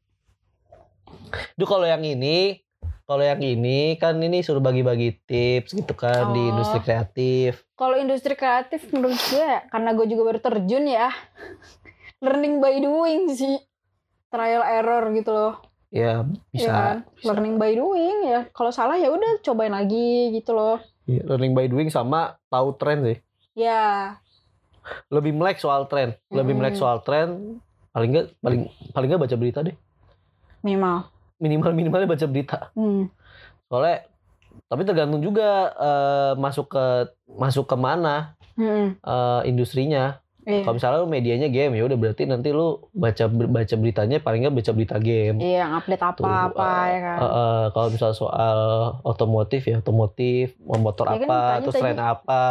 Duh 1.57 1.67
kalau 1.67 1.89
yang 1.89 2.05
ini 2.05 2.61
kalau 3.11 3.27
yang 3.27 3.43
ini 3.43 3.99
kan 3.99 4.15
ini 4.17 4.39
suruh 4.39 4.63
bagi-bagi 4.63 5.19
tips 5.21 5.75
gitu 5.75 5.91
kan 5.93 6.31
di 6.31 6.39
Oh. 6.41 6.51
industri 6.55 6.79
kreatif 6.79 7.67
Kalau 7.75 7.99
industri 7.99 8.35
kreatif 8.35 8.87
menurut 8.89 9.19
gue 9.19 9.43
ya, 9.43 9.67
karena 9.67 9.91
gue 9.91 10.07
juga 10.07 10.23
baru 10.25 10.39
terjun 10.39 10.87
ya. 10.87 11.11
Learning 12.23 12.61
by 12.61 12.79
doing 12.79 13.27
sih. 13.31 13.59
Trial 14.29 14.63
error 14.63 15.11
gitu 15.11 15.27
loh. 15.29 15.55
ya 15.91 16.23
bisa 16.55 16.63
ya 16.63 16.71
kan? 16.71 16.97
learning 17.27 17.59
by 17.59 17.75
doing 17.75 18.23
ya 18.23 18.47
kalau 18.55 18.71
salah 18.71 18.95
ya 18.95 19.11
udah 19.11 19.43
cobain 19.43 19.75
lagi 19.75 20.31
gitu 20.31 20.55
loh 20.55 20.79
Iya, 21.03 21.27
learning 21.27 21.51
by 21.51 21.67
doing 21.67 21.91
sama 21.91 22.39
tahu 22.47 22.79
tren 22.79 23.03
sih 23.03 23.19
ya 23.59 24.15
lebih 25.11 25.35
melek 25.35 25.59
soal 25.59 25.91
tren 25.91 26.15
lebih 26.31 26.55
melek 26.55 26.79
Mm-mm. 26.79 26.83
soal 26.87 27.03
tren 27.03 27.59
paling 27.91 28.07
nggak 28.09 28.27
paling 28.39 28.61
paling 28.89 29.09
nggak 29.11 29.19
baca 29.21 29.35
berita 29.35 29.61
deh 29.61 29.75
minimal 30.63 31.11
minimal 31.41 31.73
minimalnya 31.73 32.07
baca 32.07 32.27
berita 32.27 32.59
hmm. 32.73 33.09
soalnya 33.67 34.05
tapi 34.67 34.83
tergantung 34.83 35.19
juga 35.19 35.49
eh, 35.73 36.33
masuk 36.37 36.69
ke 36.69 36.85
masuk 37.33 37.67
ke 37.67 37.75
mana 37.75 38.37
Hmm. 38.55 38.93
eh, 38.95 39.41
industrinya 39.47 40.21
Iya. 40.41 40.65
kalau 40.65 40.75
misalnya 40.75 40.99
lu 40.99 41.07
medianya 41.07 41.49
game 41.49 41.73
ya 41.73 41.85
udah 41.85 41.95
berarti 41.95 42.25
nanti 42.25 42.49
lu 42.49 42.89
baca 42.91 43.25
baca 43.29 43.75
beritanya 43.75 44.17
paling 44.19 44.41
nggak 44.43 44.57
baca 44.57 44.73
berita 44.73 44.97
game 44.97 45.37
Iya, 45.37 45.65
yang 45.65 45.73
update 45.75 46.01
Tuh, 46.11 46.25
apa-apa 46.25 46.65
eh, 46.65 46.85
ya 46.89 46.99
kan. 46.99 47.17
eh, 47.17 47.29
eh, 47.31 47.63
kalau 47.71 47.89
misalnya 47.89 48.17
soal 48.19 48.59
otomotif 49.03 49.63
ya 49.63 49.79
otomotif 49.79 50.57
motor 50.59 51.07
Ya 51.07 51.13
kan 51.15 51.21
apa 51.21 51.29
ditanya 51.31 51.61
terus 51.63 51.75
tren 51.75 51.99
apa 51.99 52.43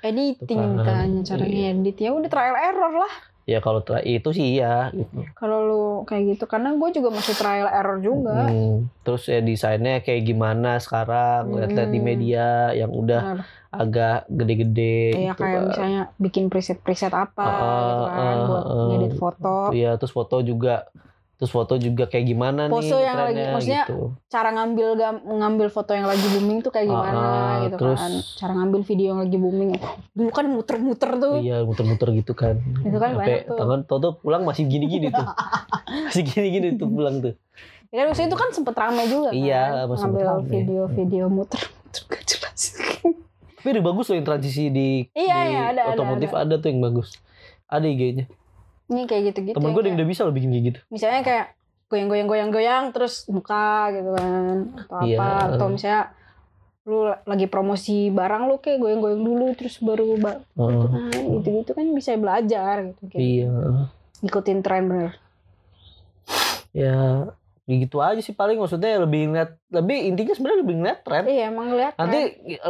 Editing 0.00 0.58
kan. 0.58 0.70
ditanya 0.72 1.20
caranya 1.24 1.50
Iya. 1.52 1.70
edit 1.72 1.96
ya 1.96 2.10
udah 2.10 2.30
trial 2.30 2.56
error 2.56 2.92
lah 2.96 3.14
ya 3.42 3.58
kalau 3.58 3.82
itu 4.00 4.30
sih 4.30 4.54
iya 4.54 4.94
gitu. 4.94 5.26
kalau 5.34 5.58
lu 5.66 5.82
kayak 6.06 6.38
gitu 6.38 6.44
karena 6.46 6.78
gue 6.78 6.88
juga 6.94 7.10
masih 7.10 7.34
trial 7.34 7.66
error 7.66 7.98
juga. 7.98 8.46
Hmm, 8.46 8.86
terus 9.02 9.26
ya 9.26 9.42
desainnya 9.42 9.98
kayak 9.98 10.22
gimana 10.22 10.78
sekarang 10.78 11.50
lihat-lihat 11.50 11.90
di 11.90 11.98
Hmm. 11.98 12.06
media 12.06 12.46
yang 12.70 12.94
udah 12.94 13.22
Benar. 13.34 13.38
agak 13.72 14.18
gede-gede 14.28 14.98
Iya 15.10 15.32
gitu 15.32 15.42
kayak 15.42 15.58
kan. 15.58 15.66
misalnya 15.66 16.02
bikin 16.16 16.44
preset-preset 16.46 17.10
apa 17.10 17.42
Ah, 17.42 17.82
gitu 17.82 18.04
kan 18.06 18.36
ah, 18.36 18.46
buat 18.46 18.64
ah. 18.64 18.86
ngedit 18.88 19.14
foto. 19.18 19.56
Iya, 19.72 19.90
terus 19.96 20.12
foto 20.12 20.36
juga 20.40 20.86
terus 21.42 21.50
foto 21.50 21.74
juga 21.74 22.06
kayak 22.06 22.22
gimana 22.24 22.70
Pose 22.70 22.86
nih 22.86 23.02
yang 23.02 23.18
lagi- 23.18 23.50
maksudnya 23.50 23.82
gitu. 23.82 24.14
Cara 24.30 24.54
ngambil 24.54 24.88
gam- 24.94 25.26
ngambil 25.26 25.66
foto 25.68 25.90
yang 25.90 26.06
lagi 26.06 26.22
booming 26.22 26.62
tuh 26.62 26.70
kayak 26.70 26.86
gimana 26.86 27.18
Ah, 27.18 27.54
gitu 27.66 27.76
terus- 27.76 27.98
kan. 27.98 28.12
Cara 28.38 28.52
ngambil 28.54 28.80
video 28.86 29.06
yang 29.10 29.20
lagi 29.20 29.36
booming. 29.36 29.70
Dulu 30.14 30.30
kan 30.30 30.46
muter-muter 30.46 31.10
tuh. 31.18 31.42
Iya, 31.42 31.66
muter-muter 31.66 32.08
gitu 32.14 32.30
kan. 32.32 32.62
Itu 32.80 32.94
kan 32.94 33.10
banyak 33.12 33.42
tuh. 33.44 33.58
tangan 33.58 33.80
Toto 33.82 34.14
pulang 34.16 34.46
masih 34.46 34.70
gini-gini 34.70 35.10
tuh. 35.10 35.18
masih 36.06 36.22
gini-gini 36.24 36.78
tuh 36.78 36.86
pulang 36.86 37.18
tuh. 37.18 37.34
Ya 37.90 37.96
kan 37.98 38.06
maksudnya 38.08 38.30
itu 38.30 38.38
kan 38.38 38.48
sempet 38.54 38.74
rame 38.74 39.02
juga 39.04 39.28
kan. 39.28 39.34
Iya, 39.34 39.62
ngambil 39.84 40.26
video-video 40.46 41.24
muter-muter 41.26 42.02
gak 42.06 42.22
jelas. 42.22 42.62
Tapi 43.58 43.68
udah 43.68 43.84
bagus 43.84 44.06
loh 44.06 44.16
yang 44.16 44.24
transisi 44.24 44.70
di, 44.70 45.10
Iya, 45.10 45.36
di 45.36 45.50
iya, 45.50 45.60
ada, 45.68 45.80
ada, 45.84 45.90
otomotif 45.92 46.30
ada, 46.30 46.54
tuh 46.56 46.68
yang 46.68 46.78
bagus. 46.80 47.18
Ada 47.66 47.84
IG-nya. 47.84 48.30
Ini 48.86 49.02
kayak 49.04 49.22
gitu-gitu. 49.28 49.56
Temen 49.56 49.68
ya, 49.68 49.74
gue 49.74 49.82
yang 49.84 49.96
udah 49.96 50.08
bisa 50.08 50.20
loh 50.22 50.32
bikin 50.32 50.50
kayak 50.50 50.64
gitu. 50.66 50.78
misalnya 50.88 51.20
kayak 51.22 51.46
goyang-goyang-goyang-goyang 51.86 52.84
terus 52.90 53.28
muka 53.28 53.68
gitu 53.90 54.10
kan 54.12 54.56
atau 54.80 54.96
Iya. 55.04 55.16
apa 55.16 55.28
atau 55.50 55.66
misalnya 55.68 56.02
lu 56.82 56.98
lagi 57.22 57.46
promosi 57.46 58.08
barang 58.08 58.48
lu 58.48 58.58
kayak 58.58 58.80
goyang-goyang 58.80 59.20
dulu 59.20 59.46
terus 59.52 59.76
baru 59.78 60.16
ba- 60.16 60.40
Heeh. 60.52 60.88
nah, 60.88 61.22
gitu-gitu 61.36 61.70
kan 61.70 61.86
bisa 61.92 62.16
belajar 62.16 62.74
gitu 62.88 63.02
kayak 63.06 63.22
iya. 63.22 63.52
ikutin 64.20 64.60
tren 64.60 64.84
bener 64.86 65.12
Ya, 66.72 67.28
ya 67.62 67.74
gitu 67.78 68.02
aja 68.02 68.18
sih 68.18 68.34
paling 68.34 68.58
maksudnya 68.58 68.98
lebih 68.98 69.30
ngeliat 69.30 69.50
lebih 69.70 69.98
intinya 70.10 70.34
sebenarnya 70.34 70.60
lebih 70.66 70.76
ngeliat 70.82 71.00
tren. 71.06 71.22
iya 71.24 71.44
emang 71.46 71.68
lihat 71.72 71.94
Nanti 71.94 72.18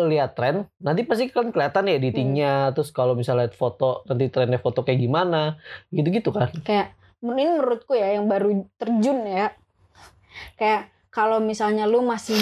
lihat 0.07 0.30
tren, 0.36 0.57
nanti 0.78 1.01
pasti 1.03 1.32
kan 1.32 1.49
kelihatan 1.49 1.88
ya 1.88 1.95
editingnya, 1.97 2.53
Hmm. 2.68 2.72
terus 2.76 2.93
kalau 2.93 3.16
misalnya 3.16 3.49
lihat 3.49 3.57
foto, 3.57 4.05
nanti 4.05 4.28
trennya 4.28 4.61
foto 4.61 4.84
kayak 4.84 5.01
gimana, 5.01 5.57
gitu-gitu 5.88 6.28
kan. 6.28 6.53
kayak 6.61 6.93
ini 7.22 7.43
menurutku 7.49 7.95
ya 7.95 8.18
yang 8.18 8.26
baru 8.26 8.66
terjun 8.76 9.22
ya 9.24 9.55
kayak 10.57 10.90
kalau 11.09 11.38
misalnya 11.38 11.86
lu 11.86 12.03
masih 12.03 12.34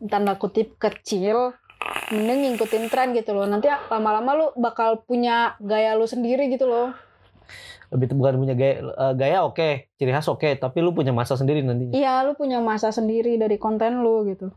tanda 0.00 0.36
kutip 0.36 0.78
kecil 0.78 1.52
mending 2.08 2.54
ngikutin 2.54 2.86
tren 2.88 3.10
gitu 3.10 3.32
loh 3.32 3.44
nanti 3.44 3.66
lama-lama 3.88 4.30
lu 4.32 4.46
bakal 4.54 5.02
punya 5.02 5.56
gaya 5.58 5.96
lu 5.96 6.04
sendiri 6.04 6.46
gitu 6.46 6.64
loh 6.64 6.92
Lebih 7.88 8.12
bukan 8.12 8.34
punya 8.36 8.54
gaya, 8.54 8.74
eh, 8.80 9.12
gaya 9.14 9.38
oke, 9.42 9.68
ciri 9.94 10.10
khas 10.10 10.26
oke, 10.26 10.46
tapi 10.54 10.78
lu 10.78 10.90
punya 10.90 11.10
masa 11.10 11.34
sendiri 11.34 11.60
nantinya. 11.60 11.90
iya 11.92 12.22
lu 12.22 12.32
punya 12.32 12.58
masa 12.58 12.88
sendiri 12.88 13.34
dari 13.34 13.56
konten 13.56 14.00
lu 14.00 14.22
gitu 14.24 14.50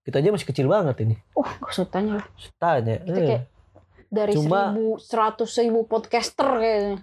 Kita 0.00 0.16
aja 0.16 0.30
masih 0.30 0.46
kecil 0.46 0.66
banget 0.66 0.96
ini. 1.00 1.14
wah 1.32 1.50
gue 1.52 1.84
tanya 1.86 2.22
Tanya. 2.56 2.96
Kita 3.00 3.16
eh, 3.16 3.26
kayak 3.28 3.42
dari 4.08 4.32
Cuma- 4.32 4.70
seribu 4.70 4.86
seratus 4.96 5.50
ribu 5.56 5.80
podcaster 5.84 6.48
kayaknya 6.56 6.96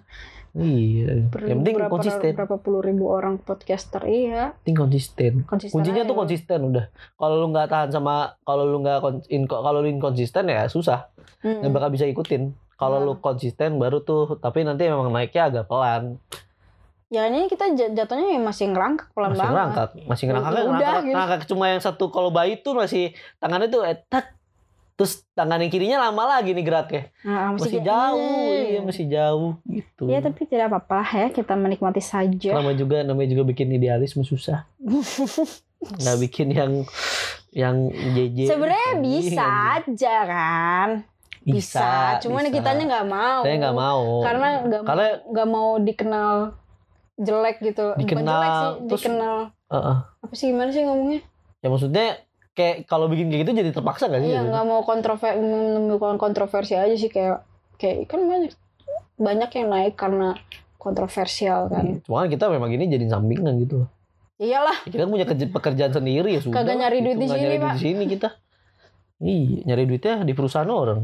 iya. 0.54 1.24
Per- 1.24 1.44
Yang 1.44 1.58
penting 1.62 1.76
berapa, 1.76 1.92
konsisten. 1.92 2.32
berapa 2.34 2.56
puluh 2.58 2.80
ribu 2.80 3.04
orang 3.06 3.38
podcaster 3.38 4.02
iya 4.02 4.56
Penting 4.58 4.76
konsisten. 4.78 5.32
konsisten 5.44 5.74
Kuncinya 5.74 6.02
aja 6.02 6.08
tuh 6.08 6.16
konsisten 6.16 6.58
udah. 6.64 6.84
Kalau 7.14 7.34
lu 7.38 7.46
nggak 7.48 7.68
tahan 7.68 7.90
sama, 7.90 8.34
kalau 8.42 8.64
lu 8.64 8.80
nggak 8.80 8.98
kalau 9.46 9.78
lu 9.78 9.88
inkonsisten 9.88 10.48
ya 10.48 10.66
susah. 10.66 11.12
Mm-mm. 11.40 11.62
Nggak 11.62 11.72
bakal 11.72 11.90
bisa 11.92 12.04
ikutin. 12.04 12.56
Kalau 12.78 12.96
Nah. 12.96 13.04
lu 13.04 13.14
konsisten 13.18 13.76
baru 13.76 13.98
tuh, 14.00 14.38
tapi 14.38 14.62
nanti 14.62 14.86
memang 14.86 15.10
naiknya 15.10 15.50
agak 15.50 15.66
pelan. 15.66 16.16
ya 17.08 17.24
ini 17.24 17.44
kita 17.46 17.72
jatuhnya 17.72 18.30
ya 18.30 18.38
masih 18.38 18.68
ngerangkak 18.68 19.08
pelan 19.10 19.32
masih 19.32 19.40
banget 19.40 19.56
ngerangkak 19.56 19.88
masih 20.04 20.24
ngerangkak 20.24 20.52
udah, 20.52 20.60
ngerangkak, 20.60 20.92
gitu. 21.00 21.08
ngerangkak 21.08 21.40
cuma 21.48 21.64
yang 21.66 21.80
satu 21.80 22.04
kalau 22.08 22.28
bayi 22.28 22.54
tuh 22.56 22.76
masih 22.76 23.04
tangannya 23.38 23.66
tuh 23.66 23.80
etak 23.82 24.36
terus 24.92 25.12
tangan 25.32 25.56
yang 25.56 25.72
kirinya 25.72 25.98
lama 26.02 26.36
lagi 26.36 26.52
nih 26.52 26.60
geraknya 26.60 27.08
Nah, 27.22 27.56
masih, 27.56 27.80
jauh 27.80 28.20
"Eh." 28.52 28.60
iya 28.68 28.80
masih 28.82 29.04
jauh 29.06 29.56
gitu 29.64 30.04
ya 30.04 30.20
tapi 30.20 30.40
tidak 30.44 30.68
apa-apa 30.68 30.94
lah 30.98 31.10
ya 31.16 31.28
kita 31.32 31.52
menikmati 31.54 32.02
saja 32.04 32.50
nama 32.52 32.76
juga 32.76 33.00
namanya 33.00 33.32
juga 33.32 33.44
bikin 33.48 33.72
idealisme 33.72 34.20
susah 34.20 34.68
nggak 35.96 36.16
bikin 36.20 36.48
yang 36.50 36.72
yang 37.52 37.76
JJ 37.88 38.52
sebenarnya 38.52 38.88
Anjing, 38.92 39.02
bisa 39.24 39.40
anjing. 39.40 39.96
aja 39.96 40.14
kan 40.26 40.88
bisa, 41.50 41.88
cuman 42.20 42.42
bisa. 42.42 42.54
kitanya 42.54 42.84
nggak 42.86 43.06
mau 43.06 43.40
saya 43.40 43.56
nggak 43.56 43.76
mau 43.76 44.02
karena 44.20 44.48
nggak 44.60 44.80
mau 44.80 44.86
karena 44.86 45.06
nggak 45.24 45.48
mau 45.48 45.68
dikenal 45.78 46.30
jelek 47.16 47.56
gitu 47.60 47.86
bukan 47.90 48.00
Dikenal, 48.00 48.26
jelek 48.30 48.50
sih 48.50 48.68
terus- 48.86 49.02
dikenal 49.02 49.36
uh, 49.64 49.76
uh. 49.76 49.96
apa 50.18 50.32
sih 50.32 50.46
gimana 50.48 50.70
sih 50.70 50.82
ngomongnya 50.82 51.20
ya 51.58 51.68
maksudnya 51.68 52.06
kayak 52.52 52.76
kalau 52.84 53.06
bikin 53.06 53.28
kayak 53.28 53.42
gitu 53.42 53.52
jadi 53.56 53.70
terpaksa 53.70 54.06
gak 54.06 54.20
sih 54.20 54.30
Iya 54.30 54.42
nggak 54.44 54.64
mau 54.64 54.82
kontroversi 54.82 55.36
menimbulkan 55.36 56.16
kontroversi 56.16 56.74
aja 56.74 56.92
sih 56.92 57.06
kayak 57.06 57.42
kayak 57.74 58.06
kan 58.06 58.20
banyak 58.20 58.50
banyak 59.16 59.50
yang 59.52 59.68
naik 59.68 59.94
karena 59.94 60.38
kontroversial 60.78 61.66
kan. 61.66 61.98
cuma 62.00 62.22
kan 62.22 62.28
kita 62.28 62.46
memang 62.48 62.70
ini 62.70 62.86
jadi 62.86 63.06
sampingan 63.08 63.58
gitu 63.58 63.82
loh 63.82 63.90
Iyalah 64.38 64.78
Ya, 64.80 64.88
kita 64.88 65.02
kan 65.02 65.10
punya 65.10 65.26
kerja- 65.26 65.50
pekerjaan 65.50 65.90
sendiri 65.92 66.30
ya 66.30 66.40
sudah 66.40 66.54
Kagak 66.56 66.76
nyari 66.76 66.96
gitu. 66.96 67.04
duit 67.04 67.16
di 67.16 67.24
Nggak 67.24 67.34
sini, 67.34 67.42
nyari 67.44 67.56
Pak. 67.58 67.68
di 67.68 67.80
sini 67.80 68.04
kita 68.06 68.28
iya 69.18 69.58
nyari 69.64 69.82
duitnya 69.84 70.14
di 70.22 70.32
perusahaan 70.32 70.70
orang 70.70 71.00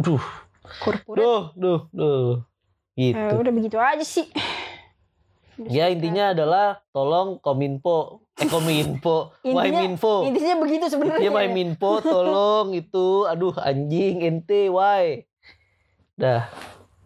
duh. 0.00 0.24
Korporat. 0.80 1.18
duh 1.18 1.44
duh 1.54 1.80
duh. 1.92 2.32
Eh, 2.94 3.10
gitu 3.10 3.34
udah 3.42 3.52
begitu 3.52 3.76
aja 3.78 4.04
sih. 4.06 4.26
ya 5.70 5.86
intinya 5.90 6.34
adalah 6.34 6.82
tolong 6.90 7.38
kominfo. 7.38 8.26
Eh 8.38 8.50
kominfo. 8.50 9.34
Waiminfo. 9.46 10.26
Intinya 10.26 10.54
begitu 10.62 10.84
sebenarnya. 10.90 11.22
Iya 11.22 11.30
Waiminfo 11.30 12.02
tolong 12.02 12.74
itu. 12.74 13.26
Aduh 13.26 13.54
anjing 13.58 14.22
ente 14.22 14.70
why? 14.70 15.26
Dah. 16.18 16.46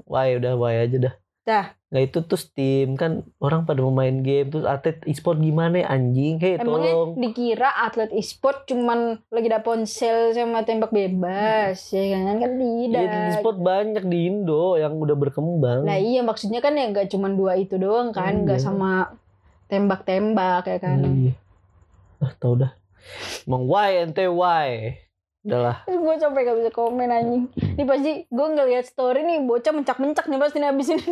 Why 0.08 0.36
udah 0.40 0.56
why 0.56 0.80
aja 0.80 0.96
dah. 0.96 1.14
Dah. 1.44 1.66
Nggak 1.88 2.04
itu 2.04 2.18
terus 2.20 2.44
tim 2.52 3.00
kan 3.00 3.24
orang 3.40 3.64
pada 3.64 3.80
mau 3.80 3.88
main 3.88 4.20
game 4.20 4.52
terus 4.52 4.68
atlet 4.68 5.00
e-sport 5.08 5.40
gimana 5.40 5.80
ya, 5.80 5.86
anjing 5.88 6.36
hei 6.36 6.60
Emangnya 6.60 6.92
tolong 6.92 7.16
dikira 7.16 7.72
atlet 7.80 8.12
e-sport 8.12 8.68
cuman 8.68 9.24
lagi 9.32 9.48
ada 9.48 9.64
ponsel 9.64 10.36
sama 10.36 10.68
tembak 10.68 10.92
bebas 10.92 11.80
ya 11.88 12.04
kan 12.12 12.36
kan 12.36 12.52
tidak. 12.60 13.00
Iya 13.00 13.08
di 13.08 13.18
e-sport 13.32 13.56
banyak 13.56 14.04
di 14.04 14.18
Indo 14.28 14.76
yang 14.76 15.00
udah 15.00 15.16
berkembang. 15.16 15.88
Nah 15.88 15.96
iya 15.96 16.20
maksudnya 16.20 16.60
kan 16.60 16.76
ya 16.76 16.92
nggak 16.92 17.08
cuman 17.08 17.32
dua 17.40 17.56
itu 17.56 17.80
doang 17.80 18.12
kan, 18.12 18.44
nggak 18.44 18.60
Iya. 18.60 18.66
sama 18.68 19.16
tembak-tembak 19.72 20.68
ya 20.68 20.78
kan. 20.84 20.98
Iya. 21.00 21.32
Ah, 22.20 22.32
tau 22.36 22.52
dah. 22.52 22.76
Emang 23.48 23.64
why 23.64 24.04
ente 24.04 24.28
why? 24.28 25.00
Udahlah. 25.48 25.88
Gue 25.88 26.14
sampai 26.20 26.44
gak 26.44 26.60
bisa 26.60 26.70
komen 26.76 27.08
anjing. 27.08 27.48
Ini 27.56 27.88
pasti 27.88 28.28
gue 28.28 28.46
ngeliat 28.52 28.84
story 28.84 29.24
nih 29.24 29.48
bocah 29.48 29.72
mencak-mencak 29.72 30.28
nih 30.28 30.36
pasti 30.36 30.56
nih 30.60 30.68
abis 30.68 30.88
ini. 30.92 31.08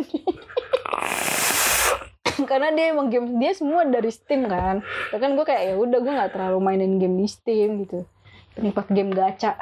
Karena 2.49 2.69
dia 2.69 2.93
emang 2.93 3.09
game 3.09 3.41
dia 3.41 3.57
semua 3.57 3.81
dari 3.89 4.13
Steam 4.13 4.45
kan. 4.45 4.85
Ya 5.09 5.17
kan 5.17 5.33
gue 5.33 5.41
kayak 5.41 5.73
ya 5.73 5.75
udah 5.81 5.99
gue 6.05 6.13
nggak 6.13 6.37
terlalu 6.37 6.61
mainin 6.61 7.01
game 7.01 7.17
di 7.17 7.25
Steam 7.25 7.81
gitu. 7.81 8.05
Penikmat 8.53 8.85
game 8.93 9.09
gacha. 9.09 9.57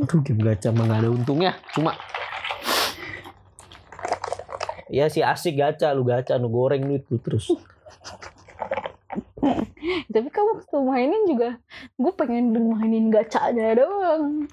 Aduh 0.00 0.24
game 0.24 0.40
gacha 0.40 0.72
mah 0.72 0.88
gak 0.88 1.04
ada 1.04 1.12
untungnya. 1.12 1.52
Cuma 1.76 1.92
Ya 4.88 5.10
sih 5.12 5.20
asik 5.20 5.60
gacha 5.60 5.92
lu 5.92 6.08
gacha 6.08 6.40
lu 6.40 6.48
goreng 6.48 6.80
duit 6.80 7.04
lu 7.12 7.20
terus. 7.20 7.52
Tapi 10.14 10.28
kamu 10.32 10.48
waktu 10.60 10.76
mainin 10.80 11.22
juga 11.28 11.60
gue 12.00 12.12
pengen 12.16 12.56
mainin 12.56 13.12
gacha 13.12 13.52
aja 13.52 13.76
doang. 13.76 14.48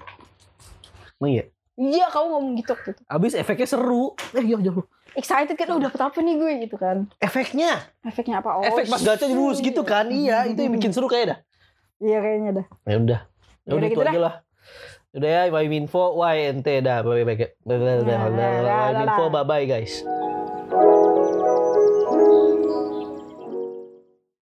Emang 1.20 1.30
iya. 1.32 1.44
Iya 1.74 2.06
kamu 2.12 2.26
ngomong 2.30 2.52
gitu 2.62 2.70
waktu 2.76 2.88
itu. 2.94 3.02
Abis 3.10 3.32
efeknya 3.34 3.66
seru. 3.66 4.14
Eh 4.36 4.44
iya 4.44 4.58
jauh. 4.60 4.86
excited 5.14 5.54
kan, 5.54 5.70
oh 5.70 5.78
dapet 5.78 6.00
apa 6.02 6.18
nih 6.18 6.34
gue 6.42 6.52
gitu 6.66 6.74
kan. 6.74 7.06
Efeknya, 7.22 7.86
Efeknya 8.02 8.42
apa? 8.42 8.58
Oh, 8.58 8.66
efek 8.66 8.90
pas 8.90 8.98
gacha 8.98 9.30
shit. 9.30 9.62
gitu 9.62 9.86
kan. 9.86 10.10
Iya, 10.10 10.50
itu 10.50 10.58
yang 10.58 10.74
bikin 10.74 10.90
seru 10.90 11.06
kayak 11.06 11.26
dah. 11.30 11.38
Iya 12.02 12.18
kayaknya 12.18 12.50
dah. 12.58 12.66
Ya 12.82 12.96
udah. 12.98 13.20
Ya 13.62 13.72
udah 13.78 13.88
itu 13.88 13.94
gitu 13.94 14.02
aja 14.02 14.18
lah. 14.18 14.34
Udah 15.14 15.30
ya, 15.30 15.42
Y 15.46 15.66
info, 15.78 16.18
Y 16.18 16.50
ente 16.50 16.82
dah. 16.82 17.06
Bye 17.06 17.22
bye. 17.22 17.38
Bye 17.38 17.78
bye. 17.78 18.02
Nah, 18.02 18.26
dah, 18.26 18.50
dah, 18.66 18.82
Y 18.90 19.02
info, 19.06 19.24
dah. 19.30 19.30
bye 19.30 19.46
bye 19.46 19.64
guys. 19.70 20.02